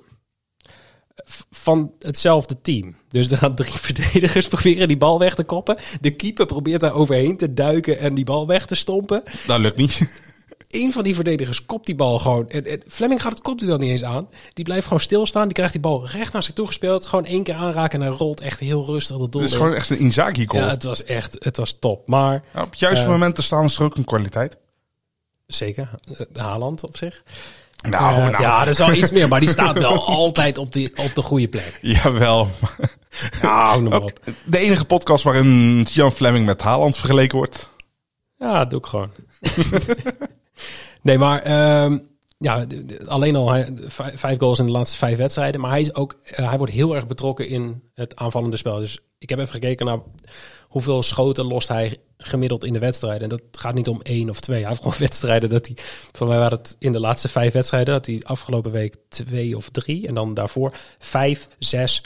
Van 1.51 1.93
hetzelfde 1.99 2.61
team. 2.61 2.95
Dus 3.07 3.31
er 3.31 3.37
gaan 3.37 3.55
drie 3.55 3.73
verdedigers 3.87 4.47
proberen 4.47 4.87
die 4.87 4.97
bal 4.97 5.19
weg 5.19 5.35
te 5.35 5.43
koppen. 5.43 5.77
De 6.01 6.15
keeper 6.15 6.45
probeert 6.45 6.81
daar 6.81 6.93
overheen 6.93 7.37
te 7.37 7.53
duiken 7.53 7.99
en 7.99 8.13
die 8.15 8.25
bal 8.25 8.47
weg 8.47 8.65
te 8.65 8.75
stompen. 8.75 9.23
dat 9.47 9.59
lukt 9.59 9.77
niet. 9.77 10.31
Eén 10.73 10.91
van 10.91 11.03
die 11.03 11.15
verdedigers 11.15 11.65
kopt 11.65 11.85
die 11.85 11.95
bal 11.95 12.19
gewoon. 12.19 12.49
En, 12.49 12.65
en 12.65 12.81
Fleming 12.87 13.21
gaat 13.21 13.31
het 13.31 13.41
kopduel 13.41 13.77
niet 13.77 13.89
eens 13.91 14.03
aan. 14.03 14.27
Die 14.53 14.65
blijft 14.65 14.83
gewoon 14.83 14.99
stilstaan. 14.99 15.43
Die 15.43 15.53
krijgt 15.53 15.73
die 15.73 15.81
bal 15.81 16.07
recht 16.07 16.33
naar 16.33 16.43
zich 16.43 16.53
toe 16.53 16.67
gespeeld. 16.67 17.05
Gewoon 17.05 17.25
één 17.25 17.43
keer 17.43 17.55
aanraken 17.55 18.01
en 18.01 18.07
hij 18.07 18.15
rolt 18.17 18.41
echt 18.41 18.59
heel 18.59 18.85
rustig 18.85 19.17
dat 19.17 19.31
doel 19.31 19.41
Het 19.41 19.51
is 19.51 19.57
gewoon 19.57 19.73
echt 19.73 19.89
een 19.89 19.99
Inzaghi 19.99 20.45
goal. 20.47 20.63
Ja, 20.63 20.69
het 20.69 20.83
was 20.83 21.03
echt, 21.03 21.35
het 21.39 21.57
was 21.57 21.75
top. 21.79 22.07
Maar 22.07 22.43
Ja, 22.53 22.61
op 22.63 22.69
het 22.71 22.79
juiste 22.79 23.05
Eh, 23.05 23.11
moment 23.11 23.35
te 23.35 23.41
staan 23.43 23.63
is 23.65 23.77
er 23.77 23.83
ook 23.83 23.97
een 23.97 24.05
kwaliteit. 24.05 24.57
zeker, 25.47 25.89
eh, 26.17 26.41
Haaland 26.43 26.83
op 26.83 26.97
zich. 26.97 27.23
Nou, 27.89 28.11
Eh, 28.13 28.17
nou. 28.29 28.41
Ja, 28.43 28.61
er 28.61 28.67
is 28.67 28.79
al 28.79 28.93
iets 28.93 29.11
meer, 29.11 29.27
maar 29.27 29.39
die 29.39 29.49
staat 29.49 29.79
wel 29.79 30.05
altijd 30.21 30.57
op, 30.57 30.73
die, 30.73 30.91
op 30.97 31.11
de 31.15 31.21
goede 31.21 31.47
plek. 31.47 31.79
Jawel. 31.81 32.49
Nou, 33.41 33.95
op. 33.95 34.19
De 34.45 34.57
enige 34.57 34.85
podcast 34.85 35.23
waarin 35.23 35.81
Jan 35.81 36.11
Fleming 36.11 36.45
met 36.45 36.61
Haaland 36.61 36.97
vergeleken 36.97 37.37
wordt. 37.37 37.69
Ja, 38.37 38.57
dat 38.59 38.69
doe 38.69 38.79
ik 38.79 38.85
gewoon. 38.85 39.09
nee, 41.01 41.17
maar 41.17 41.41
ehm, 41.41 41.97
ja, 42.37 42.65
alleen 43.05 43.35
al 43.35 43.51
hij, 43.51 43.73
vijf, 44.15 44.39
goals 44.39 44.59
in 44.59 44.65
de 44.65 44.71
laatste 44.71 44.97
vijf 44.97 45.17
wedstrijden. 45.17 45.61
Maar 45.61 45.69
hij, 45.69 45.81
is 45.81 45.95
ook, 45.95 46.15
eh, 46.23 46.49
hij 46.49 46.57
wordt 46.57 46.73
heel 46.73 46.95
erg 46.95 47.07
betrokken 47.07 47.47
in 47.47 47.83
het 47.93 48.15
aanvallende 48.15 48.57
spel. 48.57 48.79
Dus 48.79 48.99
ik 49.17 49.29
heb 49.29 49.39
even 49.39 49.51
gekeken 49.51 49.85
naar 49.85 49.99
hoeveel 50.67 51.03
schoten 51.03 51.45
lost 51.45 51.67
hij 51.67 51.97
gemiddeld 52.17 52.65
in 52.65 52.73
de 52.73 52.79
wedstrijden. 52.79 53.21
En 53.21 53.29
dat 53.29 53.41
gaat 53.51 53.73
niet 53.73 53.87
om 53.87 54.01
één 54.01 54.29
of 54.29 54.39
twee. 54.39 54.59
Hij 54.59 54.69
heeft 54.69 54.81
gewoon 54.81 54.97
wedstrijden 55.07 55.49
dat 55.49 55.67
hij... 55.67 55.77
Van 56.11 56.27
mij 56.27 56.37
waren 56.37 56.57
het 56.57 56.75
in 56.79 56.91
de 56.91 56.99
laatste 56.99 57.29
vijf 57.29 57.53
wedstrijden... 57.53 57.93
dat 57.93 58.05
hij 58.05 58.21
afgelopen 58.23 58.71
week 58.71 58.95
twee 59.09 59.57
of 59.57 59.69
drie. 59.69 60.07
En 60.07 60.13
dan 60.13 60.33
daarvoor 60.33 60.77
vijf, 60.99 61.47
zes, 61.59 62.03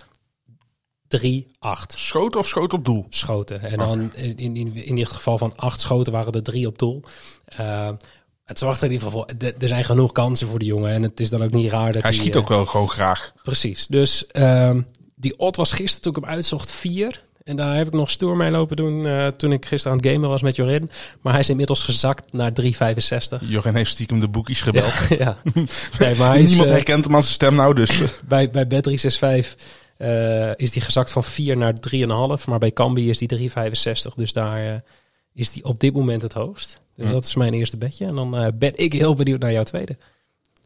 drie, 1.08 1.48
acht 1.60 1.94
Schoot 1.98 2.36
of 2.36 2.48
schoot 2.48 2.74
op 2.74 2.86
doel? 2.86 3.06
schoten. 3.10 3.62
En 3.62 3.78
dan 3.78 4.14
in, 4.16 4.56
in, 4.56 4.76
in 4.76 4.96
dit 4.96 5.12
geval 5.12 5.38
van 5.38 5.54
acht 5.56 5.82
schoten 5.82 6.14
waren 6.14 6.34
er 6.34 6.44
drie 6.44 6.68
op 6.68 6.80
doel. 6.80 7.04
Eh, 7.46 7.90
het 8.48 8.60
zorgt 8.60 8.78
er 8.82 8.88
in 8.88 8.92
ieder 8.94 9.08
geval 9.08 9.26
voor. 9.28 9.38
de- 9.38 9.56
Er 9.60 9.68
zijn 9.68 9.84
genoeg 9.86 10.12
kansen 10.12 10.48
voor 10.48 10.60
die 10.60 10.68
jongen. 10.68 10.92
En 10.92 11.04
het 11.04 11.20
is 11.20 11.30
dan 11.30 11.44
ook 11.44 11.52
niet 11.52 11.72
raar 11.72 11.92
dat 11.92 12.02
Hij 12.02 12.12
hij, 12.12 12.20
schiet 12.20 12.36
eh, 12.36 12.42
ook 12.42 12.48
wel 12.48 12.66
gewoon 12.66 12.90
graag. 12.90 13.34
Precies. 13.44 13.88
Dus 13.88 14.28
ehm, 14.28 14.82
die 15.16 15.38
odd 15.40 15.58
was 15.58 15.72
gisteren 15.72 16.02
toen 16.02 16.16
ik 16.16 16.22
hem 16.22 16.36
uitzocht 16.36 16.72
vier. 16.72 17.26
En 17.44 17.56
daar 17.56 17.76
heb 17.76 17.88
ik 17.88 17.94
nog 17.94 18.10
stoer 18.10 18.38
mee 18.38 18.52
lopen 18.52 18.76
doen 18.76 19.06
eh, 19.06 19.28
toen 19.28 19.52
ik 19.52 19.66
gisteren 19.66 19.98
aan 19.98 20.04
het 20.04 20.14
gamen 20.14 20.30
was 20.30 20.42
met 20.42 20.56
Jorin. 20.56 20.90
Maar 21.22 21.32
hij 21.34 21.42
is 21.42 21.50
inmiddels 21.50 21.80
gezakt 21.80 22.34
naar 22.34 22.52
3,65. 22.62 22.68
Jorin 23.42 23.76
heeft 23.76 23.92
stiekem 23.92 24.20
de 24.20 24.28
boekjes 24.28 24.62
gebeld. 24.62 24.94
ja. 25.18 25.38
Nee, 26.00 26.16
maar 26.16 26.30
hij 26.32 26.42
is, 26.42 26.48
Niemand 26.50 26.70
eh, 26.70 26.76
herkent 26.76 27.06
hem 27.06 27.16
aan 27.16 27.22
zijn 27.22 27.34
stem 27.34 27.56
nou, 27.56 27.74
dus... 27.74 28.02
eh, 28.02 28.08
bij, 28.28 28.50
bij 28.50 28.66
Bet365 28.66 29.56
eh, 29.98 30.56
is 30.56 30.72
die 30.72 30.82
gezakt 30.82 31.12
van 31.12 31.24
4 31.24 31.58
naar 31.58 31.74
3,5. 31.92 32.46
Maar 32.46 32.60
bij 32.60 32.72
Cambi 32.72 33.10
is 33.10 33.18
die 33.18 33.50
3,65. 33.50 33.56
Dus 34.16 34.34
daar 34.34 34.66
eh, 34.74 34.80
is 35.34 35.52
die 35.52 35.64
op 35.64 35.80
dit 35.80 35.94
moment 35.94 36.22
het 36.22 36.34
hoogst. 36.34 36.82
Dus 36.98 37.08
Hm. 37.08 37.14
dat 37.14 37.24
is 37.26 37.36
mijn 37.36 37.54
eerste 37.54 37.78
bedje. 37.78 38.06
En 38.06 38.16
dan 38.16 38.38
eh, 38.38 38.48
ben 38.54 38.72
ik 38.76 38.94
heel 38.94 39.14
benieuwd 39.16 39.40
naar 39.40 39.52
jouw 39.52 39.64
tweede. 39.64 39.98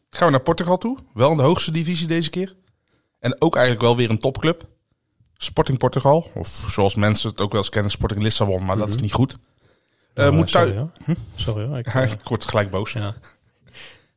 Gaan 0.10 0.26
we 0.26 0.32
naar 0.34 0.42
Portugal 0.42 0.78
toe. 0.78 0.98
Wel 1.14 1.32
in 1.32 1.38
de 1.38 1.44
hoogste 1.44 1.72
divisie 1.72 2.08
deze 2.08 2.30
keer. 2.30 2.56
En 3.20 3.36
ook 3.42 3.54
eigenlijk 3.56 3.86
wel 3.86 3.96
weer 3.96 4.10
een 4.10 4.20
topclub. 4.20 4.68
Sporting 5.38 5.78
Portugal. 5.78 6.30
Of 6.36 6.48
zoals 6.70 6.96
mensen 6.96 7.30
het 7.30 7.42
ook 7.42 7.52
wel 7.52 7.62
eens 7.62 7.70
kennen, 7.70 7.92
Sporting 7.92 8.22
Lissabon. 8.22 8.66
Maar 8.66 8.78
dat 8.78 8.88
is 8.88 8.96
niet 8.98 9.14
goed. 9.14 9.36
Eh, 10.14 10.28
Oh, 10.28 10.32
moet 10.34 10.50
sorry, 10.50 10.72
thuis... 10.74 10.90
hoor. 11.06 11.16
Sorry 11.36 11.66
hoor. 11.68 11.78
Ik, 11.78 11.88
eh, 11.88 12.12
word 12.24 12.46
gelijk 12.46 12.70
boos. 12.72 12.92
ja. 12.92 13.14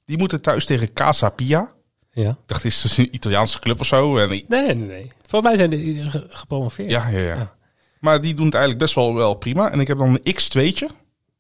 Die 0.07 0.18
moeten 0.18 0.40
thuis 0.42 0.64
tegen 0.64 0.92
Casa 0.92 1.29
Pia. 1.31 1.72
ja. 2.12 2.31
Ik 2.31 2.37
dacht, 2.46 2.64
is 2.64 2.83
het 2.83 2.98
een 2.98 3.14
Italiaanse 3.14 3.59
club 3.59 3.81
of 3.81 3.87
zo? 3.87 4.16
En 4.18 4.29
Nee, 4.29 4.44
nee, 4.48 4.74
nee. 4.74 5.11
Volgens 5.29 5.42
mij 5.50 5.57
zijn 5.57 5.70
die 5.70 6.11
ge- 6.11 6.27
gepromoveerd. 6.29 6.90
ja, 6.90 7.09
ja, 7.09 7.18
ja, 7.18 7.35
Ja. 7.35 7.55
Maar 8.00 8.20
die 8.20 8.35
doen 8.35 8.44
het 8.44 8.55
eigenlijk 8.55 8.83
best 8.85 8.94
wel, 8.94 9.14
wel 9.14 9.35
prima. 9.35 9.70
En 9.70 9.81
ik 9.81 9.87
heb 9.87 9.98
dan 9.98 10.18
een 10.22 10.35
X2'tje. 10.35 10.87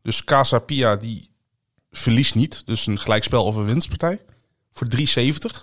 Dus 0.04 0.24
Casa 0.24 0.58
Pia 0.58 0.96
die 0.96 1.30
verliest 1.90 2.34
niet. 2.34 2.66
Dus 2.66 2.86
een 2.86 3.00
gelijkspel 3.00 3.44
of 3.44 3.56
een 3.56 3.64
winstpartij. 3.64 4.20
Voor 4.72 4.86
3,70. 4.96 5.60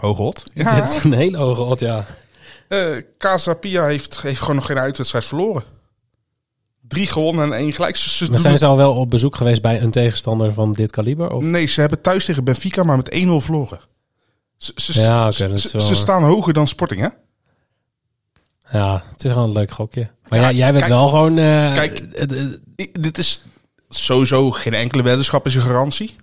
Hoog 0.00 0.16
rot. 0.16 0.44
Ja. 0.54 0.74
Dit 0.80 0.96
is 0.96 1.04
een 1.04 1.12
hele 1.12 1.36
hoge 1.36 1.62
odd, 1.62 1.80
ja. 1.80 2.06
Eh, 2.68 2.96
Casa 3.18 3.54
Pia 3.54 3.84
heeft, 3.86 4.20
heeft 4.20 4.40
gewoon 4.40 4.56
nog 4.56 4.66
geen 4.66 4.78
uitwedstrijd 4.78 5.24
verloren. 5.24 5.62
Drie 6.80 7.06
gewonnen 7.06 7.44
en 7.44 7.52
één 7.52 7.72
gelijk. 7.72 7.96
Ze, 7.96 8.08
ze 8.08 8.30
Maar 8.30 8.38
zijn 8.38 8.58
ze 8.58 8.66
al 8.66 8.76
wel 8.76 8.94
op 8.94 9.10
bezoek 9.10 9.36
geweest 9.36 9.62
bij 9.62 9.82
een 9.82 9.90
tegenstander 9.90 10.52
van 10.52 10.72
dit 10.72 10.90
kaliber? 10.90 11.30
Of? 11.30 11.42
Nee, 11.42 11.66
ze 11.66 11.80
hebben 11.80 12.00
thuis 12.00 12.24
tegen 12.24 12.44
Benfica 12.44 12.82
maar 12.82 12.96
met 12.96 13.14
1-0 13.14 13.16
verloren. 13.36 13.80
Ze, 14.56 14.72
ze, 14.76 15.00
Ja, 15.00 15.30
wel- 15.30 15.56
ze 15.58 15.94
staan 15.94 16.22
hoger 16.22 16.52
dan 16.52 16.68
Sporting, 16.68 17.00
hè? 17.00 17.08
Ja, 18.72 19.02
het 19.12 19.24
is 19.24 19.32
gewoon 19.32 19.48
een 19.48 19.54
leuk 19.54 19.70
gokje. 19.70 20.10
Maar 20.28 20.40
Ja, 20.40 20.52
jij 20.52 20.72
bent 20.72 20.84
kijk- 20.84 20.94
wel 20.94 21.08
gewoon... 21.08 21.38
eh, 21.38 21.74
kijk. 21.74 22.02
dit 23.02 23.18
is 23.18 23.42
sowieso 23.88 24.50
geen 24.50 24.74
enkele 24.74 25.02
weddenschap 25.02 25.46
is 25.46 25.54
een 25.54 25.62
garantie. 25.62 26.16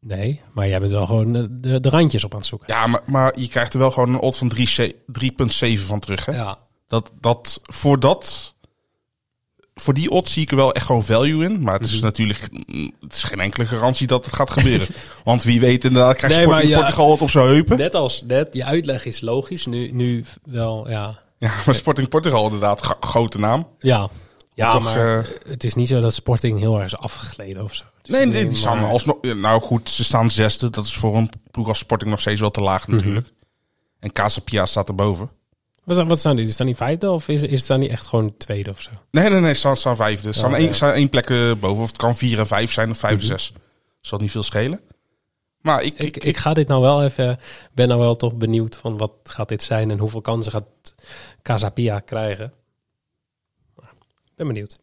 nee, 0.00 0.40
maar 0.52 0.68
jij 0.68 0.78
bent 0.80 0.90
wel 0.92 1.06
gewoon 1.06 1.32
de, 1.32 1.60
de, 1.60 1.80
de 1.80 1.88
randjes 1.88 2.24
op 2.24 2.32
aan 2.32 2.38
het 2.38 2.48
zoeken. 2.48 2.74
Ja, 2.74 2.86
maar, 2.86 3.00
maar 3.06 3.38
je 3.40 3.48
krijgt 3.48 3.72
er 3.72 3.78
wel 3.78 3.90
gewoon 3.90 4.08
een 4.08 4.20
odd 4.20 4.36
van 4.38 4.48
3 4.48 4.94
3,7 5.76 5.86
van 5.86 6.00
terug, 6.00 6.24
hè? 6.26 6.32
Ja. 6.32 6.58
Dat, 6.86 7.12
dat, 7.20 7.60
voor 7.62 8.00
dat... 8.00 8.52
Voor 9.74 9.94
die 9.94 10.10
odds 10.10 10.32
zie 10.32 10.42
ik 10.42 10.50
er 10.50 10.56
wel 10.56 10.72
echt 10.74 10.86
gewoon 10.86 11.02
value 11.02 11.44
in. 11.44 11.62
Maar 11.62 11.74
het 11.78 11.86
is 11.86 11.94
Mhm. 11.94 12.04
natuurlijk 12.04 12.40
het 13.00 13.12
is 13.14 13.22
geen 13.22 13.40
enkele 13.40 13.66
garantie 13.66 14.06
dat 14.06 14.24
het 14.24 14.34
gaat 14.34 14.50
gebeuren. 14.50 14.86
Want 15.24 15.42
wie 15.42 15.60
weet 15.60 15.84
inderdaad 15.84 16.16
krijgt 16.16 16.36
Nee, 16.36 16.44
Sporting 16.44 16.70
ja. 16.70 16.78
Portugal 16.78 17.08
wat 17.08 17.22
op 17.22 17.30
zijn 17.30 17.46
heupen. 17.46 17.78
Net 17.78 17.94
als 17.94 18.22
net, 18.26 18.54
je 18.54 18.64
uitleg 18.64 19.04
is 19.04 19.20
logisch. 19.20 19.66
Nu, 19.66 19.90
nu 19.92 20.24
wel, 20.44 20.90
ja. 20.90 21.18
Ja, 21.44 21.52
maar 21.66 21.74
Sporting 21.74 22.08
Portugal 22.08 22.44
inderdaad, 22.44 22.80
gro- 22.80 22.96
grote 23.00 23.38
naam. 23.38 23.68
Ja, 23.78 24.08
ja 24.54 24.70
Toch, 24.70 24.82
maar 24.82 25.18
eh, 25.18 25.24
het 25.48 25.64
is 25.64 25.74
niet 25.74 25.88
zo 25.88 26.00
dat 26.00 26.14
Sporting 26.14 26.58
heel 26.58 26.76
erg 26.76 26.84
is 26.84 26.96
afgegleden 26.96 27.62
of 27.64 27.74
zo. 27.74 27.84
Nee, 28.02 28.26
nee, 28.26 28.46
die 28.46 28.56
staan 28.58 28.84
alsnog... 28.84 29.22
Nou 29.22 29.60
goed, 29.62 29.90
ze 29.90 30.04
staan 30.04 30.30
zesde. 30.30 30.70
Dat 30.70 30.84
is 30.84 30.94
voor 30.96 31.16
een 31.16 31.30
ploeg 31.50 31.68
als 31.68 31.78
Sporting 31.78 32.10
nog 32.10 32.20
steeds 32.20 32.40
wel 32.40 32.50
te 32.50 32.60
laag 32.60 32.86
Mhm. 32.86 32.96
natuurlijk. 32.96 33.32
En 34.00 34.12
Casa 34.12 34.40
Pia 34.40 34.66
staat 34.66 34.88
erboven. 34.88 35.30
Wat, 35.84 35.94
staan- 35.96 36.08
wat 36.08 36.18
staan 36.18 36.36
die? 36.36 36.46
Dat 36.56 36.66
niet 36.66 36.76
vijfde 36.76 37.10
of 37.10 37.28
is, 37.28 37.42
is 37.42 37.68
het 37.68 37.78
niet 37.78 37.90
echt 37.90 38.06
gewoon 38.06 38.36
tweede 38.36 38.70
of 38.70 38.80
zo? 38.80 38.90
Nee, 39.10 39.28
nee, 39.30 39.40
nee, 39.40 39.54
staan, 39.54 39.76
staan 39.76 39.96
vijfde. 39.96 40.32
Ze 40.32 40.38
staan, 40.38 40.50
Oh, 40.50 40.56
één, 40.56 40.66
ja. 40.66 40.72
staan 40.72 40.92
één 40.92 41.08
plek 41.08 41.30
eh, 41.30 41.52
boven. 41.54 41.82
Of 41.82 41.88
het 41.88 41.96
kan 41.96 42.16
vier 42.16 42.38
en 42.38 42.46
vijf 42.46 42.72
zijn 42.72 42.90
of 42.90 42.98
vijf 42.98 43.20
en 43.20 43.26
zes. 43.26 43.52
Zal 44.00 44.18
niet 44.18 44.30
veel 44.30 44.42
schelen. 44.42 44.80
Maar 45.60 45.82
ik, 45.82 45.98
Ik, 45.98 46.16
ik 46.16 46.36
ga 46.36 46.54
dit 46.54 46.68
nou 46.68 46.80
wel 46.82 47.04
even, 47.04 47.38
ben 47.72 47.88
nou 47.88 48.00
wel 48.00 48.16
toch 48.16 48.34
benieuwd 48.34 48.76
van 48.76 48.96
wat 48.96 49.10
gaat 49.24 49.48
dit 49.48 49.62
zijn 49.62 49.90
en 49.90 49.98
hoeveel 49.98 50.20
kansen 50.20 50.52
gaat 50.52 50.64
Casapia 51.44 52.00
krijgen. 52.00 52.52
Ben 54.36 54.46
benieuwd. 54.46 54.78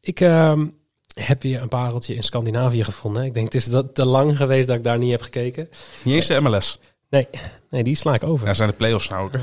Ik 0.00 0.20
ehm, 0.20 0.66
heb 1.14 1.42
weer 1.42 1.62
een 1.62 1.68
pareltje 1.68 2.14
in 2.14 2.22
Scandinavië 2.22 2.84
gevonden. 2.84 3.24
Ik 3.24 3.34
denk 3.34 3.46
het 3.46 3.54
is 3.54 3.70
dat 3.70 3.94
te 3.94 4.04
lang 4.04 4.36
geweest 4.36 4.68
dat 4.68 4.76
ik 4.76 4.84
daar 4.84 4.98
niet 4.98 5.10
heb 5.10 5.22
gekeken. 5.22 5.68
niet 6.02 6.14
eens 6.14 6.26
de 6.26 6.40
MLS. 6.40 6.78
Nee, 7.08 7.28
nee 7.70 7.84
die 7.84 7.94
sla 7.94 8.14
ik 8.14 8.24
over. 8.24 8.46
Ja, 8.46 8.54
zijn 8.54 8.70
de 8.70 8.76
play-offs 8.76 9.08
nou 9.08 9.24
ook. 9.24 9.32
hè? 9.32 9.42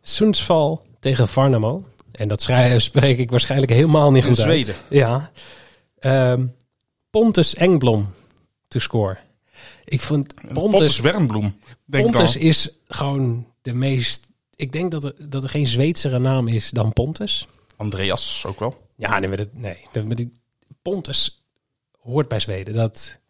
Sundsval 0.00 0.82
tegen 1.00 1.28
Varnamo. 1.28 1.84
En 2.12 2.28
dat 2.28 2.42
spreek 2.76 3.18
ik 3.18 3.30
waarschijnlijk 3.30 3.72
helemaal 3.72 4.12
niet 4.12 4.24
In 4.24 4.28
goed 4.28 4.40
uit. 4.40 4.48
Zweden. 4.48 4.74
Ja. 4.88 5.30
Ehm, 5.98 6.46
Pontus 7.10 7.54
Engblom 7.54 8.14
to 8.68 8.78
score. 8.78 9.16
Ik 9.84 10.00
vond 10.00 10.34
Pontus 10.52 11.00
Pontus. 11.00 11.52
Denk 11.84 12.04
Pontus 12.04 12.32
dan. 12.32 12.42
is 12.42 12.78
gewoon 12.88 13.46
de 13.62 13.72
meest... 13.74 14.30
Ik 14.56 14.72
denk 14.72 14.90
dat 14.90 15.04
er, 15.04 15.14
dat 15.28 15.42
er 15.42 15.48
geen 15.48 15.66
Zweedsere 15.66 16.18
naam 16.18 16.48
is 16.48 16.70
dan 16.70 16.92
Pontus. 16.92 17.48
Andreas 17.76 18.44
ook 18.46 18.58
wel. 18.58 18.86
Ja, 18.96 19.18
nee, 19.18 19.28
maar, 19.28 19.36
dat, 19.36 19.48
nee. 19.52 19.76
Maar 20.06 20.16
die 20.16 20.28
Pontus 20.82 21.44
hoort 22.00 22.28
bij 22.28 22.40
Zweden. 22.40 22.74
Dat... 22.74 23.20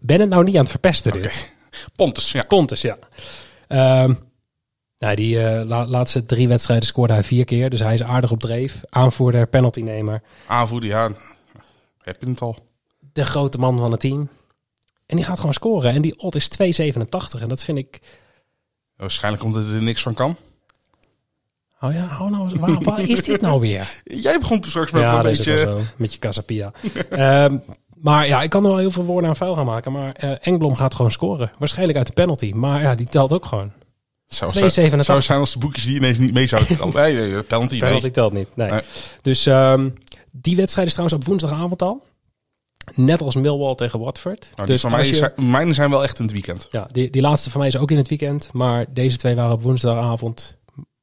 Ben 0.00 0.20
het 0.20 0.28
nou 0.28 0.44
niet 0.44 0.54
aan 0.54 0.60
het 0.60 0.70
verpesten 0.70 1.12
dit? 1.12 1.52
Pontus, 1.96 2.32
ja. 2.32 2.42
Pontus, 2.42 2.80
ja. 2.80 2.98
Ehm, 3.68 4.14
nou, 4.98 5.14
die 5.14 5.42
eh, 5.44 5.66
la- 5.66 5.86
laatste 5.86 6.24
drie 6.24 6.48
wedstrijden 6.48 6.86
scoorde 6.86 7.12
hij 7.12 7.24
vier 7.24 7.44
keer. 7.44 7.70
Dus 7.70 7.80
hij 7.80 7.94
is 7.94 8.02
aardig 8.02 8.30
op 8.30 8.40
dreef. 8.40 8.80
Aanvoerder, 8.88 9.46
penaltynemer. 9.46 10.22
Aanvoerder, 10.46 10.88
ja. 10.88 11.12
Heb 12.00 12.20
je 12.22 12.28
het 12.28 12.40
al. 12.40 12.56
De 13.12 13.24
grote 13.24 13.58
man 13.58 13.78
van 13.78 13.90
het 13.90 14.00
team. 14.00 14.28
En 15.06 15.16
die 15.16 15.24
gaat 15.24 15.38
gewoon 15.38 15.54
scoren. 15.54 15.92
En 15.92 16.02
die 16.02 16.18
odd 16.18 16.34
is 16.36 16.48
2,87. 16.48 17.40
En 17.40 17.48
dat 17.48 17.62
vind 17.62 17.78
ik... 17.78 18.00
Waarschijnlijk 18.96 19.44
omdat 19.44 19.64
er 19.64 19.82
niks 19.82 20.02
van 20.02 20.14
kan. 20.14 20.36
Oh 21.80 21.92
ja, 21.92 22.06
hou 22.06 22.30
nou, 22.30 22.50
eens- 22.50 22.60
waar, 22.60 22.82
waar 22.82 23.00
is 23.00 23.22
dit 23.22 23.40
nou 23.40 23.60
weer? 23.60 24.00
Jij 24.04 24.38
begon 24.38 24.60
toen 24.60 24.70
straks 24.70 24.90
met 24.90 25.02
ja, 25.02 25.16
een 25.16 25.22
beetje... 25.22 25.58
zo. 25.58 25.80
Met 25.96 26.12
je 26.12 26.18
Casapia. 26.18 26.72
Ehm, 27.10 27.56
maar 27.96 28.26
ja, 28.26 28.42
ik 28.42 28.50
kan 28.50 28.62
er 28.62 28.70
wel 28.70 28.78
heel 28.78 28.90
veel 28.90 29.04
woorden 29.04 29.28
aan 29.28 29.36
vuil 29.36 29.54
gaan 29.54 29.66
maken. 29.66 29.92
Maar 29.92 30.12
eh 30.12 30.30
Engblom 30.40 30.74
gaat 30.74 30.94
gewoon 30.94 31.10
scoren. 31.10 31.52
Waarschijnlijk 31.58 31.98
uit 31.98 32.06
de 32.06 32.12
penalty. 32.12 32.52
Maar 32.54 32.82
ja, 32.82 32.94
die 32.94 33.06
telt 33.06 33.32
ook 33.32 33.44
gewoon. 33.44 33.72
Zou, 34.26 34.50
2,87. 34.50 34.60
zou, 34.64 35.02
zou 35.02 35.22
zijn 35.22 35.38
als 35.38 35.52
de 35.52 35.58
boekjes 35.58 35.84
die 35.84 35.96
ineens 35.96 36.18
niet 36.18 36.32
mee 36.32 36.46
zouden 36.46 36.76
tellen. 36.76 36.94
Nee, 37.14 37.42
penalty, 37.42 37.78
Penalty 37.78 38.02
nee. 38.02 38.10
telt 38.10 38.32
niet. 38.32 38.56
Nee. 38.56 38.70
Nee. 38.70 38.80
Dus 39.22 39.46
ehm, 39.46 39.88
die 40.30 40.56
wedstrijd 40.56 40.86
is 40.86 40.94
trouwens 40.94 41.20
op 41.20 41.28
woensdagavond 41.28 41.82
al. 41.82 42.02
Net 42.94 43.22
als 43.22 43.34
Millwall 43.34 43.74
tegen 43.74 43.98
Watford. 44.00 44.48
Nou, 44.56 44.68
dus 44.68 44.80
van 44.80 44.90
als 44.92 45.00
mij 45.00 45.10
je- 45.10 45.16
zijn, 45.16 45.32
mijne 45.50 45.72
zijn 45.72 45.90
wel 45.90 46.02
echt 46.02 46.18
in 46.18 46.24
het 46.24 46.32
weekend. 46.34 46.68
ja, 46.70 46.88
die, 46.92 47.10
die 47.10 47.22
laatste 47.22 47.50
van 47.50 47.60
mij 47.60 47.68
is 47.68 47.76
ook 47.76 47.90
in 47.90 47.96
het 47.96 48.08
weekend. 48.08 48.48
Maar 48.52 48.86
deze 48.88 49.16
twee 49.16 49.34
waren 49.34 49.52
op 49.52 49.62
woensdagavond. 49.62 50.56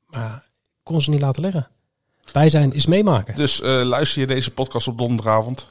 Maar 0.07 0.43
kon 0.84 1.01
ze 1.01 1.09
niet 1.09 1.21
laten 1.21 1.41
liggen. 1.41 1.67
Wij 2.31 2.49
zijn 2.49 2.73
is 2.73 2.86
meemaken. 2.86 3.36
Dus 3.36 3.61
eh, 3.61 3.81
luister 3.84 4.21
je 4.21 4.27
deze 4.27 4.51
podcast 4.51 4.88
op 4.88 4.97
donderdagavond. 4.97 5.67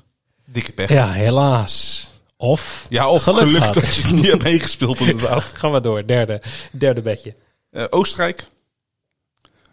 Dikke 0.46 0.72
pech. 0.72 0.88
Ja, 0.90 1.10
helaas. 1.12 2.10
Of 2.36 2.86
Ja, 2.88 3.08
of 3.08 3.22
Geluk 3.22 3.38
geluk, 3.38 3.56
gehad. 3.56 3.74
dat 3.74 3.94
je 3.94 4.02
het 4.02 4.12
niet 4.12 4.26
hebt 4.26 4.42
meegespeeld 4.42 5.00
inderdaad. 5.06 5.42
gaan 5.44 5.72
we 5.72 5.80
door. 5.80 6.06
Derde, 6.06 6.42
derde 6.70 7.02
bedje. 7.02 7.34
Eh, 7.70 7.84
Oostenrijk. 7.90 8.46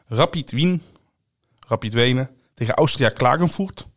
Rapid 0.07 0.51
Wien. 0.51 0.81
Rapid 1.67 1.93
Wenen. 1.93 2.29
Tegen 2.53 2.73
Austria 2.73 3.09
Klagenvoort. 3.09 3.87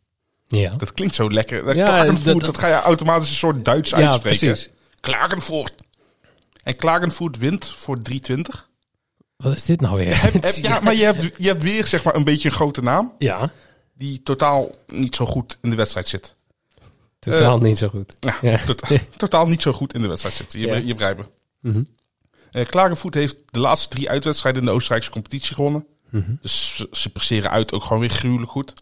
Ja, 0.61 0.74
Dat 0.76 0.92
klinkt 0.92 1.14
zo 1.14 1.30
lekker. 1.30 1.64
Dat 1.64 1.74
Ja, 1.74 1.84
Klagenvoort, 1.84 2.24
dat- 2.40 2.40
dat, 2.40 2.59
ga 2.59 2.68
je 2.68 2.74
automatisch 2.74 3.28
een 3.30 3.34
soort 3.36 3.64
Duits 3.64 3.90
ja 3.90 3.96
uitspreken. 3.96 4.38
precies. 4.48 4.68
Klagenvoort. 5.00 5.74
En 6.62 6.76
Klagenvoort 6.76 7.36
wint 7.38 7.70
voor 7.70 7.98
3,20. 8.03 8.70
Wat 9.36 9.57
is 9.57 9.64
dit 9.64 9.80
nou 9.80 9.96
weer? 9.96 10.22
Heb- 10.22 10.32
heb- 10.42 10.55
ja, 10.68 10.80
maar 10.80 10.94
je 10.94 11.05
hebt, 11.05 11.36
je 11.38 11.46
hebt 11.48 11.62
weer 11.62 11.86
zeg 11.86 12.05
maar 12.05 12.14
een 12.14 12.24
beetje 12.24 12.48
een 12.48 12.55
grote 12.55 12.82
naam 12.82 13.12
ja, 13.18 13.53
die 13.94 14.22
totaal 14.22 14.70
niet 14.86 15.16
zo 15.16 15.26
goed 15.26 15.59
in 15.62 15.70
de 15.70 15.76
wedstrijd 15.76 16.09
zit. 16.09 16.34
totaal 17.18 17.57
Eh, 17.57 17.62
niet 17.62 17.78
zo 17.78 17.88
goed. 17.88 18.12
Ja, 18.20 18.36
Ja. 18.42 18.59
tota- 18.66 18.88
totaal 19.16 19.46
niet 19.46 19.62
zo 19.62 19.72
goed 19.72 19.94
in 19.94 20.03
de 20.03 20.09
wedstrijd 20.09 20.36
zit. 20.36 20.53
Je, 20.53 20.59
Ja. 20.66 20.74
je 20.76 20.94
begrijpt 20.94 21.18
me. 21.20 21.26
Mhm. 21.70 21.82
Eh, 22.50 22.66
Klagenvoet 22.66 23.14
heeft 23.14 23.36
de 23.50 23.59
laatste 23.59 23.88
drie 23.88 24.11
uitwedstrijden 24.11 24.61
in 24.61 24.66
de 24.66 24.74
Oostenrijkse 24.74 25.11
competitie 25.11 25.55
gewonnen. 25.55 25.86
Mhm. 26.11 26.30
Dus 26.40 26.76
ze- 26.76 26.88
ze 26.92 27.09
presteren 27.11 27.50
uit 27.50 27.72
ook 27.72 27.82
gewoon 27.82 28.00
weer 28.00 28.11
gruwelijk 28.11 28.50
goed. 28.50 28.72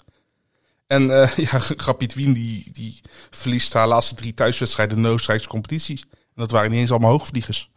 En 0.90 1.10
eh 1.10 1.36
ja, 1.50 1.60
Rapid 1.76 2.14
Wien 2.14 2.32
die, 2.32 2.68
die 2.72 3.00
verliest 3.30 3.72
haar 3.72 3.88
laatste 3.88 4.14
drie 4.14 4.34
thuiswedstrijden 4.34 4.96
in 4.96 5.02
de 5.02 5.08
Oostenrijkse 5.08 5.48
competitie. 5.48 6.04
En 6.10 6.16
dat 6.34 6.50
waren 6.50 6.70
niet 6.70 6.80
eens 6.80 6.90
allemaal 6.90 7.10
hoogvliegers. 7.10 7.70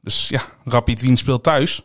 Dus 0.00 0.28
ja, 0.28 0.42
Rapid 0.64 1.00
Wien 1.00 1.16
speelt 1.16 1.42
thuis. 1.42 1.82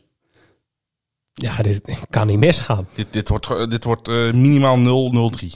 Ja, 1.33 1.61
dit 1.61 1.97
kan 2.09 2.27
niet 2.27 2.37
misgaan. 2.37 2.87
0-8. 2.87 2.93
Dit, 2.93 3.13
dit 3.13 3.27
wordt, 3.27 3.69
dit 3.69 3.83
wordt 3.83 4.07
eh, 4.07 4.31
minimaal 4.31 4.77
0-0-3. 4.77 5.47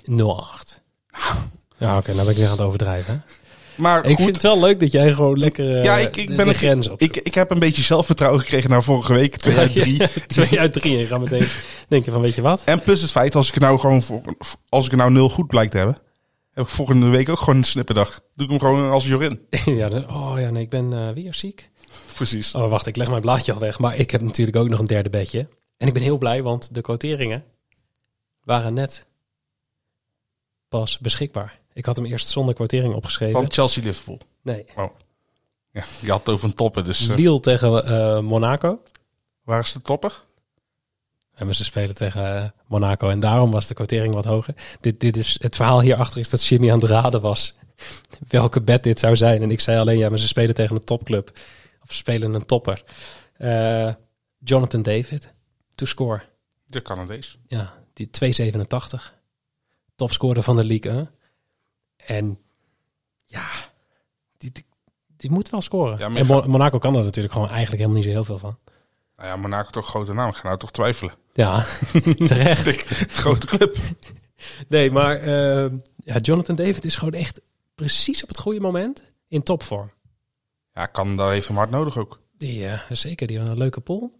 Ja, 1.78 1.98
oké, 1.98 2.14
nou 2.14 2.24
ben 2.24 2.30
ik 2.30 2.38
weer 2.38 2.46
aan 2.46 2.52
het 2.52 2.62
overdrijven. 2.62 3.14
hè? 3.14 3.20
Maar 3.78 4.06
Ik 4.06 4.16
goed, 4.16 4.24
vind 4.24 4.34
het 4.34 4.42
wel 4.42 4.60
leuk 4.60 4.80
dat 4.80 4.92
jij 4.92 5.14
gewoon 5.14 5.38
lekker 5.40 5.76
eh, 5.78 5.84
ja, 5.84 5.98
ik, 5.98 6.16
ik 6.16 6.28
de, 6.28 6.36
ben 6.36 6.48
de 6.48 6.54
grens 6.54 6.88
op. 6.90 7.02
ik, 7.02 7.18
ik 7.18 7.34
heb 7.34 7.52
een 7.52 7.60
beetje 7.60 7.82
zelfvertrouwen 7.82 8.42
gekregen 8.42 8.70
na 8.70 8.82
vorige 8.82 9.14
week. 9.14 9.36
Twee 9.36 9.58
uit 9.58 9.74
drie. 9.74 10.08
Twee 10.28 10.60
uit 10.60 10.74
drie. 10.74 10.94
En 10.94 11.00
je 11.00 11.08
gaat 11.08 11.20
meteen 11.20 11.48
denken 11.90 12.12
van, 12.12 12.22
weet 12.22 12.36
je 12.36 12.42
wat? 12.42 12.62
En 12.66 12.82
plus 12.82 13.02
het 13.02 13.12
feit, 13.12 13.36
als 13.36 13.50
ik 13.50 13.60
nou 13.60 13.80
gewoon 13.80 14.02
voor, 14.02 14.22
als 14.70 14.86
ik 14.86 14.96
nou 14.96 15.12
nul 15.12 15.30
goed 15.30 15.48
blijkt 15.48 15.72
te 15.72 15.78
hebben, 15.78 15.98
heb 16.52 16.66
ik 16.66 16.72
volgende 16.72 17.08
week 17.10 17.30
ook 17.30 17.40
gewoon 17.40 17.56
een 17.56 17.64
snipperdag. 17.64 18.22
Doe 18.36 18.46
ik 18.46 18.52
hem 18.52 18.60
gewoon 18.60 18.92
als 18.92 19.08
Jorin. 19.08 19.40
ja, 19.66 19.90
dan- 19.90 20.10
oh 20.10 20.34
ja, 20.40 20.50
nee, 20.50 20.64
ik 20.64 20.70
ben 20.70 20.94
eh, 20.94 21.10
weer 21.14 21.34
ziek. 21.34 21.70
Precies. 22.14 22.56
Oh, 22.56 22.70
wacht, 22.70 22.88
ik 22.88 22.96
leg 22.96 23.10
mijn 23.10 23.22
blaadje 23.22 23.54
al 23.54 23.60
weg. 23.60 23.80
Maar 23.80 23.96
ik 23.96 24.12
heb 24.12 24.22
natuurlijk 24.22 24.58
ook 24.58 24.70
nog 24.70 24.80
een 24.80 24.86
derde 24.86 25.10
bedje. 25.10 25.48
En 25.78 25.88
ik 25.88 25.94
ben 25.94 26.04
heel 26.04 26.18
blij, 26.18 26.44
want 26.44 26.74
de 26.74 26.82
quoteringen 26.82 27.44
waren 28.44 28.74
net 28.74 29.06
pas 30.70 30.98
beschikbaar. 31.00 31.60
Ik 31.78 31.86
had 31.86 31.96
hem 31.96 32.06
eerst 32.06 32.30
zonder 32.30 32.56
quotering 32.56 32.94
opgeschreven. 32.94 33.40
Van 33.40 33.52
Chelsea 33.52 33.84
Liverpool. 33.84 34.20
Nee. 34.42 34.66
Ja, 35.72 35.84
je 36.00 36.10
had 36.10 36.20
het 36.20 36.30
over 36.30 36.50
een 36.50 36.56
topper, 36.56 36.84
dus 36.84 37.08
Lille 37.08 37.40
tegen 37.40 37.86
eh, 37.86 38.20
Monaco. 38.20 38.82
waar 39.44 39.60
is 39.60 39.72
de 39.72 39.82
topper? 39.82 40.24
En 41.34 41.56
ze 41.56 41.64
spelen 41.64 41.96
tegen 41.96 42.44
eh, 42.44 42.50
Monaco. 42.68 43.10
En 43.10 43.20
daarom 43.20 43.52
was 43.52 43.68
de 43.68 43.74
quotering 43.74 44.14
wat 44.14 44.26
hoger. 44.26 44.54
Dit, 44.80 45.00
dit 45.00 45.18
is, 45.18 45.38
het 45.42 45.56
verhaal 45.56 45.82
hierachter 45.82 46.20
is 46.20 46.30
dat 46.30 46.46
Jimmy 46.46 46.72
aan 46.72 46.80
het 46.80 46.90
raden 46.90 47.22
was. 47.22 47.58
Welke 48.28 48.62
bed 48.62 48.84
dit 48.84 49.00
zou 49.00 49.16
zijn. 49.16 49.42
En 49.42 49.52
ik 49.52 49.60
zei 49.60 49.80
alleen, 49.80 49.98
ja, 49.98 50.10
maar 50.10 50.20
ze 50.20 50.28
spelen 50.28 50.56
tegen 50.56 50.76
een 50.76 50.84
topclub. 50.84 51.32
Of 51.84 51.92
ze 51.92 51.98
spelen 51.98 52.34
een 52.34 52.46
topper. 52.46 52.84
Jonathan 54.38 54.82
David. 54.82 55.34
To 55.76 55.86
score. 55.86 56.22
De 56.66 56.82
Canadees. 56.82 57.38
Ja, 57.48 57.74
die 57.94 58.10
2,87. 58.54 59.16
Topscorer 59.96 60.44
van 60.44 60.58
de 60.58 60.66
league. 60.66 60.92
Hè? 60.92 61.04
En 62.08 62.40
ja, 63.26 63.46
die, 64.38 64.52
die, 64.52 64.66
die 65.18 65.32
moet 65.32 65.50
wel 65.50 65.62
scoren. 65.62 65.98
Ja, 66.00 66.16
en 66.20 66.26
gaat- 66.26 66.48
Monaco 66.48 66.78
kan 66.78 66.96
er 66.96 67.04
natuurlijk 67.04 67.34
gewoon 67.34 67.50
eigenlijk 67.50 67.78
helemaal 67.82 67.98
niet 67.98 68.06
zo 68.08 68.16
heel 68.16 68.26
veel 68.26 68.38
van. 68.40 68.58
Nou 69.18 69.30
ja, 69.30 69.36
Monaco 69.36 69.70
toch 69.70 69.88
grote 69.88 70.14
naam. 70.14 70.30
Ik 70.30 70.36
ga 70.36 70.48
nou 70.48 70.58
toch 70.60 70.72
twijfelen. 70.72 71.14
Ja, 71.34 71.66
terecht. 72.28 72.64
Dik, 72.70 72.80
grote 73.10 73.48
club. 73.48 73.76
Nee, 74.68 74.92
maar 74.92 75.16
eh, 75.16 75.72
ja, 76.04 76.18
Jonathan 76.18 76.56
David 76.56 76.86
is 76.86 76.96
gewoon 76.96 77.14
echt 77.14 77.42
precies 77.76 78.22
op 78.24 78.28
het 78.28 78.38
goede 78.40 78.60
moment 78.60 79.04
in 79.28 79.44
topvorm. 79.44 79.90
Ja, 80.74 80.86
kan 80.86 81.16
daar 81.16 81.32
even 81.32 81.56
hard 81.56 81.70
nodig 81.70 81.98
ook. 81.98 82.20
Die, 82.38 82.68
eh, 82.68 82.80
zeker, 82.90 83.28
die 83.28 83.40
had 83.40 83.48
een 83.48 83.58
leuke 83.58 83.80
pool. 83.82 84.20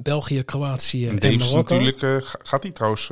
België, 0.00 0.42
Kroatië 0.42 1.04
En 1.04 1.10
en, 1.10 1.18
Davis 1.18 1.50
Marokko. 1.50 1.74
natuurlijk, 1.74 2.02
eh, 2.02 2.28
ga- 2.30 2.38
gaat 2.42 2.62
die 2.62 2.72
trouwens, 2.72 3.10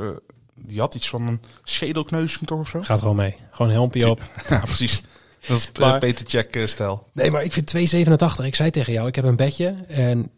die 0.67 0.81
had 0.81 0.95
iets 0.95 1.09
van 1.09 1.27
een 1.27 1.41
schedelkneuzing 1.65 2.47
toch 2.47 2.59
of 2.59 2.69
zo? 2.69 2.83
Gaat 2.83 3.01
gewoon 3.01 3.17
mee. 3.17 3.37
Gewoon 3.51 3.69
een 3.71 3.77
helmpje 3.77 4.11
op. 4.11 4.21
Ja, 4.49 4.59
precies. 4.59 5.03
Dat 5.47 5.59
is 5.59 5.71
Maar- 5.79 5.91
maar, 5.91 5.99
Peter 5.99 6.27
Check 6.27 6.57
eh, 6.57 6.67
stijl. 6.67 7.11
Nee, 7.13 7.31
maar 7.31 7.43
ik 7.43 7.53
vind 7.53 7.75
2,87. 8.41 8.45
Ik 8.45 8.55
zei 8.55 8.71
tegen 8.71 8.93
jou, 8.93 9.09
ik 9.09 9.15
heb 9.15 9.25
een 9.25 9.37
bedje. 9.37 9.85
En 9.89 10.31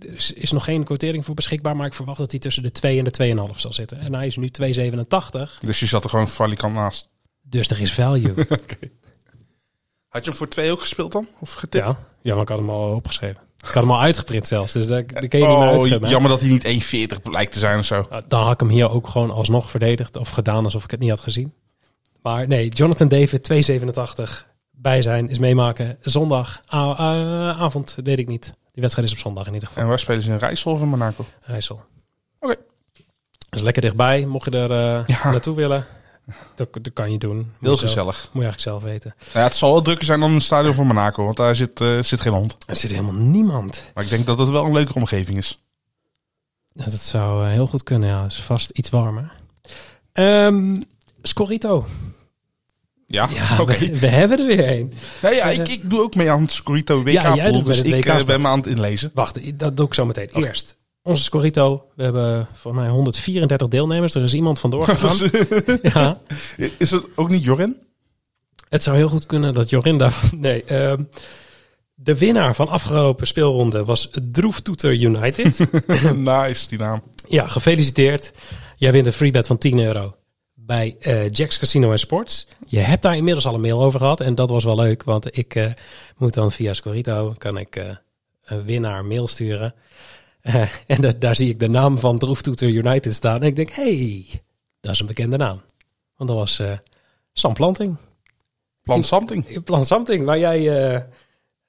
er 0.00 0.34
is, 0.34 0.52
nog 0.52 0.64
geen 0.64 0.84
quotering 0.84 1.24
voor 1.24 1.34
beschikbaar. 1.34 1.76
Maar 1.76 1.86
ik 1.86 1.94
verwacht 1.94 2.18
dat 2.18 2.30
hij 2.30 2.40
tussen 2.40 2.62
de 2.62 2.72
2 2.72 2.98
en 2.98 3.04
de 3.04 3.10
2,5 3.52 3.56
zal 3.56 3.72
zitten. 3.72 3.98
En 3.98 4.14
hij 4.14 4.26
is 4.26 4.36
nu 4.36 4.48
2,87. 4.62 5.58
Dus 5.60 5.80
je 5.80 5.86
zat 5.86 6.04
er 6.04 6.10
gewoon 6.10 6.28
falikant 6.28 6.74
naast. 6.74 7.08
Dus 7.42 7.68
er 7.68 7.80
is 7.80 7.92
value. 7.94 8.34
Had 10.08 10.24
je 10.24 10.30
hem 10.30 10.38
voor 10.38 10.48
twee 10.48 10.70
ook 10.70 10.80
gespeeld 10.80 11.12
dan? 11.12 11.28
Of 11.40 11.52
getipt? 11.52 11.84
ja. 11.84 11.98
ja, 12.22 12.32
maar 12.34 12.42
ik 12.42 12.48
had 12.48 12.58
hem 12.58 12.70
al 12.70 12.94
opgeschreven. 12.94 13.42
Ik 13.68 13.70
had 13.74 13.82
hem 13.82 13.90
al 13.92 14.00
uitgeprint 14.00 14.46
zelfs. 14.46 14.72
Dus 14.72 14.86
daar, 14.86 15.06
daar 15.06 15.28
kun 15.28 15.38
je 15.38 15.46
niet 15.46 15.58
meer 15.58 15.68
Oh, 15.68 16.02
hè? 16.02 16.08
jammer 16.08 16.30
dat 16.30 16.40
hij 16.40 16.48
niet 16.48 17.08
1,40 17.16 17.22
blijkt 17.22 17.52
te 17.52 17.58
zijn 17.58 17.78
of 17.78 17.84
zo. 17.84 18.06
Nou, 18.10 18.22
Dan 18.28 18.42
had 18.42 18.52
ik 18.52 18.60
hem 18.60 18.68
hier 18.68 18.90
ook 18.90 19.08
gewoon 19.08 19.30
alsnog 19.30 19.70
verdedigd 19.70 20.16
of 20.16 20.28
gedaan 20.28 20.64
alsof 20.64 20.84
ik 20.84 20.90
het 20.90 21.00
niet 21.00 21.10
had 21.10 21.20
gezien. 21.20 21.54
Maar 22.22 22.48
nee, 22.48 22.68
Jonathan 22.68 23.08
David, 23.08 23.52
2,87 24.22 24.46
bij 24.70 25.02
zijn, 25.02 25.28
is 25.28 25.38
meemaken. 25.38 25.96
Zondag, 26.00 26.60
avond, 26.66 27.96
weet 28.04 28.18
ik 28.18 28.28
niet. 28.28 28.44
Die 28.44 28.82
wedstrijd 28.82 29.08
is 29.08 29.14
op 29.14 29.20
zondag 29.20 29.46
in 29.46 29.52
ieder 29.52 29.68
geval. 29.68 29.82
En 29.82 29.88
waar 29.88 29.98
spelen 29.98 30.22
ze 30.22 30.30
in 30.30 30.36
Rijssel 30.38 30.72
of 30.72 30.80
in 30.80 30.88
Monaco? 30.88 31.24
Rijssel. 31.40 31.82
Oké. 32.40 32.54
Dat 33.48 33.58
is 33.58 33.62
lekker 33.62 33.82
dichtbij. 33.82 34.26
Mocht 34.26 34.44
je 34.52 34.58
er 34.58 34.70
eh, 34.70 35.06
Ja. 35.06 35.30
naartoe 35.30 35.54
willen, 35.54 35.86
dat, 36.54 36.72
dat 36.72 36.92
kan 36.92 37.12
je 37.12 37.18
doen. 37.18 37.36
Moet 37.36 37.46
Heel 37.60 37.76
zelf- 37.76 37.80
gezellig. 37.80 38.16
Moet 38.32 38.42
je 38.42 38.48
eigenlijk 38.48 38.60
zelf 38.60 38.82
weten. 38.82 39.14
Ja, 39.32 39.42
het 39.42 39.54
zal 39.54 39.72
wel 39.72 39.82
drukker 39.82 40.04
zijn 40.04 40.20
dan 40.20 40.32
een 40.32 40.40
stadion 40.40 40.74
van 40.74 40.86
Monaco, 40.86 41.24
want 41.24 41.36
daar 41.36 41.56
zit, 41.56 41.80
eh, 41.80 42.02
zit 42.02 42.20
geen 42.20 42.32
hond. 42.32 42.56
Er 42.66 42.76
zit 42.76 42.90
helemaal 42.90 43.12
niemand. 43.12 43.82
Maar 43.94 44.04
ik 44.04 44.10
denk 44.10 44.26
dat 44.26 44.38
het 44.38 44.48
wel 44.48 44.64
een 44.64 44.72
leukere 44.72 44.98
omgeving 44.98 45.38
is. 45.38 45.58
Ja, 46.72 46.84
dat 46.84 46.92
zou 46.92 47.44
eh, 47.44 47.50
heel 47.50 47.66
goed 47.66 47.82
kunnen, 47.82 48.08
ja. 48.08 48.22
Het 48.22 48.32
is 48.32 48.42
vast 48.42 48.70
iets 48.70 48.90
warmer. 48.90 49.32
Ehm 50.12 50.80
Scorito. 51.22 51.86
Ja, 53.06 53.28
Ja, 53.34 53.56
oké. 53.62 53.78
we, 53.78 53.98
we 53.98 54.06
hebben 54.06 54.38
er 54.38 54.46
weer 54.46 54.78
een. 54.78 54.92
Nee, 55.22 55.34
ja, 55.34 55.44
ik, 55.44 55.68
ik 55.68 55.90
doe 55.90 56.00
ook 56.00 56.14
mee 56.14 56.30
aan 56.30 56.42
het 56.42 56.52
Scorito 56.52 57.02
WK 57.02 57.08
Ja, 57.20 57.50
dus 57.62 57.80
ik 57.80 58.04
eh, 58.06 58.24
ben 58.24 58.40
me 58.40 58.48
aan 58.48 58.58
het 58.58 58.66
inlezen. 58.66 59.10
Wacht, 59.14 59.58
dat 59.58 59.76
doe 59.76 59.86
ik 59.86 59.94
zo 59.94 60.06
meteen. 60.06 60.28
Eerst, 60.32 60.76
onze 61.04 61.22
Scorito. 61.22 61.84
We 61.94 62.02
hebben 62.02 62.48
volgens 62.54 62.82
mij 62.82 62.92
134 62.92 63.68
deelnemers. 63.68 64.14
Er 64.14 64.22
is 64.22 64.34
iemand 64.34 64.60
vandoor 64.60 64.86
gegaan. 64.88 65.30
ja, 65.92 66.20
Is 66.78 66.90
het 66.90 67.06
ook 67.14 67.28
niet 67.28 67.44
Jorin? 67.44 67.76
het 68.68 68.82
zou 68.82 68.96
heel 68.96 69.08
goed 69.08 69.26
kunnen 69.26 69.54
dat 69.54 69.70
Jorinda... 69.70 70.10
Nee, 70.36 70.64
ehm, 70.64 71.02
de 71.94 72.18
winnaar 72.18 72.54
van 72.54 72.68
afgelopen 72.68 73.26
speelronde 73.26 73.84
was 73.84 74.10
Droeftoeter 74.30 74.92
United. 74.92 75.58
nice, 76.16 76.68
die 76.68 76.78
naam. 76.78 77.02
ja, 77.28 77.46
gefeliciteerd. 77.46 78.32
Jij 78.76 78.92
wint 78.92 79.06
een 79.06 79.12
freebet 79.12 79.46
van 79.46 79.58
10 79.58 79.78
euro 79.78 80.16
bij 80.54 80.96
eh 81.00 81.30
Jack's 81.30 81.58
Casino 81.58 81.90
en 81.90 81.98
Sports. 81.98 82.46
Je 82.68 82.78
hebt 82.78 83.02
daar 83.02 83.16
inmiddels 83.16 83.46
al 83.46 83.54
een 83.54 83.60
mail 83.60 83.82
over 83.82 83.98
gehad. 84.00 84.20
En 84.20 84.34
dat 84.34 84.48
was 84.48 84.64
wel 84.64 84.76
leuk, 84.76 85.02
want 85.02 85.36
ik 85.36 85.54
eh, 85.54 85.70
moet 86.16 86.34
dan 86.34 86.52
via 86.52 86.74
Scorito... 86.74 87.34
kan 87.38 87.58
ik 87.58 87.76
eh, 87.76 87.96
een 88.44 88.64
winnaar 88.64 89.04
mail 89.04 89.26
sturen... 89.26 89.74
Eh, 90.44 90.68
en 90.86 91.00
da- 91.00 91.12
daar 91.18 91.36
zie 91.36 91.48
ik 91.48 91.58
de 91.58 91.68
naam 91.68 91.98
van 91.98 92.18
Droeftoeter 92.18 92.68
United 92.68 93.14
staan. 93.14 93.40
En 93.40 93.46
ik 93.46 93.56
denk, 93.56 93.70
hey, 93.70 94.26
dat 94.80 94.92
is 94.92 95.00
een 95.00 95.06
bekende 95.06 95.36
naam. 95.36 95.60
Want 96.16 96.30
dat 96.30 96.38
was 96.38 96.58
eh 96.58 96.72
Sam 97.32 97.54
Planting. 97.54 97.96
Plant 98.82 99.06
Something. 99.06 99.62
Plan 99.64 99.84
Something, 99.84 100.24
waar 100.24 100.38
jij 100.38 100.92
eh, 100.94 101.00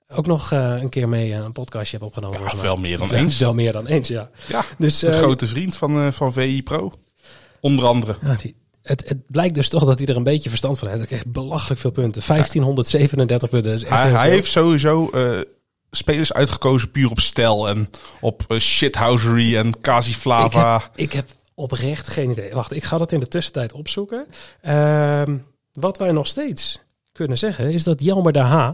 ook 0.08 0.26
nog 0.26 0.52
een 0.52 0.90
keer 0.90 1.10
mee 1.10 1.34
een 1.34 1.52
podcastje 1.52 1.98
hebt 1.98 2.08
opgenomen. 2.10 2.42
Ja, 2.42 2.58
wel 2.62 2.78
meer 2.78 2.98
dan 2.98 3.12
eens. 3.12 3.38
Wel 3.38 3.54
meer 3.54 3.72
dan 3.72 3.88
eens, 3.88 4.08
ja. 4.08 4.30
Ja, 4.48 4.66
Dus, 4.78 5.02
een 5.02 5.14
grote 5.14 5.48
vriend 5.48 5.76
van, 5.76 6.14
van 6.14 6.34
VI 6.34 6.64
Pro. 6.64 6.92
Onder 7.60 7.86
andere. 7.86 8.18
Ja, 8.22 8.36
die, 8.36 8.56
het, 8.82 9.04
het 9.10 9.26
blijkt 9.28 9.56
dus 9.56 9.70
toch 9.70 9.86
dat 9.86 9.98
hij 9.98 10.08
er 10.08 10.16
een 10.16 10.24
beetje 10.24 10.50
verstand 10.50 10.80
van 10.80 10.88
heeft. 10.88 11.00
Hij 11.00 11.08
krijgt 11.08 11.32
belachelijk 11.32 11.80
veel 11.82 11.92
punten. 11.92 12.22
1537 12.28 13.50
punten. 13.50 13.72
Dat 13.72 13.80
is 13.82 13.86
echt 13.88 14.12
Hij, 14.16 14.30
heeft 14.30 14.52
sowieso 14.52 15.10
spelers 15.96 16.34
uitgekozen 16.34 16.92
puur 16.92 17.10
op 17.10 17.20
stijl 17.20 17.68
en 17.68 17.90
op 18.22 18.44
eh, 18.48 18.60
shithousery 18.60 19.58
en 19.58 19.68
ik, 19.68 19.82
Casiflava. 19.82 20.74
heb, 20.80 20.90
ik 20.96 21.14
heb 21.14 21.30
oprecht 21.54 22.08
geen 22.08 22.30
idee. 22.32 22.52
Wacht, 22.54 22.72
ik 22.74 22.84
ga 22.84 22.98
dat 22.98 23.12
in 23.12 23.20
de 23.20 23.28
tussentijd 23.28 23.74
opzoeken. 23.74 24.26
Ehm, 24.62 25.38
wat 25.74 25.98
wij 25.98 26.12
nog 26.12 26.28
steeds 26.28 26.80
kunnen 27.12 27.38
zeggen 27.38 27.72
is 27.74 27.84
dat 27.84 28.04
Jelmer 28.04 28.32
de 28.34 28.40
H 28.40 28.70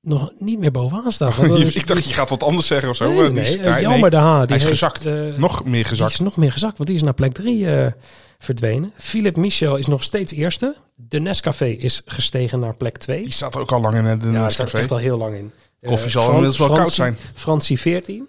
nog 0.00 0.32
niet 0.38 0.58
meer 0.58 0.70
bovenaan 0.70 1.12
staat. 1.12 1.36
Want 1.36 1.48
dat 1.58 1.58
is- 1.58 1.74
ik 1.74 1.86
dacht, 1.86 2.04
je 2.08 2.14
gaat 2.14 2.28
wat 2.28 2.42
anders 2.42 2.66
zeggen 2.66 2.88
of 2.88 2.96
zo. 2.96 3.12
Nee, 3.12 3.30
die 3.30 3.42
eh, 3.42 3.54
nee, 3.64 3.72
nee. 3.72 3.80
Jelmer 3.80 4.10
de 4.10 4.16
H. 4.16 4.38
Die 4.38 4.46
Hij 4.46 4.56
is 4.56 4.62
heeft, 4.62 4.66
gezakt. 4.78 5.06
eh, 5.06 5.38
Nog 5.38 5.64
meer 5.64 5.72
Die 5.72 5.84
gezakt. 5.84 6.12
is 6.12 6.18
nog 6.20 6.36
meer 6.36 6.52
gezakt, 6.52 6.76
want 6.76 6.88
die 6.88 6.98
is 6.98 7.04
naar 7.04 7.14
plek 7.14 7.32
3 7.32 7.66
verdwenen. 8.44 8.92
Philip 8.96 9.36
Michel 9.36 9.76
is 9.76 9.86
nog 9.86 10.02
steeds 10.02 10.32
eerste. 10.32 10.76
De 10.94 11.20
Nescafé 11.20 11.66
is 11.66 12.02
gestegen 12.04 12.60
naar 12.60 12.76
plek 12.76 12.96
2. 12.98 13.22
Die 13.22 13.32
staat 13.32 13.54
er 13.54 13.60
ook 13.60 13.72
al 13.72 13.80
lang 13.80 13.96
in 13.96 14.18
de 14.18 14.26
Ja, 14.26 14.32
ja, 14.32 14.42
het 14.42 14.52
staat 14.52 14.74
echt 14.74 14.90
al 14.90 14.96
heel 14.96 15.18
lang 15.18 15.36
in. 15.36 15.52
Koffie 15.82 16.06
Eh, 16.06 16.12
zal 16.12 16.26
inmiddels 16.28 16.58
wel 16.58 16.68
koud 16.72 16.92
zijn. 16.92 17.16
Francie 17.34 17.80
14. 17.80 18.28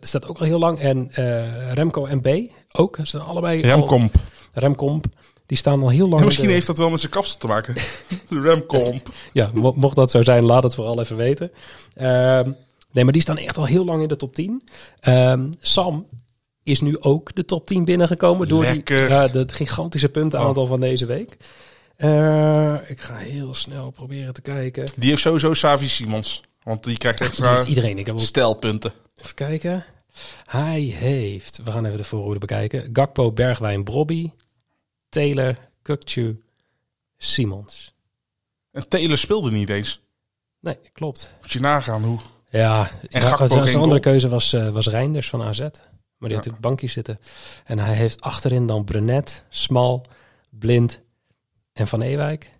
Staat 0.00 0.28
ook 0.28 0.38
al 0.38 0.46
heel 0.46 0.58
lang. 0.58 0.78
En 0.78 1.08
eh, 1.12 1.72
Remco 1.72 2.06
en 2.06 2.20
B 2.20 2.28
ook. 2.72 2.96
Ze 2.96 3.06
staan 3.06 3.24
allebei 3.26 3.72
al- 3.72 4.08
Remkomp. 4.52 5.04
Die 5.46 5.58
staan 5.58 5.82
al 5.82 5.88
heel 5.88 6.06
lang. 6.08 6.18
Ja, 6.18 6.24
misschien 6.24 6.46
de- 6.46 6.52
heeft 6.52 6.66
dat 6.66 6.78
wel 6.78 6.90
met 6.90 7.00
zijn 7.00 7.12
kapsel 7.12 7.38
te 7.38 7.46
maken. 7.46 7.74
De 8.28 8.40
Remkomp. 8.40 9.08
Ja, 9.32 9.50
mo- 9.54 9.72
mocht 9.76 9.96
dat 9.96 10.10
zo 10.10 10.22
zijn, 10.22 10.44
laat 10.44 10.62
het 10.62 10.74
vooral 10.74 11.00
even 11.00 11.16
weten. 11.16 11.50
Ehm, 11.94 12.50
Nee, 12.92 13.04
maar 13.04 13.12
die 13.12 13.22
staan 13.22 13.36
echt 13.38 13.56
al 13.56 13.64
heel 13.66 13.84
lang 13.84 14.02
in 14.02 14.08
de 14.08 14.16
top 14.16 14.34
10. 14.34 14.62
Ehm, 15.00 15.46
Sam 15.60 16.06
is 16.64 16.80
nu 16.80 17.00
ook 17.00 17.34
de 17.34 17.44
top 17.44 17.66
10 17.66 17.84
binnengekomen 17.84 18.48
door 18.48 18.62
die, 18.62 18.74
Lekker. 18.74 19.08
ja, 19.08 19.26
dat 19.26 19.52
gigantische 19.52 20.08
puntenaantal 20.08 20.66
van 20.66 20.80
deze 20.80 21.06
week. 21.06 21.36
Eh, 21.96 22.76
ik 22.86 23.00
ga 23.00 23.16
heel 23.16 23.54
snel 23.54 23.90
proberen 23.90 24.34
te 24.34 24.42
kijken. 24.42 24.84
Die 24.96 25.08
heeft 25.10 25.22
sowieso 25.22 25.54
Savi 25.54 25.88
Simons. 25.88 26.42
Want 26.62 26.84
die 26.84 26.96
krijgt 26.96 27.20
extra 27.20 27.54
heeft 27.54 27.66
iedereen. 27.66 27.98
Ik 27.98 28.06
heb 28.06 28.14
ook 28.14 28.20
stelpunten. 28.20 28.92
Even 29.16 29.34
kijken. 29.34 29.84
Hij 30.46 30.80
heeft, 30.80 31.60
we 31.64 31.72
gaan 31.72 31.84
even 31.84 31.98
de 31.98 32.04
voorhoede 32.04 32.38
bekijken. 32.38 32.90
Gakpo, 32.92 33.32
Bergwijn, 33.32 33.84
Brobby, 33.84 34.30
Taylor, 35.08 35.56
Kukcu, 35.82 36.42
Simons. 37.16 37.94
En 38.70 38.88
Taylor 38.88 39.18
speelde 39.18 39.50
niet 39.50 39.68
eens. 39.70 40.00
Nee, 40.60 40.78
klopt. 40.92 41.32
Moet 41.40 41.52
je 41.52 41.60
nagaan 41.60 42.02
hoe. 42.02 42.18
Ja, 42.50 42.90
En 43.10 43.20
ja, 43.20 43.28
Gakpo 43.28 43.46
zijn 43.46 43.76
andere 43.76 44.00
keuze 44.00 44.28
was, 44.28 44.52
eh, 44.52 44.68
was 44.68 44.86
Reinders 44.86 45.28
van 45.28 45.42
AZ. 45.42 45.68
Maar 46.24 46.32
die 46.32 46.42
had 46.42 46.52
natuurlijk 46.52 46.60
bankjes 46.60 46.92
zitten. 46.92 47.18
En 47.64 47.78
hij 47.78 47.94
heeft 47.94 48.20
achterin 48.20 48.66
dan 48.66 48.84
Brenet, 48.84 49.44
Smal, 49.48 50.04
Blind 50.50 51.00
en 51.72 51.86
Van 51.86 52.02
Ewijk. 52.02 52.50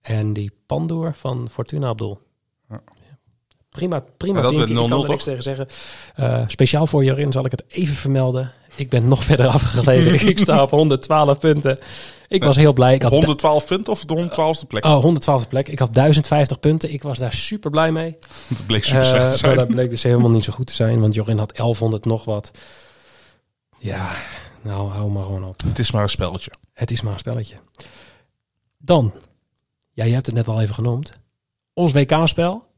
En 0.00 0.32
die 0.32 0.52
Pandoer 0.66 1.14
van 1.14 1.50
Fortuna 1.50 1.90
op 1.90 1.98
doel. 1.98 2.20
Ja. 2.68 2.82
Prima, 3.74 4.04
prima 4.16 4.34
Maar 4.34 4.42
dat 4.52 4.68
ik 4.68 4.74
kan 4.74 4.90
0-0 4.90 5.02
er 5.02 5.08
niks 5.08 5.24
tegen 5.24 5.42
zeggen. 5.42 5.66
Eh, 6.14 6.42
speciaal 6.46 6.86
voor 6.86 7.04
Jorin 7.04 7.32
zal 7.32 7.44
ik 7.44 7.50
het 7.50 7.64
even 7.68 7.94
vermelden. 7.94 8.52
Ik 8.74 8.88
ben 8.90 9.08
nog 9.08 9.24
verder 9.30 9.46
afgeleden. 9.46 10.26
ik 10.28 10.38
sta 10.38 10.62
op 10.62 10.70
112 10.70 11.38
punten. 11.38 11.78
Ik 12.28 12.44
was 12.44 12.56
heel 12.56 12.72
blij. 12.72 12.94
Ik 12.94 13.02
had 13.02 13.10
112 13.10 13.66
punten 13.66 13.92
of 13.92 14.04
de 14.04 14.28
112e 14.64 14.66
plek? 14.68 14.84
Oh, 14.84 15.00
112 15.02 15.48
plek. 15.48 15.68
Ik 15.68 15.78
had 15.78 15.94
1050 15.94 16.60
punten. 16.60 16.92
Ik 16.92 17.02
was 17.02 17.18
daar 17.18 17.32
super 17.32 17.70
blij 17.70 17.92
mee. 17.92 18.16
Dat 18.48 18.66
bleek 18.66 18.84
super 18.84 19.04
slecht 19.04 19.24
Eh, 19.24 19.30
te 19.30 19.36
zijn. 19.36 19.56
maar 19.56 19.64
dat 19.66 19.74
bleek 19.74 19.90
dus 19.90 20.02
helemaal 20.02 20.30
niet 20.30 20.44
zo 20.44 20.52
goed 20.52 20.66
te 20.66 20.74
zijn, 20.74 21.00
want 21.00 21.14
Jorin 21.14 21.38
had 21.38 21.54
1100 21.56 22.04
nog 22.04 22.24
wat. 22.24 22.50
Ja, 23.78 24.10
nou 24.62 24.90
hou 24.90 25.10
maar 25.10 25.24
gewoon 25.24 25.44
op. 25.44 25.62
Het 25.66 25.78
is 25.78 25.90
maar 25.90 26.02
een 26.02 26.08
spelletje. 26.08 26.50
Het 26.72 26.90
is 26.90 27.02
maar 27.02 27.12
een 27.12 27.18
spelletje. 27.18 27.56
Dan, 28.78 29.12
ja, 29.92 30.04
je 30.04 30.12
hebt 30.12 30.26
het 30.26 30.34
net 30.34 30.48
al 30.48 30.60
even 30.60 30.74
genoemd. 30.74 31.12
Ons 31.72 31.92
WK-spel. 31.92 32.72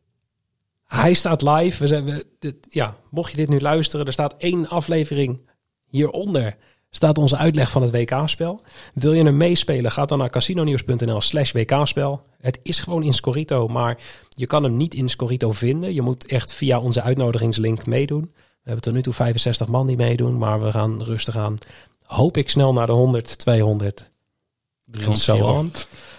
Hij 0.86 1.14
staat 1.14 1.42
live. 1.42 1.80
We 1.82 1.86
zijn, 1.86 2.04
we, 2.04 2.24
dit- 2.38 2.66
ja, 2.70 2.96
mocht 3.10 3.30
je 3.30 3.36
dit 3.36 3.48
nu 3.48 3.60
luisteren, 3.60 4.06
er 4.06 4.12
staat 4.12 4.34
één 4.38 4.68
aflevering 4.68 5.40
hieronder. 5.84 6.56
Staat 6.90 7.18
onze 7.18 7.36
uitleg 7.36 7.70
van 7.70 7.82
het 7.82 7.90
WK-spel. 7.90 8.62
Wil 8.94 9.12
je 9.12 9.24
hem 9.24 9.36
meespelen? 9.36 9.90
Ga 9.92 10.04
dan 10.04 10.18
naar 10.18 10.30
casinonews.nl 10.30 11.20
slash 11.20 11.52
WK-spel. 11.52 12.22
Het 12.40 12.60
is 12.62 12.78
gewoon 12.78 13.02
in 13.02 13.14
Scorito, 13.14 13.68
maar 13.68 13.98
je 14.28 14.46
kan 14.46 14.62
hem 14.62 14.76
niet 14.76 14.94
in 14.94 15.08
Scorito 15.08 15.52
vinden. 15.52 15.94
Je 15.94 16.02
moet 16.02 16.26
echt 16.26 16.52
via 16.52 16.80
onze 16.80 17.02
uitnodigingslink 17.02 17.86
meedoen. 17.86 18.30
We 18.34 18.72
hebben 18.72 18.82
tot 18.82 18.92
nu 18.92 19.02
toe 19.02 19.12
65 19.12 19.68
man 19.68 19.86
die 19.86 19.96
meedoen, 19.96 20.38
maar 20.38 20.62
we 20.62 20.70
gaan 20.70 21.02
rustig 21.02 21.36
aan. 21.36 21.54
Hoop 22.02 22.36
ik 22.36 22.48
snel 22.48 22.72
naar 22.72 22.86
de 22.86 22.92
100, 22.92 23.38
200 23.38 24.10
en 24.90 25.16
zo. 25.16 25.34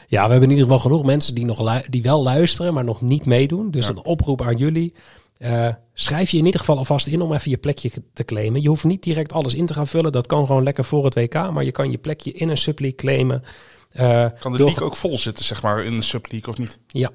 Ja, 0.10 0.24
we 0.26 0.32
hebben 0.32 0.50
in 0.50 0.56
ieder 0.56 0.64
geval 0.66 0.80
genoeg 0.80 1.04
mensen 1.06 1.36
die, 1.36 1.46
nog 1.46 1.82
die 1.82 2.02
wel 2.02 2.24
luisteren, 2.24 2.74
maar 2.74 2.84
nog 2.84 3.02
niet 3.02 3.26
meedoen. 3.26 3.72
Dus 3.72 3.86
Ja. 3.86 3.92
een 3.92 4.06
oproep 4.06 4.42
aan 4.42 4.56
jullie. 4.58 4.94
Eh, 5.38 5.70
schrijf 5.94 6.30
je 6.30 6.38
in 6.38 6.46
ieder 6.46 6.60
geval 6.60 6.78
alvast 6.78 7.08
in 7.08 7.22
om 7.22 7.34
even 7.34 7.52
je 7.52 7.58
plekje 7.58 7.92
te 8.14 8.24
claimen. 8.26 8.62
Je 8.62 8.68
hoeft 8.70 8.84
niet 8.84 9.04
direct 9.04 9.34
alles 9.34 9.54
in 9.54 9.66
te 9.66 9.74
gaan 9.74 9.88
vullen. 9.88 10.12
Dat 10.12 10.28
kan 10.28 10.46
gewoon 10.46 10.64
lekker 10.64 10.84
voor 10.86 11.06
het 11.06 11.14
WK. 11.16 11.34
Maar 11.52 11.64
je 11.64 11.72
kan 11.72 11.92
je 11.92 11.98
plekje 11.98 12.32
in 12.32 12.50
een 12.50 12.58
subleague 12.58 12.98
claimen. 12.98 13.44
Eh, 13.92 14.26
Kan 14.40 14.52
de 14.52 14.58
door- 14.58 14.68
league 14.68 14.86
ook 14.86 14.96
vol 14.96 15.18
zitten, 15.18 15.46
zeg 15.46 15.62
maar, 15.62 15.84
in 15.84 15.96
de 15.98 16.02
subleague 16.04 16.50
of 16.54 16.58
niet? 16.58 16.80
Ja. 16.88 17.10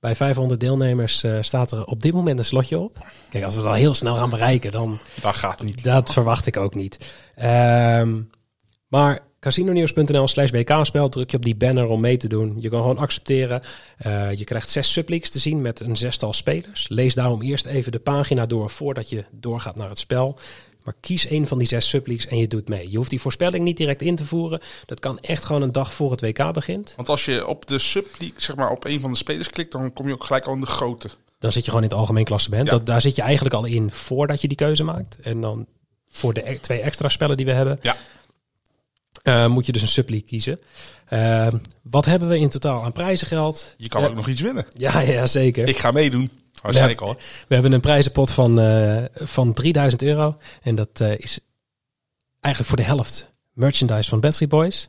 Bij 0.00 0.16
500 0.16 0.60
deelnemers 0.60 1.22
eh, 1.22 1.36
staat 1.40 1.70
er 1.72 1.84
op 1.84 2.02
dit 2.02 2.12
moment 2.12 2.38
een 2.38 2.44
slotje 2.44 2.78
op. 2.78 3.06
Kijk, 3.30 3.44
als 3.44 3.56
we 3.56 3.62
dat 3.62 3.74
heel 3.74 3.94
snel 3.94 4.14
gaan 4.14 4.30
bereiken, 4.30 4.70
dan 4.72 4.98
Dat 5.22 5.36
gaat 5.36 5.62
niet. 5.62 5.84
dat 5.84 6.12
verwacht 6.12 6.46
ik 6.46 6.56
ook 6.56 6.74
niet. 6.74 7.14
Ehm, 7.34 8.20
maar 8.88 9.20
casinonews.nl 9.44 10.28
slash 10.28 10.50
WK-spel 10.50 11.08
druk 11.08 11.30
je 11.30 11.36
op 11.36 11.42
die 11.42 11.56
banner 11.56 11.86
om 11.86 12.00
mee 12.00 12.16
te 12.16 12.28
doen. 12.28 12.56
Je 12.58 12.68
kan 12.68 12.80
gewoon 12.80 12.98
accepteren. 12.98 13.62
Eh, 13.96 14.32
je 14.32 14.44
krijgt 14.44 14.70
zes 14.70 14.92
subleagues 14.92 15.30
te 15.30 15.38
zien 15.38 15.60
met 15.60 15.80
een 15.80 15.96
zestal 15.96 16.32
spelers. 16.32 16.88
Lees 16.88 17.14
daarom 17.14 17.42
eerst 17.42 17.66
even 17.66 17.92
de 17.92 17.98
pagina 17.98 18.46
door 18.46 18.70
voordat 18.70 19.10
je 19.10 19.24
doorgaat 19.30 19.76
naar 19.76 19.88
het 19.88 19.98
spel. 19.98 20.38
Maar 20.82 20.94
kies 21.00 21.30
een 21.30 21.46
van 21.46 21.58
die 21.58 21.66
zes 21.66 21.88
subleagues 21.88 22.30
en 22.30 22.38
je 22.38 22.48
doet 22.48 22.68
mee. 22.68 22.90
Je 22.90 22.96
hoeft 22.96 23.10
die 23.10 23.20
voorspelling 23.20 23.64
niet 23.64 23.76
direct 23.76 24.02
in 24.02 24.16
te 24.16 24.26
voeren. 24.26 24.60
Dat 24.86 25.00
kan 25.00 25.18
echt 25.20 25.44
gewoon 25.44 25.62
een 25.62 25.72
dag 25.72 25.92
voor 25.94 26.10
het 26.10 26.20
WK 26.20 26.52
begint. 26.52 26.92
Want 26.96 27.08
als 27.08 27.24
je 27.24 27.46
op 27.46 27.66
de 27.66 27.78
subleague, 27.78 28.40
zeg 28.40 28.56
maar, 28.56 28.70
op 28.70 28.84
een 28.84 29.00
van 29.00 29.10
de 29.10 29.16
spelers 29.16 29.50
klikt, 29.50 29.72
dan 29.72 29.92
kom 29.92 30.06
je 30.06 30.12
ook 30.14 30.24
gelijk 30.24 30.46
al 30.46 30.54
in 30.54 30.60
de 30.60 30.66
grote. 30.66 31.08
Dan 31.38 31.52
zit 31.52 31.64
je 31.64 31.70
gewoon 31.70 31.84
in 31.84 31.90
het 31.90 31.98
algemeen 31.98 32.24
klassement. 32.24 32.66
Ja. 32.66 32.70
Dat, 32.70 32.86
daar 32.86 33.00
zit 33.00 33.16
je 33.16 33.22
eigenlijk 33.22 33.54
al 33.54 33.64
in 33.64 33.90
voordat 33.90 34.40
je 34.40 34.48
die 34.48 34.56
keuze 34.56 34.84
maakt. 34.84 35.18
En 35.22 35.40
dan 35.40 35.66
voor 36.10 36.34
de 36.34 36.50
e- 36.50 36.58
twee 36.58 36.80
extra 36.80 37.08
spellen 37.08 37.36
die 37.36 37.46
we 37.46 37.52
hebben, 37.52 37.78
Ja. 37.82 37.96
Eh, 39.24 39.46
moet 39.46 39.66
je 39.66 39.72
dus 39.72 39.82
een 39.82 39.88
subleague 39.88 40.28
kiezen. 40.28 40.58
Eh, 41.06 41.52
wat 41.82 42.04
hebben 42.04 42.28
we 42.28 42.38
in 42.38 42.48
totaal 42.48 42.82
aan 42.84 42.92
prijzengeld? 42.92 43.74
Je 43.76 43.88
kan 43.88 44.02
Ja. 44.02 44.08
ook 44.08 44.14
nog 44.14 44.28
iets 44.28 44.40
winnen. 44.40 44.66
Ja, 44.72 45.00
ja 45.00 45.26
zeker. 45.26 45.68
Ik 45.68 45.78
ga 45.78 45.90
meedoen. 45.90 46.30
Ik 46.88 47.00
al. 47.00 47.16
We 47.48 47.54
hebben 47.54 47.72
een 47.72 47.80
prijzenpot 47.80 48.30
van, 48.30 48.60
eh, 48.60 49.04
van 49.14 49.52
3000 49.52 50.02
euro. 50.02 50.36
En 50.62 50.74
dat 50.74 51.00
is 51.00 51.38
eigenlijk 52.40 52.74
voor 52.74 52.76
de 52.76 52.92
helft 52.94 53.30
merchandise 53.52 54.08
van 54.08 54.20
Bad 54.20 54.32
Street 54.34 54.50
Boys. 54.50 54.88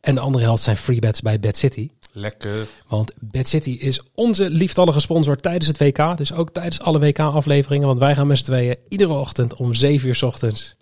En 0.00 0.14
de 0.14 0.20
andere 0.20 0.44
helft 0.44 0.62
zijn 0.62 0.76
free 0.76 0.98
bets 0.98 1.20
bij 1.20 1.40
Bad 1.40 1.56
City. 1.56 1.90
Lekker. 2.12 2.66
Want 2.88 3.12
Bad 3.20 3.48
City 3.48 3.70
is 3.70 4.00
onze 4.14 4.50
lieftallige 4.50 5.00
sponsor 5.00 5.36
tijdens 5.36 5.66
het 5.66 5.78
WK. 5.78 6.16
Dus 6.16 6.32
ook 6.32 6.50
tijdens 6.50 6.80
alle 6.80 6.98
WK-afleveringen. 6.98 7.86
Want 7.86 7.98
wij 7.98 8.14
gaan 8.14 8.26
met 8.26 8.38
z'n 8.38 8.44
tweeën 8.44 8.76
iedere 8.88 9.12
ochtend 9.12 9.54
om 9.54 9.74
7 9.74 10.08
uur 10.08 10.14
's 10.14 10.22
ochtends... 10.22 10.76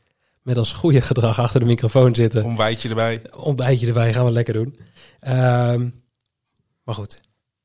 met 0.46 0.56
als 0.56 0.72
goede 0.72 1.00
gedrag 1.00 1.38
achter 1.38 1.60
de 1.60 1.66
microfoon 1.66 2.14
zitten. 2.14 2.44
Ontbijtje 2.44 2.88
erbij. 2.88 3.22
Ontbijtje 3.36 3.86
erbij, 3.86 4.14
gaan 4.14 4.24
we 4.24 4.32
lekker 4.32 4.54
doen. 4.54 4.78
Ehm, 5.20 5.88
maar 6.82 6.94
goed, 6.94 7.18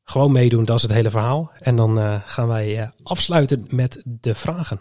gewoon 0.03 0.31
meedoen, 0.31 0.65
dat 0.65 0.75
is 0.75 0.81
het 0.81 0.91
hele 0.91 1.09
verhaal. 1.09 1.51
En 1.59 1.75
dan 1.75 1.99
eh, 1.99 2.21
gaan 2.25 2.47
wij 2.47 2.79
eh, 2.81 2.89
afsluiten 3.03 3.67
met 3.69 4.01
de 4.05 4.35
vragen. 4.35 4.79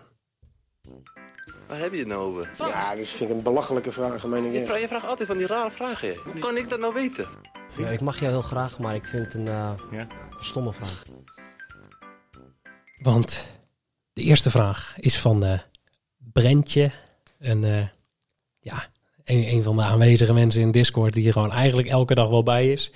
Waar 1.68 1.78
heb 1.78 1.92
je 1.92 1.98
het 1.98 2.09
nou 2.09 2.20
over? 2.20 2.51
Ja, 2.59 2.94
dus 2.94 3.11
vind 3.11 3.30
ik 3.30 3.36
een 3.36 3.42
belachelijke 3.42 3.92
vraag, 3.92 4.26
meen 4.26 4.44
ik 4.44 4.53
Je, 4.53 4.64
vraagt, 4.64 4.80
je 4.80 4.88
vraagt 4.88 5.07
altijd 5.07 5.28
van 5.28 5.36
die 5.36 5.46
rare 5.46 5.70
vragen. 5.70 6.09
hè. 6.09 6.14
Hoe 6.24 6.38
kan 6.38 6.57
ik 6.57 6.68
dat 6.68 6.80
nou 6.80 6.94
weten? 6.94 7.26
Ja, 7.76 7.88
ik 7.88 8.01
mag 8.01 8.18
jou 8.20 8.32
heel 8.32 8.42
graag, 8.42 8.78
maar 8.78 8.94
ik 8.94 9.07
vind 9.07 9.24
het 9.24 9.34
een 9.34 9.48
eh, 9.48 9.70
stomme 10.38 10.72
vraag. 10.72 11.03
Want 12.98 13.46
de 14.12 14.22
eerste 14.22 14.51
vraag 14.51 14.94
is 14.96 15.18
van 15.18 15.44
eh 15.44 15.59
Brentje. 16.32 16.92
Een, 17.41 17.64
eh, 17.64 17.86
ja, 18.61 18.86
een, 19.24 19.53
een 19.53 19.62
van 19.62 19.76
de 19.76 19.82
aanwezige 19.82 20.32
mensen 20.32 20.61
in 20.61 20.70
Discord 20.70 21.12
die 21.12 21.26
er 21.26 21.32
gewoon 21.32 21.53
eigenlijk 21.53 21.88
elke 21.88 22.14
dag 22.14 22.28
wel 22.28 22.43
bij 22.43 22.72
is. 22.72 22.91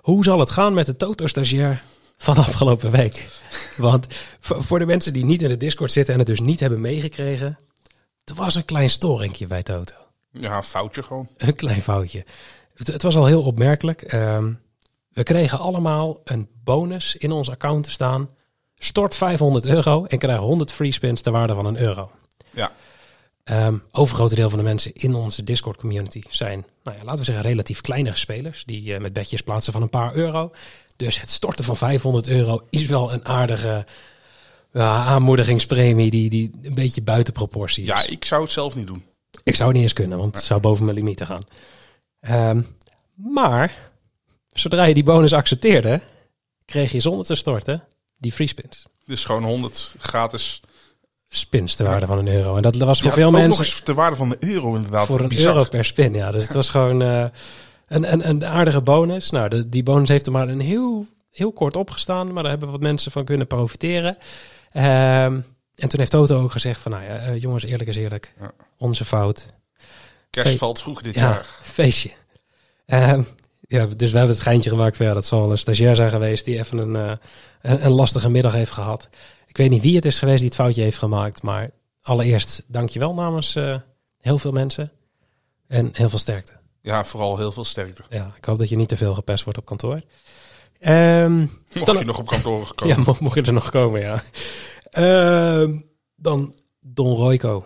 Hoe 0.00 0.24
zal 0.24 0.38
het 0.38 0.50
gaan 0.50 0.74
met 0.74 0.86
de 0.86 0.96
Toto-stagiair 0.96 1.82
van 2.16 2.36
afgelopen 2.36 2.90
week? 2.90 3.28
Want 3.76 4.06
voor, 4.40 4.64
voor 4.64 4.78
de 4.78 4.86
mensen 4.86 5.12
die 5.12 5.24
niet 5.24 5.42
in 5.42 5.48
de 5.48 5.56
Discord 5.56 5.92
zitten 5.92 6.12
en 6.12 6.18
het 6.18 6.28
dus 6.28 6.40
niet 6.40 6.60
hebben 6.60 6.80
meegekregen. 6.80 7.58
Er 8.24 8.34
was 8.34 8.54
een 8.54 8.64
klein 8.64 8.90
storingje 8.90 9.46
bij 9.46 9.62
Toto. 9.62 9.94
Ja, 10.30 10.56
een 10.56 10.62
foutje 10.62 11.02
gewoon. 11.02 11.28
Een 11.36 11.54
klein 11.54 11.82
foutje. 11.82 12.24
Het, 12.74 12.86
het 12.86 13.02
was 13.02 13.16
al 13.16 13.26
heel 13.26 13.42
opmerkelijk. 13.42 14.02
Ehm, 14.02 14.52
we 15.08 15.22
kregen 15.22 15.58
allemaal 15.58 16.20
een 16.24 16.48
bonus 16.64 17.16
in 17.16 17.32
ons 17.32 17.50
account 17.50 17.84
te 17.84 17.90
staan. 17.90 18.30
Stort 18.76 19.16
500 19.16 19.66
euro 19.66 20.04
en 20.04 20.18
krijg 20.18 20.38
100 20.38 20.72
free 20.72 20.92
spins 20.92 21.22
ter 21.22 21.32
waarde 21.32 21.54
van 21.54 21.66
een 21.66 21.80
euro. 21.80 22.10
Ja. 22.50 22.72
Ehm 23.46 23.76
overgrote 23.90 24.34
deel 24.34 24.48
van 24.48 24.58
de 24.58 24.64
mensen 24.64 24.92
in 24.94 25.14
onze 25.14 25.44
Discord 25.44 25.76
community 25.76 26.22
zijn, 26.30 26.66
nou 26.82 26.96
ja, 26.96 27.02
laten 27.02 27.18
we 27.18 27.24
zeggen, 27.24 27.44
relatief 27.44 27.80
kleinere 27.80 28.16
spelers. 28.16 28.64
Die 28.64 28.94
eh, 28.94 29.00
met 29.00 29.12
bedjes 29.12 29.42
plaatsen 29.42 29.72
van 29.72 29.82
een 29.82 29.88
paar 29.88 30.14
euro. 30.14 30.50
Dus 30.96 31.20
het 31.20 31.30
storten 31.30 31.64
van 31.64 31.76
500 31.76 32.28
euro 32.28 32.66
is 32.70 32.86
wel 32.86 33.12
een 33.12 33.26
aardige 33.26 33.86
aanmoedigingspremie 34.82 36.10
die, 36.10 36.30
die 36.30 36.52
een 36.62 36.74
beetje 36.74 37.02
buiten 37.02 37.32
proportie 37.32 37.82
is. 37.82 37.88
Ja, 37.88 38.02
ik 38.02 38.24
zou 38.24 38.42
het 38.42 38.52
zelf 38.52 38.74
niet 38.74 38.86
doen. 38.86 39.04
Ik 39.42 39.54
zou 39.54 39.68
het 39.68 39.76
niet 39.76 39.86
eens 39.86 39.92
kunnen, 39.92 40.18
want 40.18 40.34
het 40.34 40.44
zou 40.44 40.60
boven 40.60 40.84
mijn 40.84 40.96
limieten 40.96 41.26
gaan. 41.26 41.42
Ehm, 42.20 42.62
maar 43.14 43.90
zodra 44.52 44.84
je 44.84 44.94
die 44.94 45.04
bonus 45.04 45.32
accepteerde, 45.32 46.02
kreeg 46.64 46.92
je 46.92 47.00
zonder 47.00 47.26
te 47.26 47.34
storten 47.34 47.84
die 48.16 48.32
free 48.32 48.46
spins. 48.46 48.84
Dus 49.04 49.24
gewoon 49.24 49.44
100 49.44 49.94
gratis. 49.98 50.60
Spins 51.28 51.74
ter 51.74 51.86
waarde 51.86 52.06
van 52.06 52.18
een 52.18 52.28
euro. 52.28 52.56
En 52.56 52.62
dat 52.62 52.76
was 52.76 52.98
voor 53.00 53.08
Ja, 53.08 53.14
veel 53.14 53.30
mensen 53.30 53.84
de 53.84 53.94
waarde 53.94 54.16
van 54.16 54.28
de 54.28 54.36
euro 54.40 54.74
inderdaad. 54.74 55.06
voor 55.06 55.20
een 55.20 55.28
Bizar. 55.28 55.54
euro 55.56 55.68
per 55.68 55.84
spin. 55.84 56.14
Ja, 56.14 56.30
dus 56.32 56.44
het 56.44 56.52
was 56.52 56.68
gewoon 56.68 57.02
eh, 57.02 57.24
een, 57.88 58.12
een, 58.12 58.28
een 58.28 58.44
aardige 58.44 58.80
bonus. 58.80 59.30
Nou, 59.30 59.48
de, 59.48 59.68
die 59.68 59.82
bonus 59.82 60.08
heeft 60.08 60.26
er 60.26 60.32
maar 60.32 60.48
een 60.48 60.60
heel, 60.60 61.06
heel 61.30 61.52
kort 61.52 61.76
opgestaan, 61.76 62.32
maar 62.32 62.42
daar 62.42 62.52
hebben 62.52 62.70
wat 62.70 62.80
mensen 62.80 63.12
van 63.12 63.24
kunnen 63.24 63.46
profiteren. 63.46 64.16
Ehm, 64.72 65.40
en 65.74 65.88
toen 65.88 65.98
heeft 65.98 66.10
Toto 66.10 66.42
ook 66.42 66.52
gezegd 66.52 66.80
van, 66.80 66.92
nou 66.92 67.04
ja, 67.04 67.16
eh, 67.16 67.40
jongens, 67.40 67.64
eerlijk 67.64 67.88
is 67.90 67.96
eerlijk. 67.96 68.34
Ja. 68.40 68.50
Onze 68.78 69.04
fout. 69.04 69.52
Kerst 70.30 70.50
Fe- 70.50 70.56
valt 70.58 70.80
vroeg 70.80 71.02
dit 71.02 71.14
Ja, 71.14 71.20
jaar. 71.20 71.46
feestje. 71.62 72.10
Ehm, 72.86 73.22
ja, 73.60 73.86
dus 73.86 74.10
we 74.12 74.18
hebben 74.18 74.36
het 74.36 74.44
geintje 74.44 74.70
gemaakt 74.70 74.96
van 74.96 75.06
ja, 75.06 75.14
dat 75.14 75.26
zal 75.26 75.50
een 75.50 75.58
stagiair 75.58 75.96
zijn 75.96 76.10
geweest 76.10 76.44
die 76.44 76.58
even 76.58 76.78
een, 76.78 76.96
eh, 76.96 77.12
een, 77.62 77.84
een 77.84 77.92
lastige 77.92 78.30
middag 78.30 78.52
heeft 78.52 78.72
gehad. 78.72 79.08
Ik 79.56 79.62
weet 79.62 79.70
niet 79.70 79.82
wie 79.82 79.96
het 79.96 80.04
is 80.04 80.18
geweest 80.18 80.38
die 80.38 80.46
het 80.48 80.56
foutje 80.56 80.82
heeft 80.82 80.98
gemaakt. 80.98 81.42
Maar 81.42 81.70
allereerst 82.00 82.62
dankjewel 82.66 83.14
namens 83.14 83.56
eh, 83.56 83.76
heel 84.20 84.38
veel 84.38 84.52
mensen. 84.52 84.92
En 85.66 85.88
heel 85.92 86.08
veel 86.08 86.18
sterkte. 86.18 86.52
Ja, 86.80 87.04
vooral 87.04 87.36
heel 87.38 87.52
veel 87.52 87.64
sterkte. 87.64 88.02
Ja, 88.10 88.32
ik 88.36 88.44
hoop 88.44 88.58
dat 88.58 88.68
je 88.68 88.76
niet 88.76 88.88
te 88.88 88.96
veel 88.96 89.14
gepest 89.14 89.44
wordt 89.44 89.58
op 89.58 89.64
kantoor. 89.64 90.00
Ehm, 90.78 91.38
Mocht 91.38 91.86
Dan- 91.86 91.98
je 91.98 92.04
nog 92.04 92.18
op 92.18 92.26
kantoor 92.26 92.72
komen. 92.74 92.96
ja, 92.96 93.02
mo- 93.02 93.16
mocht 93.20 93.34
je 93.34 93.42
er 93.42 93.52
nog 93.52 93.70
komen, 93.70 94.00
ja. 94.00 94.22
Ehm, 94.90 95.80
dan 96.16 96.54
Don 96.80 97.14
Royco. 97.14 97.64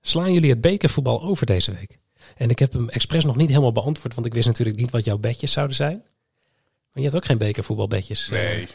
Slaan 0.00 0.32
jullie 0.32 0.50
het 0.50 0.60
bekervoetbal 0.60 1.22
over 1.22 1.46
deze 1.46 1.72
week? 1.72 1.98
En 2.36 2.50
ik 2.50 2.58
heb 2.58 2.72
hem 2.72 2.88
expres 2.88 3.24
nog 3.24 3.36
niet 3.36 3.48
helemaal 3.48 3.72
beantwoord, 3.72 4.14
want 4.14 4.26
ik 4.26 4.34
wist 4.34 4.46
natuurlijk 4.46 4.76
niet 4.78 4.90
wat 4.90 5.04
jouw 5.04 5.18
bedjes 5.18 5.52
zouden 5.52 5.76
zijn. 5.76 6.02
Maar 6.92 7.02
je 7.02 7.02
hebt 7.02 7.16
ook 7.16 7.24
geen 7.24 7.38
bekervoetbalbedjes. 7.38 8.30
eh. 8.30 8.38
Nee, 8.38 8.68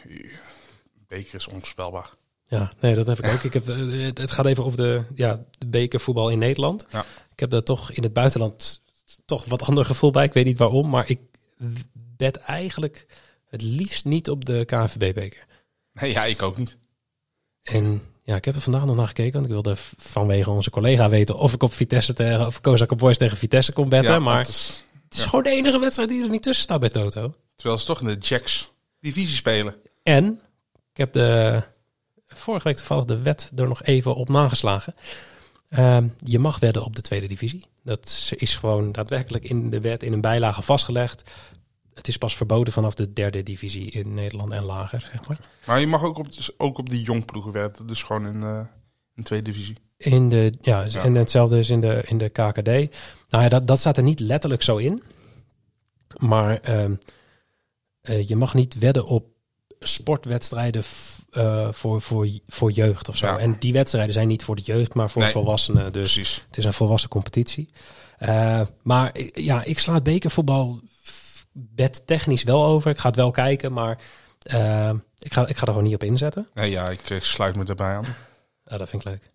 beker 1.14 1.36
is 1.36 1.48
onvoorspelbaar. 1.48 2.10
Ja, 2.48 2.72
nee, 2.80 2.96
dat 2.96 3.08
heb 3.08 3.20
ik 3.20 3.32
ook. 3.34 3.44
Ik 3.44 3.54
heb, 3.54 3.70
eh, 3.70 3.78
het, 4.06 4.18
het 4.18 4.32
gaat 4.32 4.46
even 4.46 4.64
over 4.64 4.78
de, 4.78 5.04
ja, 5.16 5.46
de 5.58 5.68
bekervoetbal 5.68 6.30
in 6.30 6.40
Nederland. 6.40 6.86
Ja. 6.90 7.06
Ik 7.32 7.40
heb 7.40 7.50
daar 7.50 7.64
toch 7.64 7.92
in 7.92 8.04
het 8.04 8.14
buitenland 8.14 8.82
toch 9.26 9.46
wat 9.46 9.62
ander 9.62 9.86
gevoel 9.86 10.12
bij. 10.12 10.26
Ik 10.26 10.34
weet 10.34 10.46
niet 10.46 10.58
waarom, 10.58 10.90
maar 10.90 11.10
ik 11.10 11.20
bed 12.18 12.38
eigenlijk 12.38 13.06
het 13.50 13.62
liefst 13.62 14.06
niet 14.06 14.30
op 14.30 14.46
de 14.46 14.66
KNVB-beker. 14.66 15.46
Nee, 15.94 16.12
ja, 16.12 16.26
ik 16.26 16.42
ook 16.42 16.58
niet. 16.58 16.78
En 17.64 18.02
ja, 18.24 18.36
ik 18.36 18.46
heb 18.46 18.56
er 18.56 18.62
vandaag 18.62 18.86
nog 18.86 18.96
naar 18.96 19.08
gekeken, 19.08 19.34
want 19.34 19.46
ik 19.46 19.52
wilde 19.52 19.76
vanwege 19.98 20.50
onze 20.50 20.70
collega 20.70 21.10
weten 21.10 21.38
of 21.38 21.54
ik 21.54 21.64
op 21.64 21.74
Vitesse 21.74 22.14
tegen, 22.14 22.48
of 22.48 22.62
Kozak 22.62 22.98
Boys 22.98 23.18
tegen 23.18 23.38
Vitesse 23.38 23.72
kon 23.72 23.90
betten. 23.90 24.14
Ja, 24.14 24.20
maar 24.20 24.38
dat 24.38 24.48
is, 24.48 24.86
het 25.04 25.18
is 25.18 25.26
gewoon 25.26 25.44
de 25.44 25.50
enige 25.50 25.80
wedstrijd 25.80 26.10
die 26.10 26.24
er 26.24 26.30
niet 26.30 26.44
tussen 26.44 26.64
staat 26.64 26.80
bij 26.80 26.90
Toto. 26.90 27.36
terwijl 27.56 27.80
ze 27.80 27.86
toch 27.86 28.02
in 28.02 28.08
de 28.08 28.18
Jacks 28.18 28.72
divisie 29.00 29.36
spelen. 29.36 29.76
En 30.04 30.40
ik 30.94 30.98
heb 31.00 31.14
de 31.14 31.62
vorige 32.28 32.68
week 32.68 32.78
toevallig 32.78 33.06
de 33.06 33.22
wet 33.22 33.52
er 33.56 33.68
nog 33.68 33.84
even 33.84 34.16
op 34.16 34.30
nageslagen. 34.30 34.96
Ehm, 35.70 36.08
je 36.18 36.40
mag 36.40 36.60
wedden 36.60 36.84
op 36.84 36.96
de 36.96 37.02
tweede 37.02 37.28
divisie. 37.28 37.66
Dat 37.84 38.32
is 38.36 38.56
gewoon 38.56 38.92
daadwerkelijk 38.92 39.44
in 39.44 39.70
de 39.70 39.80
wet 39.80 40.04
in 40.04 40.14
een 40.14 40.22
bijlage 40.22 40.62
vastgelegd. 40.62 41.32
Het 41.94 42.08
is 42.08 42.18
pas 42.18 42.36
verboden 42.38 42.74
vanaf 42.74 42.94
de 42.94 43.14
derde 43.14 43.44
divisie 43.44 43.92
in 43.92 44.14
Nederland 44.14 44.52
en 44.52 44.64
lager, 44.64 45.10
zeg 45.12 45.28
maar. 45.28 45.40
Maar 45.66 45.80
je 45.80 45.88
mag 45.88 46.04
ook 46.04 46.18
op, 46.18 46.28
ook 46.58 46.78
op 46.78 46.90
die 46.90 47.04
jongploegen 47.04 47.52
werken. 47.52 47.88
Dus 47.88 48.04
gewoon 48.04 48.28
in, 48.28 48.44
eh 48.44 48.66
in 49.16 49.24
tweede 49.24 49.52
divisie. 49.52 49.78
In 49.98 50.30
de, 50.30 50.54
ja, 50.62 50.86
Ja. 50.90 51.04
en 51.04 51.16
hetzelfde 51.16 51.60
is 51.60 51.70
in 51.70 51.82
de, 51.82 52.04
in 52.06 52.18
de 52.18 52.30
KKD. 52.30 52.68
Nou 53.30 53.44
ja, 53.44 53.50
dat, 53.50 53.68
dat 53.68 53.80
staat 53.80 53.98
er 53.98 54.04
niet 54.04 54.20
letterlijk 54.20 54.62
zo 54.64 54.78
in. 54.78 55.04
Maar 56.18 56.60
ehm, 56.60 56.96
eh, 58.02 58.28
je 58.28 58.36
mag 58.36 58.54
niet 58.54 58.78
wedden 58.80 59.06
op 59.06 59.26
sportwedstrijden 59.84 60.84
eh, 61.32 61.68
voor, 61.72 62.02
voor, 62.02 62.28
voor 62.48 62.72
jeugd 62.72 63.10
of 63.10 63.18
zo. 63.18 63.26
Ja. 63.26 63.38
En 63.38 63.56
die 63.60 63.74
wedstrijden 63.74 64.14
zijn 64.14 64.28
niet 64.28 64.44
voor 64.44 64.56
de 64.56 64.62
jeugd, 64.62 64.94
maar 64.94 65.10
voor 65.10 65.22
Nee. 65.22 65.32
volwassenen. 65.32 65.92
Dus 65.94 66.14
Precies. 66.14 66.44
het 66.48 66.58
is 66.58 66.66
een 66.66 66.74
volwassen 66.74 67.10
competitie. 67.10 67.70
Eh, 68.18 68.62
maar 68.82 69.10
ik- 69.18 69.40
ja, 69.40 69.64
ik 69.64 69.80
sla 69.80 69.94
het 69.94 70.04
bekervoetbal 70.04 70.80
f- 71.06 71.46
bedtechnisch 71.52 72.44
wel 72.44 72.66
over. 72.66 72.92
Ik 72.92 72.98
ga 72.98 73.08
het 73.08 73.16
wel 73.16 73.32
kijken, 73.32 73.74
maar 73.74 73.98
eh, 74.42 74.92
ik, 75.20 75.34
ga, 75.34 75.48
ik 75.48 75.56
ga 75.58 75.62
er 75.62 75.68
gewoon 75.68 75.84
niet 75.84 75.94
op 75.94 76.04
inzetten. 76.04 76.48
Nee, 76.54 76.70
ja, 76.70 76.90
ik 76.90 77.10
eh, 77.10 77.20
sluit 77.22 77.56
me 77.56 77.66
erbij 77.66 77.96
aan. 77.96 78.06
Ja, 78.66 78.78
dat 78.78 78.90
vind 78.90 79.06
ik 79.06 79.10
leuk. 79.12 79.32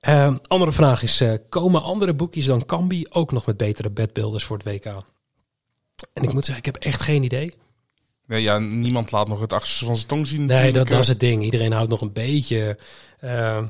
Ehm, 0.00 0.36
andere 0.46 0.72
vraag 0.72 1.02
is, 1.02 1.20
eh, 1.20 1.32
komen 1.48 1.82
andere 1.82 2.14
boekjes 2.14 2.44
dan 2.46 2.66
Cambi 2.66 3.06
ook 3.08 3.32
nog 3.32 3.46
met 3.46 3.56
betere 3.56 3.90
bedbuilders 3.90 4.44
voor 4.44 4.56
het 4.58 4.66
WK? 4.66 4.84
En 6.12 6.22
ik 6.22 6.32
moet 6.32 6.44
zeggen, 6.44 6.64
ik 6.66 6.72
heb 6.74 6.76
echt 6.82 7.02
geen 7.02 7.22
idee. 7.22 7.54
Nee, 8.28 8.42
ja, 8.42 8.58
niemand 8.58 9.10
laat 9.10 9.28
nog 9.28 9.40
het 9.40 9.52
achterste 9.52 9.84
van 9.84 9.96
zijn 9.96 10.08
tong 10.08 10.26
zien. 10.26 10.38
Nee, 10.38 10.48
natuurlijk, 10.48 10.74
dat, 10.74 10.88
dat 10.88 10.98
is 10.98 11.04
eh. 11.04 11.10
het 11.10 11.20
ding. 11.20 11.42
Iedereen 11.42 11.72
houdt 11.72 11.90
nog 11.90 12.00
een 12.00 12.12
beetje 12.12 12.78
ehm, 13.20 13.64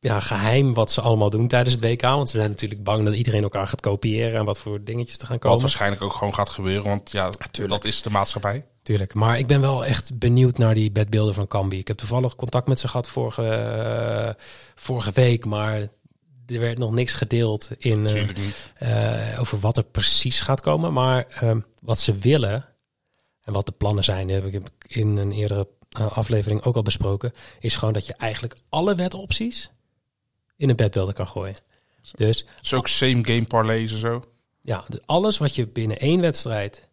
ja, 0.00 0.20
geheim 0.20 0.74
wat 0.74 0.92
ze 0.92 1.00
allemaal 1.00 1.30
doen 1.30 1.48
tijdens 1.48 1.74
het 1.74 1.84
WK. 1.84 2.02
Want 2.02 2.30
ze 2.30 2.36
zijn 2.36 2.50
natuurlijk 2.50 2.82
bang 2.82 3.04
dat 3.04 3.14
iedereen 3.14 3.42
elkaar 3.42 3.68
gaat 3.68 3.80
kopiëren 3.80 4.38
en 4.38 4.44
wat 4.44 4.58
voor 4.58 4.84
dingetjes 4.84 5.16
te 5.16 5.26
gaan 5.26 5.34
Wat 5.34 5.42
komen. 5.42 5.60
waarschijnlijk 5.60 6.02
ook 6.02 6.12
gewoon 6.12 6.34
gaat 6.34 6.48
gebeuren. 6.48 6.84
Want 6.84 7.10
ja, 7.10 7.30
dat 7.66 7.84
is 7.84 8.02
de 8.02 8.10
maatschappij. 8.10 8.66
Tuurlijk. 8.82 9.14
Maar 9.14 9.38
ik 9.38 9.46
ben 9.46 9.60
wel 9.60 9.84
echt 9.84 10.18
benieuwd 10.18 10.58
naar 10.58 10.74
die 10.74 10.90
bedbeelden 10.90 11.34
van 11.34 11.46
Cambi. 11.46 11.78
Ik 11.78 11.88
heb 11.88 11.96
toevallig 11.96 12.34
contact 12.34 12.68
met 12.68 12.80
ze 12.80 12.88
gehad 12.88 13.08
vorige, 13.08 13.48
eh, 13.48 14.44
vorige 14.74 15.10
week, 15.14 15.44
maar 15.44 15.80
er 16.46 16.60
werd 16.60 16.78
nog 16.78 16.92
niks 16.92 17.12
gedeeld 17.12 17.70
in, 17.78 18.06
eh, 18.06 19.32
eh, 19.32 19.40
over 19.40 19.58
wat 19.60 19.76
er 19.76 19.84
precies 19.84 20.40
gaat 20.40 20.60
komen. 20.60 20.92
Maar 20.92 21.26
ehm, 21.28 21.60
wat 21.82 22.00
ze 22.00 22.18
willen 22.18 22.67
en 23.48 23.54
wat 23.54 23.66
de 23.66 23.72
plannen 23.72 24.04
zijn, 24.04 24.28
heb 24.28 24.44
ik 24.44 24.62
in 24.86 25.16
een 25.16 25.32
eerdere 25.32 25.68
eh, 25.90 26.12
aflevering 26.12 26.62
ook 26.62 26.76
al 26.76 26.82
besproken, 26.82 27.32
is 27.60 27.76
gewoon 27.76 27.94
dat 27.94 28.06
je 28.06 28.14
eigenlijk 28.14 28.56
alle 28.68 28.94
wetopties 28.94 29.70
in 30.56 30.68
een 30.68 30.76
bedbeelden 30.76 31.14
kan 31.14 31.26
gooien. 31.26 31.56
Dus 32.12 32.44
Dus 32.60 32.74
ook 32.74 32.88
same 32.88 33.24
game 33.24 33.44
parlays 33.44 33.92
en 33.92 33.98
zo. 33.98 34.22
ja, 34.62 34.84
dus 34.88 35.00
alles 35.06 35.38
wat 35.38 35.54
je 35.54 35.66
binnen 35.66 35.98
één 35.98 36.20
wedstrijd 36.20 36.88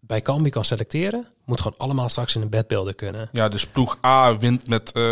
bij 0.00 0.22
Cambi 0.22 0.50
kan 0.50 0.64
selecteren, 0.64 1.26
moet 1.48 1.60
gewoon 1.60 1.78
allemaal 1.78 2.08
straks 2.08 2.34
in 2.34 2.42
een 2.42 2.48
bedbeelden 2.50 2.94
kunnen. 2.94 3.28
Ja, 3.32 3.48
dus 3.48 3.66
ploeg 3.66 3.98
A 4.04 4.36
wint 4.38 4.68
met, 4.68 4.92
eh, 4.92 5.02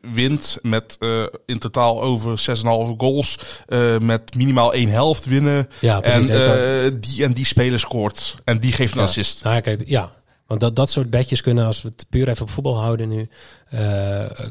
wint 0.00 0.58
met 0.62 0.96
eh, 0.98 1.24
in 1.46 1.58
totaal 1.58 2.02
over 2.02 2.38
6,5 2.38 2.94
goals. 2.96 3.38
eh, 3.66 3.98
met 3.98 4.34
minimaal 4.34 4.72
één 4.72 4.88
helft 4.88 5.24
winnen. 5.24 5.68
Ja, 5.80 6.00
precies. 6.00 6.30
en 6.30 7.00
die 7.00 7.24
en 7.24 7.32
die 7.32 7.44
speler 7.44 7.78
scoort. 7.80 8.36
En 8.44 8.60
die 8.60 8.72
geeft 8.72 8.92
een 8.92 8.98
Ja. 8.98 9.04
assist. 9.04 9.42
Nou, 9.42 9.54
ja, 9.54 9.60
kijk, 9.60 9.82
ja. 9.88 10.14
Want 10.46 10.60
dat, 10.60 10.76
dat 10.76 10.90
soort 10.90 11.10
bedjes 11.10 11.40
kunnen, 11.40 11.66
als 11.66 11.82
we 11.82 11.88
het 11.88 12.06
puur 12.08 12.28
even 12.28 12.42
op 12.42 12.50
voetbal 12.50 12.80
houden 12.80 13.08
nu, 13.08 13.28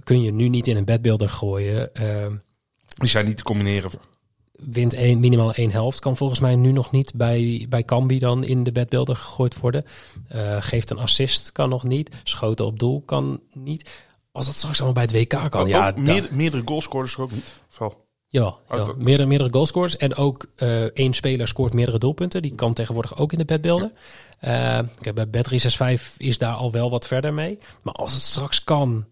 kun 0.04 0.22
je 0.22 0.32
nu 0.32 0.50
niet 0.50 0.68
in 0.68 0.78
een 0.78 0.86
bedbeelder 0.86 1.30
gooien. 1.30 1.90
Die 2.98 3.10
zijn 3.10 3.26
niet 3.26 3.38
te 3.38 3.44
combineren. 3.44 3.92
Wint 4.58 4.94
één, 4.94 5.20
minimaal 5.20 5.54
één 5.54 5.72
helft. 5.72 6.00
Kan 6.00 6.18
volgens 6.18 6.40
mij 6.40 6.56
nu 6.56 6.72
nog 6.72 6.92
niet 6.92 7.14
bij, 7.16 7.66
bij 7.70 7.84
Cambi 7.84 8.20
dan 8.20 8.44
in 8.44 8.64
de 8.64 8.72
bedbeelder 8.72 9.16
gegooid 9.16 9.60
worden. 9.60 9.86
Eh, 10.28 10.58
geeft 10.60 10.90
een 10.90 11.00
assist, 11.00 11.52
kan 11.52 11.70
nog 11.70 11.84
niet. 11.84 12.10
Schoten 12.24 12.66
op 12.66 12.80
doel 12.80 13.02
kan 13.06 13.40
niet. 13.54 13.90
Als 14.32 14.46
dat 14.46 14.56
straks 14.56 14.82
allemaal 14.82 15.06
bij 15.06 15.20
het 15.20 15.32
WK 15.32 15.50
kan, 15.52 15.68
ja, 15.68 15.94
meer, 15.98 16.28
meerdere 16.32 16.62
goalscorers 16.66 17.18
ook 17.18 17.32
niet. 17.32 17.54
Wel? 17.78 18.04
Ja, 18.28 18.56
ja. 18.70 18.76
Uit- 18.78 18.98
Meerdere, 18.98 19.28
meerdere 19.30 19.50
goalscorers. 19.54 19.98
En 19.98 20.16
ook 20.16 20.46
eh, 20.56 20.84
één 20.84 21.14
speler 21.14 21.48
scoort 21.48 21.74
meerdere 21.74 21.98
doelpunten. 22.00 22.42
Die 22.42 22.56
kan 22.56 22.74
tegenwoordig 22.74 23.18
ook 23.18 23.32
in 23.32 23.38
de 23.38 23.46
bedbeelden. 23.46 23.92
Eh, 24.40 24.80
kijk, 25.02 25.32
bij 25.32 25.44
Bet365 25.44 26.02
is 26.18 26.38
daar 26.38 26.54
al 26.56 26.72
wel 26.72 26.90
wat 26.90 27.08
verder 27.08 27.34
mee. 27.34 27.60
Maar 27.82 27.94
als 27.94 28.14
het 28.14 28.22
straks 28.22 28.64
kan 28.64 29.06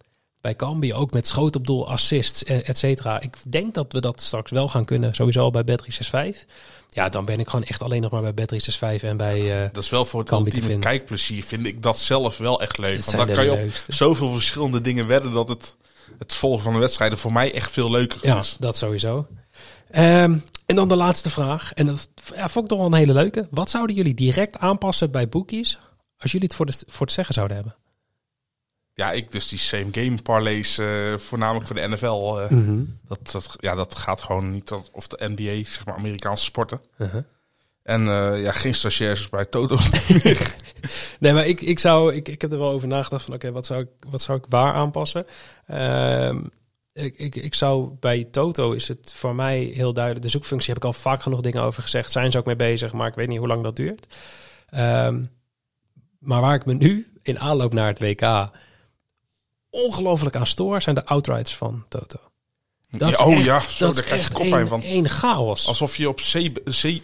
bij 0.44 0.56
Cambi, 0.56 0.94
ook 0.94 1.12
met 1.14 1.28
schoot 1.28 1.56
op 1.56 1.68
doel, 1.68 1.90
assists, 1.90 2.44
eh, 2.44 2.70
et 2.70 2.78
cetera. 2.78 3.22
Ik 3.22 3.38
denk 3.48 3.74
dat 3.74 3.92
we 3.94 4.02
dat 4.02 4.22
straks 4.22 4.52
wel 4.52 4.68
gaan 4.68 4.86
kunnen, 4.86 5.16
sowieso 5.16 5.40
al 5.42 5.52
bij 5.52 5.64
Bet365. 5.64 6.46
Ja, 6.90 7.10
dan 7.10 7.26
ben 7.26 7.40
ik 7.40 7.48
gewoon 7.50 7.66
echt 7.66 7.82
alleen 7.82 8.02
nog 8.02 8.12
maar 8.12 8.34
bij 8.34 8.46
Bet365 8.48 9.04
en 9.04 9.18
bij... 9.18 9.64
eh, 9.64 9.70
Dat 9.72 9.84
is 9.84 9.90
wel 9.90 10.06
voor 10.06 10.20
het 10.20 10.32
ultieme 10.32 10.62
vinden. 10.62 10.80
kijkplezier. 10.80 11.44
Vind 11.44 11.66
ik 11.66 11.84
dat 11.84 11.98
zelf 12.00 12.38
wel 12.38 12.62
echt 12.62 12.78
leuk. 12.78 12.96
Het 12.96 13.06
Want 13.06 13.28
dan 13.28 13.36
kan 13.36 13.46
je 13.46 13.52
op 13.52 13.70
zoveel 13.88 14.32
verschillende 14.32 14.82
dingen 14.82 15.08
wedden 15.08 15.32
dat 15.32 15.48
het, 15.50 15.76
het 16.18 16.34
volgen 16.34 16.64
van 16.64 16.74
de 16.74 16.80
wedstrijden 16.80 17.18
voor 17.18 17.34
mij 17.34 17.54
echt 17.54 17.72
veel 17.72 17.92
leuker 17.92 18.20
Ja, 18.22 18.38
is. 18.38 18.56
dat 18.60 18.78
sowieso. 18.78 19.28
Ehm, 19.92 20.38
en 20.66 20.76
dan 20.76 20.88
de 20.88 20.96
laatste 20.96 21.30
vraag. 21.30 21.74
En 21.74 21.86
dat 21.86 22.10
ja, 22.36 22.50
vond 22.50 22.64
ik 22.66 22.70
toch 22.70 22.80
wel 22.80 22.88
een 22.88 22.94
hele 23.00 23.14
leuke. 23.14 23.48
Wat 23.52 23.70
zouden 23.70 23.96
jullie 23.96 24.14
direct 24.14 24.58
aanpassen 24.58 25.12
bij 25.12 25.30
bookies 25.30 25.80
als 26.18 26.32
jullie 26.32 26.48
het 26.48 26.56
voor, 26.58 26.66
de, 26.66 26.74
voor 26.88 27.06
het 27.06 27.16
zeggen 27.16 27.34
zouden 27.34 27.56
hebben? 27.58 27.76
Ja, 28.96 29.12
ik 29.12 29.32
dus 29.32 29.48
die 29.48 29.60
same 29.60 29.88
game 29.92 30.22
parlays, 30.22 30.78
eh, 30.78 31.18
voornamelijk 31.18 31.68
voor 31.68 31.76
de 31.76 31.88
NFL. 31.88 32.38
eh, 32.40 32.50
Mhm. 32.50 32.84
dat, 33.08 33.32
dat, 33.32 33.56
ja, 33.60 33.76
dat 33.76 33.96
gaat 33.96 34.22
gewoon 34.22 34.52
niet. 34.52 34.68
Dat, 34.68 34.90
of 34.92 35.08
de 35.08 35.30
NBA, 35.36 35.70
zeg 35.70 35.86
maar 35.86 35.96
Amerikaanse 35.96 36.44
sporten. 36.44 36.82
Uh-huh. 36.98 37.22
En 37.84 38.08
eh, 38.08 38.42
ja, 38.44 38.52
geen 38.52 38.74
stagiairs 38.76 39.30
bij 39.30 39.46
Toto. 39.46 39.78
Nee, 41.20 41.34
maar 41.34 41.48
ik, 41.48 41.62
ik, 41.62 41.80
zou, 41.80 42.14
ik, 42.14 42.28
ik 42.28 42.42
heb 42.42 42.52
er 42.52 42.58
wel 42.58 42.70
over 42.72 42.88
nagedacht 42.88 43.26
van 43.26 43.34
oké, 43.34 43.52
wat, 43.52 43.66
zou 43.66 43.82
ik, 43.82 43.88
wat 44.10 44.22
zou 44.22 44.38
ik 44.38 44.46
waar 44.50 44.74
aanpassen? 44.74 45.26
Ehm, 45.66 46.44
ik, 46.94 47.16
ik, 47.18 47.36
ik 47.36 47.54
zou 47.56 47.92
bij 48.00 48.24
Toto 48.32 48.72
is 48.72 48.88
het 48.88 49.14
voor 49.16 49.36
mij 49.36 49.60
heel 49.60 49.94
duidelijk. 49.94 50.26
De 50.26 50.32
zoekfunctie 50.32 50.74
heb 50.74 50.78
ik 50.78 50.86
al 50.88 50.94
vaak 50.94 51.22
genoeg 51.22 51.42
dingen 51.42 51.62
over 51.62 51.84
gezegd. 51.84 52.12
Zijn 52.12 52.32
ze 52.32 52.38
ook 52.38 52.46
mee 52.46 52.56
bezig, 52.56 52.94
maar 52.94 53.08
ik 53.08 53.16
weet 53.16 53.28
niet 53.28 53.38
hoe 53.40 53.48
lang 53.48 53.64
dat 53.64 53.76
duurt. 53.76 54.16
Ehm, 54.70 55.24
maar 56.20 56.42
waar 56.42 56.56
ik 56.56 56.66
me 56.66 56.74
nu 56.74 57.08
in 57.22 57.40
aanloop 57.40 57.74
naar 57.74 57.88
het 57.88 58.00
WK 58.00 58.50
ongelooflijk 59.84 60.36
aan 60.36 60.48
stoor, 60.48 60.82
zijn 60.82 60.96
de 60.96 61.06
outrights 61.06 61.56
van 61.56 61.86
Toto. 61.90 62.18
Dat 62.90 63.10
Ja, 63.18 63.26
oh 63.26 63.34
echt- 63.34 63.46
ja, 63.46 63.60
zo, 63.60 63.86
dat 63.86 63.96
daar 63.96 64.04
krijg 64.04 64.28
je 64.28 64.34
koppijn 64.34 64.68
van. 64.68 64.82
één 64.82 65.10
chaos. 65.10 65.68
Alsof 65.68 65.96
je 65.96 66.10
op 66.10 66.16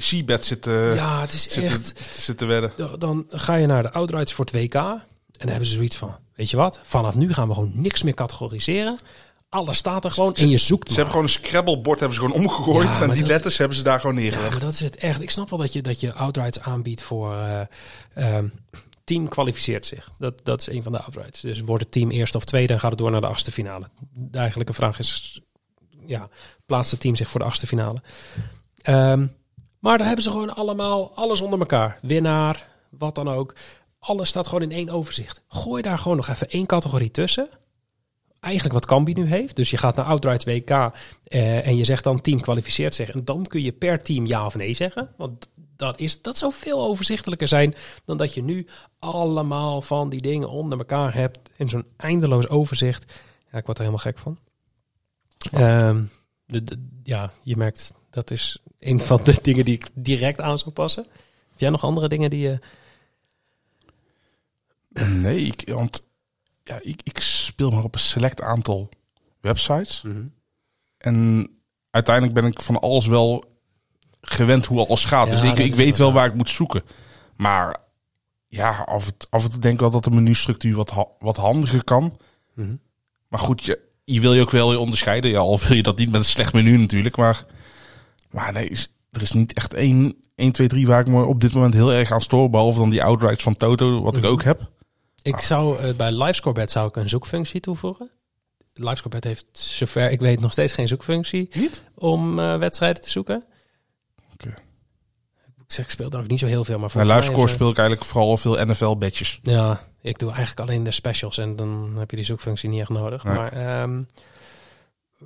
C-bed 0.09 0.45
zit, 0.45 0.61
te- 0.61 0.91
ja, 0.95 1.21
het 1.21 1.33
is 1.33 1.43
zit, 1.49 1.63
echt... 1.63 1.95
te, 2.15 2.21
zit 2.21 2.37
te 2.37 2.45
wedden. 2.45 2.71
Da- 2.75 2.97
Dan 2.97 3.25
ga 3.29 3.55
je 3.55 3.65
naar 3.67 3.83
de 3.83 3.91
outrights 3.91 4.33
voor 4.33 4.45
het 4.45 4.53
WK. 4.53 4.73
En 4.73 5.01
dan 5.37 5.47
hebben 5.49 5.65
ze 5.67 5.75
zoiets 5.75 5.95
van, 5.95 6.15
weet 6.35 6.49
je 6.49 6.57
wat? 6.57 6.79
Vanaf 6.83 7.15
nu 7.15 7.33
gaan 7.33 7.47
we 7.47 7.53
gewoon 7.53 7.71
niks 7.73 8.03
meer 8.03 8.13
categoriseren. 8.13 8.97
Alles 9.49 9.77
staat 9.77 10.05
er 10.05 10.11
gewoon 10.11 10.35
en 10.35 10.49
je 10.49 10.57
zoekt 10.57 10.81
Ze 10.81 10.87
maar. 10.87 10.95
hebben 10.95 11.11
gewoon 11.13 11.23
een 11.23 11.29
Scrabble-bord 11.47 11.99
hebben 11.99 12.17
ze 12.17 12.23
gewoon 12.25 12.37
omgegooid. 12.41 12.87
Ja, 12.87 13.01
en 13.01 13.09
die 13.09 13.19
dat- 13.19 13.29
letters 13.29 13.57
hebben 13.57 13.77
ze 13.77 13.83
daar 13.83 13.99
gewoon 13.99 14.15
Ja, 14.15 14.21
neergelegd. 14.21 14.51
maar 14.51 14.59
dat 14.59 14.73
is 14.73 14.79
het 14.79 14.97
echt. 14.97 15.21
Ik 15.21 15.29
snap 15.29 15.49
wel 15.49 15.59
dat 15.59 15.73
je, 15.73 15.81
dat 15.81 15.99
je 15.99 16.13
outrights 16.13 16.59
aanbiedt 16.59 17.01
voor 17.01 17.33
eh, 17.35 17.61
ehm, 18.35 18.47
team 19.09 19.27
kwalificeert 19.27 19.85
zich. 19.85 20.11
Dat, 20.17 20.33
dat 20.43 20.61
is 20.61 20.69
een 20.69 20.83
van 20.83 20.91
de 20.91 21.01
outrights. 21.01 21.41
Dus 21.41 21.61
wordt 21.61 21.83
het 21.83 21.91
team 21.91 22.09
eerste 22.09 22.37
of 22.37 22.43
tweede 22.43 22.73
en 22.73 22.79
gaat 22.79 22.89
het 22.89 22.99
door 22.99 23.11
naar 23.11 23.21
de 23.21 23.27
achtste 23.27 23.51
finale. 23.51 23.89
De 24.13 24.37
eigenlijke 24.37 24.73
vraag 24.73 24.99
is, 24.99 25.41
ja, 26.05 26.29
plaatst 26.65 26.91
het 26.91 26.99
team 26.99 27.15
zich 27.15 27.29
voor 27.29 27.39
de 27.39 27.45
achtste 27.45 27.67
finale? 27.67 28.01
Ehm, 28.81 29.27
maar 29.79 29.97
daar 29.97 30.07
hebben 30.07 30.23
ze 30.23 30.31
gewoon 30.31 30.55
allemaal 30.55 31.15
alles 31.15 31.41
onder 31.41 31.59
elkaar. 31.59 31.99
Winnaar, 32.01 32.67
wat 32.89 33.15
dan 33.15 33.29
ook. 33.29 33.55
Alles 33.99 34.29
staat 34.29 34.47
gewoon 34.47 34.63
in 34.63 34.71
één 34.71 34.89
overzicht. 34.89 35.41
Gooi 35.47 35.81
daar 35.81 35.97
gewoon 35.97 36.17
nog 36.17 36.27
even 36.27 36.49
één 36.49 36.65
categorie 36.65 37.11
tussen. 37.11 37.49
Eigenlijk 38.39 38.73
wat 38.73 38.85
Cambi 38.85 39.13
nu 39.13 39.25
heeft. 39.25 39.55
Dus 39.55 39.69
je 39.69 39.77
gaat 39.77 39.95
naar 39.95 40.05
Outright 40.05 40.43
WK 40.45 40.69
eh, 40.69 41.67
en 41.67 41.77
je 41.77 41.85
zegt 41.85 42.03
dan 42.03 42.21
team 42.21 42.39
kwalificeert 42.39 42.95
zich. 42.95 43.09
En 43.09 43.25
dan 43.25 43.45
kun 43.45 43.61
je 43.61 43.71
per 43.71 44.03
team 44.03 44.25
ja 44.25 44.45
of 44.45 44.55
nee 44.55 44.73
zeggen. 44.73 45.13
Want 45.17 45.49
dat, 45.79 45.99
is, 45.99 46.21
dat 46.21 46.37
zou 46.37 46.53
veel 46.53 46.81
overzichtelijker 46.83 47.47
zijn 47.47 47.75
dan 48.05 48.17
dat 48.17 48.33
je 48.33 48.43
nu 48.43 48.67
allemaal 48.99 49.81
van 49.81 50.09
die 50.09 50.21
dingen 50.21 50.49
onder 50.49 50.77
elkaar 50.79 51.13
hebt. 51.13 51.37
In 51.57 51.69
zo'n 51.69 51.85
eindeloos 51.97 52.47
overzicht. 52.47 53.13
Ja, 53.51 53.57
ik 53.57 53.65
word 53.65 53.77
er 53.77 53.83
helemaal 53.83 54.03
gek 54.05 54.17
van. 54.17 54.37
Ehm, 55.51 56.03
de, 56.45 56.63
de- 56.63 56.87
ja, 57.03 57.31
je 57.41 57.57
merkt 57.57 57.93
dat 58.09 58.31
is 58.31 58.57
een 58.79 58.99
van 58.99 59.23
de 59.23 59.39
dingen 59.41 59.65
die 59.65 59.73
ik 59.73 59.87
direct 59.93 60.41
aan 60.41 60.59
zou 60.59 60.71
passen. 60.71 61.03
Heb 61.49 61.59
jij 61.59 61.69
nog 61.69 61.83
andere 61.83 62.07
dingen 62.07 62.29
die 62.29 62.39
je... 62.39 62.59
Nee, 65.09 65.41
ik, 65.41 65.69
want 65.69 66.03
ja, 66.63 66.79
ik, 66.81 67.01
ik 67.03 67.19
speel 67.19 67.69
maar 67.69 67.83
op 67.83 67.93
een 67.93 67.99
select 67.99 68.41
aantal 68.41 68.89
websites. 69.41 70.03
En 70.97 71.49
uiteindelijk 71.89 72.35
ben 72.35 72.45
ik 72.45 72.61
van 72.61 72.79
alles 72.79 73.07
wel 73.07 73.48
gewend 74.21 74.65
hoe 74.65 74.85
alles 74.87 75.05
gaat. 75.05 75.29
Dus 75.29 75.41
ik, 75.41 75.59
ik 75.59 75.75
weet 75.75 75.97
wel 75.97 76.13
waar 76.13 76.25
ik 76.27 76.33
moet 76.33 76.49
zoeken. 76.49 76.81
Maar 77.37 77.77
ja, 78.47 78.83
af 78.85 79.05
en, 79.07 79.13
af 79.29 79.43
en 79.43 79.49
toe 79.51 79.59
denk 79.59 79.73
ik 79.73 79.79
wel 79.79 79.89
dat 79.89 80.03
de 80.03 80.11
menustructuur 80.11 80.75
wat, 80.75 80.89
ha- 80.89 81.07
wat 81.19 81.37
handiger 81.37 81.83
kan. 81.83 82.17
Mhm. 82.53 82.75
Maar 83.27 83.39
goed, 83.39 83.63
je, 83.65 83.79
je 84.03 84.19
wil 84.21 84.33
je 84.33 84.41
ook 84.41 84.51
wel 84.51 84.79
onderscheiden. 84.79 85.31
Ja, 85.31 85.39
al 85.39 85.59
wil 85.59 85.75
je 85.75 85.83
dat 85.83 85.97
niet 85.97 86.11
met 86.11 86.19
een 86.19 86.25
slecht 86.25 86.53
menu 86.53 86.77
natuurlijk. 86.77 87.17
Maar, 87.17 87.45
maar 88.31 88.53
nee, 88.53 88.67
is- 88.69 88.93
er 89.11 89.21
is 89.21 89.31
niet 89.31 89.53
echt 89.53 89.73
één, 89.73 90.15
1, 90.35 90.51
2, 90.51 90.67
3 90.67 90.87
waar 90.87 90.99
ik 90.99 91.07
me 91.07 91.23
op 91.25 91.41
dit 91.41 91.53
moment 91.53 91.73
heel 91.73 91.93
erg 91.93 92.11
aan 92.11 92.21
stoor. 92.21 92.49
Behalve 92.49 92.79
dan 92.79 92.89
die 92.89 93.03
outrights 93.03 93.43
van 93.43 93.55
Toto, 93.57 94.01
wat 94.01 94.17
ik 94.17 94.23
Mhm. 94.23 94.31
ook 94.31 94.43
heb. 94.43 94.71
Ik 95.21 95.39
zou 95.39 95.77
eh, 95.79 95.95
bij 95.95 96.11
LiveScoreBet 96.11 96.71
zou 96.71 96.87
ik 96.87 96.95
een 96.95 97.09
zoekfunctie 97.09 97.59
toevoegen. 97.59 98.09
LiveScoreBet 98.73 99.23
heeft 99.23 99.45
zover 99.51 100.11
ik 100.11 100.19
weet 100.19 100.39
nog 100.39 100.51
steeds 100.51 100.73
geen 100.73 100.87
zoekfunctie 100.87 101.49
Niet? 101.53 101.83
om 101.95 102.39
eh, 102.39 102.57
wedstrijden 102.57 103.01
te 103.01 103.09
zoeken. 103.09 103.43
Oké. 104.43 104.53
Ik 105.57 105.75
zeg, 105.75 105.85
ik 105.85 105.91
speel 105.91 106.09
daar 106.09 106.21
ook 106.21 106.27
niet 106.29 106.39
zo 106.39 106.45
heel 106.45 106.63
veel, 106.65 106.77
maar 106.79 106.87
is 106.89 107.27
er- 107.27 107.49
speel 107.49 107.69
ik 107.69 107.77
eigenlijk 107.77 108.09
vooral 108.09 108.37
veel 108.37 108.65
NFL-badges. 108.65 109.39
Ja, 109.41 109.83
ik 110.01 110.19
doe 110.19 110.31
eigenlijk 110.31 110.69
alleen 110.69 110.83
de 110.83 110.91
specials 110.91 111.37
en 111.37 111.55
dan 111.55 111.95
heb 111.97 112.09
je 112.09 112.15
die 112.15 112.25
zoekfunctie 112.25 112.69
niet 112.69 112.79
echt 112.81 112.89
nodig. 112.89 113.23
Nee. 113.23 113.33
Maar 113.35 113.51
ehm, 113.51 114.03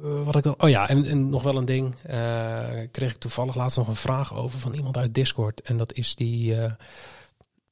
eh, 0.03 0.23
wat 0.23 0.35
ik 0.35 0.43
dan. 0.43 0.55
Oh 0.57 0.69
ja, 0.69 0.89
en, 0.89 1.05
en 1.05 1.29
nog 1.29 1.43
wel 1.43 1.57
een 1.57 1.65
ding. 1.65 1.95
eh, 2.03 2.63
kreeg 2.91 3.11
ik 3.11 3.17
toevallig 3.17 3.55
laatst 3.55 3.77
nog 3.77 3.87
een 3.87 3.95
vraag 3.95 4.33
over 4.35 4.59
van 4.59 4.73
iemand 4.73 4.97
uit 4.97 5.13
Discord. 5.13 5.61
En 5.61 5.77
dat 5.77 5.93
is 5.93 6.15
die. 6.15 6.55
eh, 6.55 6.71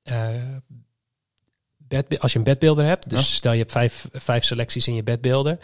eh, 0.03 0.55
bed, 1.77 2.19
als 2.19 2.31
je 2.31 2.37
een 2.37 2.43
bedbeelder 2.43 2.85
hebt, 2.85 3.09
dus 3.09 3.19
Ja. 3.19 3.25
stel 3.25 3.51
je 3.51 3.59
hebt 3.59 3.71
vijf, 3.71 4.07
vijf 4.11 4.43
selecties 4.43 4.87
in 4.87 4.95
je 4.95 5.03
bedbeelder. 5.03 5.57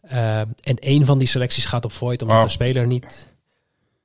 eh, 0.00 0.40
en 0.40 0.78
één 0.78 1.04
van 1.04 1.18
die 1.18 1.28
selecties 1.28 1.64
gaat 1.64 1.84
op 1.84 1.92
void 1.92 2.22
omdat 2.22 2.36
Oh. 2.38 2.42
de 2.44 2.48
speler 2.50 2.86
niet, 2.86 3.32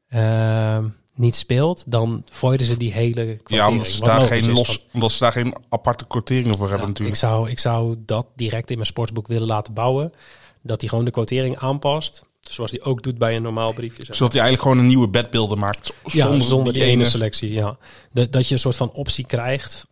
ehm, 0.08 0.88
niet 1.20 1.36
speelt, 1.36 1.84
dan 1.88 2.24
voiden 2.30 2.66
ze 2.66 2.78
die 2.78 2.94
hele 2.94 3.40
Ja, 3.46 3.68
omdat 3.68 3.88
ze, 3.88 4.04
daar 4.04 4.22
geen 4.22 4.52
los, 4.52 4.86
omdat 4.94 5.12
ze 5.12 5.20
daar 5.20 5.32
geen 5.32 5.56
aparte 5.70 6.08
quoteringen 6.08 6.58
voor 6.58 6.70
hebben 6.70 6.88
natuurlijk. 6.88 7.16
Ik 7.16 7.22
zou, 7.22 7.50
ik 7.50 7.60
zou 7.60 7.96
dat 8.06 8.26
direct 8.36 8.70
in 8.70 8.76
mijn 8.76 8.88
sportsboek 8.88 9.28
willen 9.28 9.48
laten 9.48 9.74
bouwen. 9.74 10.14
Dat 10.62 10.80
hij 10.80 10.90
gewoon 10.90 11.06
de 11.06 11.12
quotering 11.12 11.58
aanpast. 11.58 12.26
Zoals 12.42 12.72
hij 12.72 12.82
ook 12.82 13.04
doet 13.04 13.18
bij 13.18 13.36
een 13.36 13.42
normaal 13.42 13.74
briefje. 13.74 14.06
zeg 14.06 14.16
Zodat 14.16 14.34
hij 14.34 14.42
eigenlijk 14.42 14.62
gewoon 14.70 14.78
een 14.78 14.94
nieuwe 14.94 15.08
bedbeelden 15.08 15.58
maakt. 15.58 15.94
maar. 16.04 16.16
ja, 16.16 16.26
Zonder, 16.26 16.48
zonder, 16.48 16.74
die 16.74 16.82
die 16.82 16.92
ene 16.92 17.06
selectie. 17.06 17.54
Ja. 17.54 17.78
Dat, 18.12 18.32
dat 18.32 18.48
je 18.48 18.54
een 18.54 18.60
soort 18.60 18.76
van 18.76 18.92
optie 18.92 19.26
krijgt. 19.26 19.88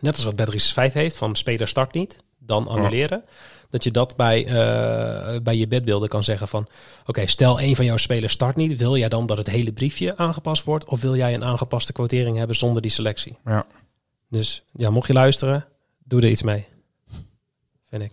Net 0.00 0.14
als 0.14 0.24
wat 0.24 0.36
Bedris 0.36 0.72
5 0.72 0.92
heeft. 0.92 1.16
Van 1.16 1.36
speler 1.36 1.68
start 1.68 1.94
niet. 1.94 2.18
Dan 2.38 2.68
annuleren. 2.68 3.24
Dat 3.72 3.84
je 3.84 3.90
dat 3.90 4.16
bij, 4.16 4.46
eh, 4.46 5.40
bij 5.42 5.56
je 5.56 5.66
bedbeelden 5.66 6.08
kan 6.08 6.24
zeggen 6.24 6.48
van... 6.48 6.66
Oké, 7.06 7.26
stel 7.26 7.60
een 7.60 7.76
van 7.76 7.84
jouw 7.84 7.96
spelers 7.96 8.32
start 8.32 8.56
niet. 8.56 8.78
Wil 8.78 8.96
jij 8.96 9.08
dan 9.08 9.26
dat 9.26 9.36
het 9.36 9.50
hele 9.50 9.72
briefje 9.72 10.16
aangepast 10.16 10.64
wordt? 10.64 10.84
Of 10.84 11.00
wil 11.00 11.16
jij 11.16 11.34
een 11.34 11.44
aangepaste 11.44 11.92
quotering 11.92 12.36
hebben 12.36 12.56
zonder 12.56 12.82
die 12.82 12.90
selectie? 12.90 13.38
Ja. 13.44 13.66
Dus 14.28 14.64
ja, 14.72 14.90
mocht 14.90 15.06
je 15.06 15.12
luisteren, 15.12 15.64
doe 16.04 16.20
er 16.20 16.28
iets 16.28 16.42
mee. 16.42 16.66
Vind 17.88 18.02
ik. 18.02 18.12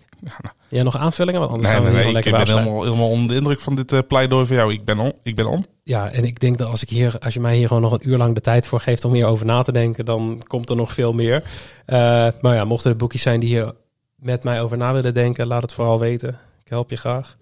Jij 0.70 0.84
nog 0.84 0.98
aanvullingen? 0.98 1.40
Want 1.40 1.52
anders 1.52 1.70
Nee, 1.70 1.78
gaan 1.78 1.86
we 1.86 1.92
nee, 1.92 2.04
nee, 2.04 2.14
gewoon 2.14 2.22
ik 2.22 2.34
lekker 2.36 2.56
ben 2.56 2.58
helemaal, 2.58 2.84
helemaal 2.84 3.10
onder 3.10 3.28
de 3.28 3.36
indruk 3.36 3.60
van 3.60 3.76
dit 3.76 3.92
eh, 3.92 4.00
pleidooi 4.08 4.46
van 4.46 4.56
jou. 4.56 4.74
Ik 4.74 4.86
ben 4.86 5.00
on. 5.00 5.14
Ik 5.24 5.36
ben 5.36 5.46
on. 5.46 5.66
Ja, 5.84 6.10
en 6.10 6.24
ik 6.24 6.40
denk 6.40 6.58
dat 6.58 6.70
als 6.70 6.82
ik 6.82 6.90
hier, 6.90 7.20
als 7.20 7.34
je 7.34 7.40
mij 7.40 7.56
hier 7.56 7.68
gewoon 7.68 7.82
nog 7.82 7.92
een 7.92 8.10
uur 8.10 8.18
lang 8.18 8.36
de 8.36 8.42
tijd 8.42 8.68
voor 8.68 8.80
geeft 8.80 9.06
om 9.06 9.14
hierover 9.14 9.46
na 9.46 9.62
te 9.62 9.72
denken, 9.72 10.06
dan 10.06 10.44
komt 10.48 10.70
er 10.70 10.76
nog 10.76 10.94
veel 10.94 11.12
meer. 11.12 11.44
Eh, 11.86 12.28
maar 12.42 12.56
ja, 12.56 12.64
mochten 12.64 12.92
er 12.92 12.98
boekjes 12.98 13.22
zijn 13.22 13.40
die 13.40 13.50
hier 13.50 13.74
met 14.20 14.44
mij 14.44 14.62
over 14.62 14.78
na 14.78 14.94
willen 14.94 15.14
denken, 15.14 15.48
laat 15.48 15.62
het 15.62 15.74
vooral 15.74 16.00
weten. 16.00 16.30
Ik 16.64 16.70
help 16.70 16.90
je 16.90 16.96
graag. 16.96 17.38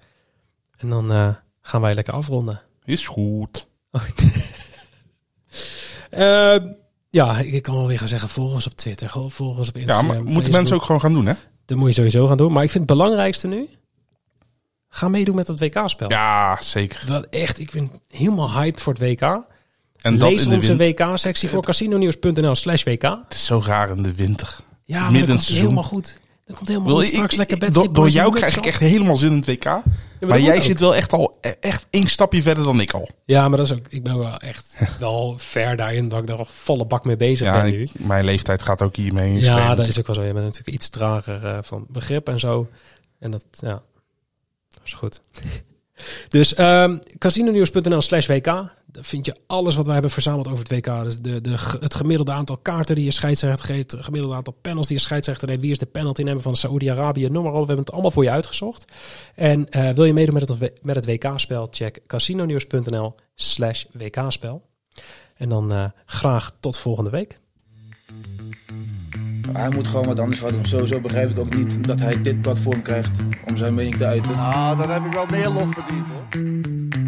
En 0.78 0.90
dan 0.90 1.12
eh, 1.12 1.30
gaan 1.62 1.82
wij 1.82 1.96
lekker 1.96 2.14
afronden. 2.14 2.62
Is 2.86 3.08
goed. 3.08 3.68
Eh, 6.10 6.56
ja, 7.10 7.38
ik 7.40 7.62
kan 7.64 7.76
wel 7.76 7.88
weer 7.88 8.00
gaan 8.00 8.08
zeggen, 8.08 8.30
volg 8.30 8.54
ons 8.54 8.66
op 8.68 8.74
Twitter, 8.76 9.10
volg 9.10 9.58
ons 9.58 9.68
op 9.70 9.76
Ja, 9.76 9.82
Instagram. 9.82 10.08
maar 10.08 10.24
moeten 10.24 10.52
mensen 10.52 10.76
ook 10.76 10.84
gewoon 10.84 11.02
gaan 11.02 11.14
doen, 11.14 11.26
hè? 11.26 11.34
Dat 11.66 11.78
moet 11.78 11.88
je 11.88 11.94
sowieso 11.94 12.28
gaan 12.28 12.38
doen. 12.38 12.52
Maar 12.52 12.64
ik 12.64 12.72
vind 12.72 12.90
het 12.90 12.98
belangrijkste 12.98 13.48
nu, 13.48 13.70
ga 14.90 15.08
meedoen 15.08 15.36
met 15.36 15.48
het 15.48 15.60
WK-spel. 15.60 16.10
Ja, 16.10 16.62
zeker. 16.62 17.04
Wat 17.08 17.26
echt, 17.30 17.60
ik 17.60 17.72
ben 17.72 17.92
helemaal 18.08 18.52
hyped 18.52 18.82
voor 18.82 18.94
het 18.94 19.02
WK. 19.02 19.22
En 19.22 20.18
dat 20.18 20.30
Lees 20.30 20.44
in 20.44 20.50
de 20.50 20.56
onze. 20.56 20.76
WK-sectie 20.76 21.50
voor 21.50 21.64
casinonews.nl 21.64 22.56
slash 22.56 22.84
WK. 22.84 23.02
Het 23.02 23.34
is 23.34 23.46
zo 23.46 23.62
raar 23.66 23.90
in 23.90 24.04
de 24.04 24.14
winter. 24.16 24.56
Ja, 24.84 25.02
maar 25.02 25.12
Midden 25.12 25.30
dat 25.36 25.44
seizoen. 25.44 25.64
helemaal 25.64 25.90
goed. 25.90 26.18
Dat 26.48 26.56
komt 26.56 26.68
helemaal 26.70 27.02
ik- 27.02 27.08
Straks 27.08 27.32
ik- 27.32 27.38
lekker 27.38 27.58
Betsy 27.58 27.88
door, 27.92 28.10
jou 28.10 28.34
krijg 28.36 28.58
ik 28.58 28.66
echt 28.66 28.80
helemaal 28.80 29.18
zin 29.18 29.32
in 29.32 29.36
het 29.38 29.46
WK. 29.46 29.66
maar 30.28 30.40
jij 30.40 30.62
zit 30.62 30.80
wel 30.80 30.96
echt 30.96 31.14
al 31.14 31.36
e- 31.42 31.50
echt 31.60 31.86
één 31.90 32.08
stapje 32.08 32.42
verder 32.42 32.64
dan 32.64 32.80
ik 32.80 32.92
al. 32.94 33.10
Ja, 33.26 33.48
maar 33.48 33.58
dat 33.58 33.66
is 33.66 33.74
ook, 33.74 33.86
ik 33.90 34.04
ben 34.04 34.18
wel 34.18 34.38
echt 34.38 34.76
wel 35.00 35.36
ver 35.38 35.76
daarin 35.76 36.10
dat 36.10 36.20
ik 36.20 36.28
daar 36.28 36.38
al 36.38 36.48
volle 36.50 36.86
bak 36.86 37.06
mee 37.06 37.18
bezig 37.18 37.48
Ja, 37.48 37.62
ben 37.62 37.72
nu. 37.72 37.82
ik- 37.82 38.00
mijn 38.00 38.26
leeftijd 38.26 38.62
gaat 38.62 38.82
ook 38.82 38.96
hiermee 38.96 39.30
in 39.30 39.40
Ja, 39.40 39.58
spelen. 39.58 39.76
dat 39.76 39.88
is 39.88 40.00
ook 40.00 40.08
wel 40.08 40.16
zo. 40.16 40.24
Je 40.24 40.34
bent 40.34 40.46
natuurlijk 40.46 40.78
iets 40.78 40.90
trager 40.90 41.46
eh, 41.46 41.58
van 41.62 41.86
begrip 41.90 42.28
en 42.28 42.40
zo. 42.40 42.68
En 43.20 43.32
dat, 43.32 43.46
ja, 43.52 43.82
dat 44.70 44.82
is 44.86 44.94
goed. 44.94 45.22
Dus 46.28 46.58
um, 46.60 47.00
casinonews.nl 47.18 48.02
slash 48.02 48.28
WK. 48.28 48.64
Daar 48.92 49.04
vind 49.04 49.26
je 49.26 49.36
alles 49.48 49.76
wat 49.76 49.84
wij 49.84 49.94
hebben 49.94 50.12
verzameld 50.12 50.48
over 50.48 50.60
het 50.60 50.72
WK. 50.72 51.04
Dus 51.04 51.20
de, 51.20 51.42
de, 51.42 51.56
het 51.80 51.96
gemiddelde 51.96 52.32
aantal 52.32 52.58
kaarten 52.58 52.96
die 52.96 53.04
je 53.04 53.12
scheidsrechter 53.12 53.66
geeft. 53.66 53.92
Het 53.92 54.04
gemiddelde 54.04 54.36
aantal 54.36 54.54
panels 54.62 54.88
die 54.88 54.96
je 54.96 55.02
scheidsrechter 55.02 55.48
neemt. 55.48 55.62
Wie 55.62 55.72
is 55.72 55.78
de 55.78 55.86
penalty 55.86 56.24
nemen 56.24 56.42
van 56.42 56.56
Saoedi-Arabië? 56.56 57.30
Noem 57.30 57.44
maar 57.44 57.54
op. 57.54 57.60
We 57.60 57.66
hebben 57.66 57.86
het 57.86 57.92
allemaal 57.92 58.12
voor 58.12 58.24
je 58.24 58.30
uitgezocht. 58.30 58.86
En 59.36 59.68
uh, 59.70 59.90
wil 59.90 60.06
je 60.06 60.14
meedoen 60.14 60.34
met 60.34 60.50
het, 60.50 60.74
met 60.82 60.96
het 60.96 61.06
WK-spel? 61.06 61.68
Check 61.72 62.00
casinonews.nl 62.08 63.16
slash 63.36 63.86
WK-spel. 63.92 64.62
En 65.36 65.50
dan 65.50 65.72
uh, 65.72 65.84
graag 66.06 66.52
tot 66.60 66.78
volgende 66.78 67.10
week. 67.10 67.40
Hij 69.54 69.70
moet 69.70 69.88
gewoon 69.88 70.08
wat 70.08 70.20
anders 70.20 70.40
gaan 70.40 70.52
doen. 70.52 70.66
Sowieso 70.66 71.02
begrijp 71.02 71.30
ik 71.30 71.40
ook 71.40 71.56
niet 71.56 71.88
dat 71.88 72.00
hij 72.00 72.22
dit 72.22 72.42
platform 72.42 72.82
krijgt 72.82 73.20
om 73.46 73.58
zijn 73.58 73.74
mening 73.74 73.96
te 73.96 74.06
uiten. 74.06 74.36
Ah, 74.36 74.78
dan 74.78 74.90
heb 74.90 75.06
ik 75.06 75.12
wel 75.12 75.26
meer 75.26 75.50
lof 75.50 75.70
verdiend 75.74 76.06
hoor. 76.06 77.07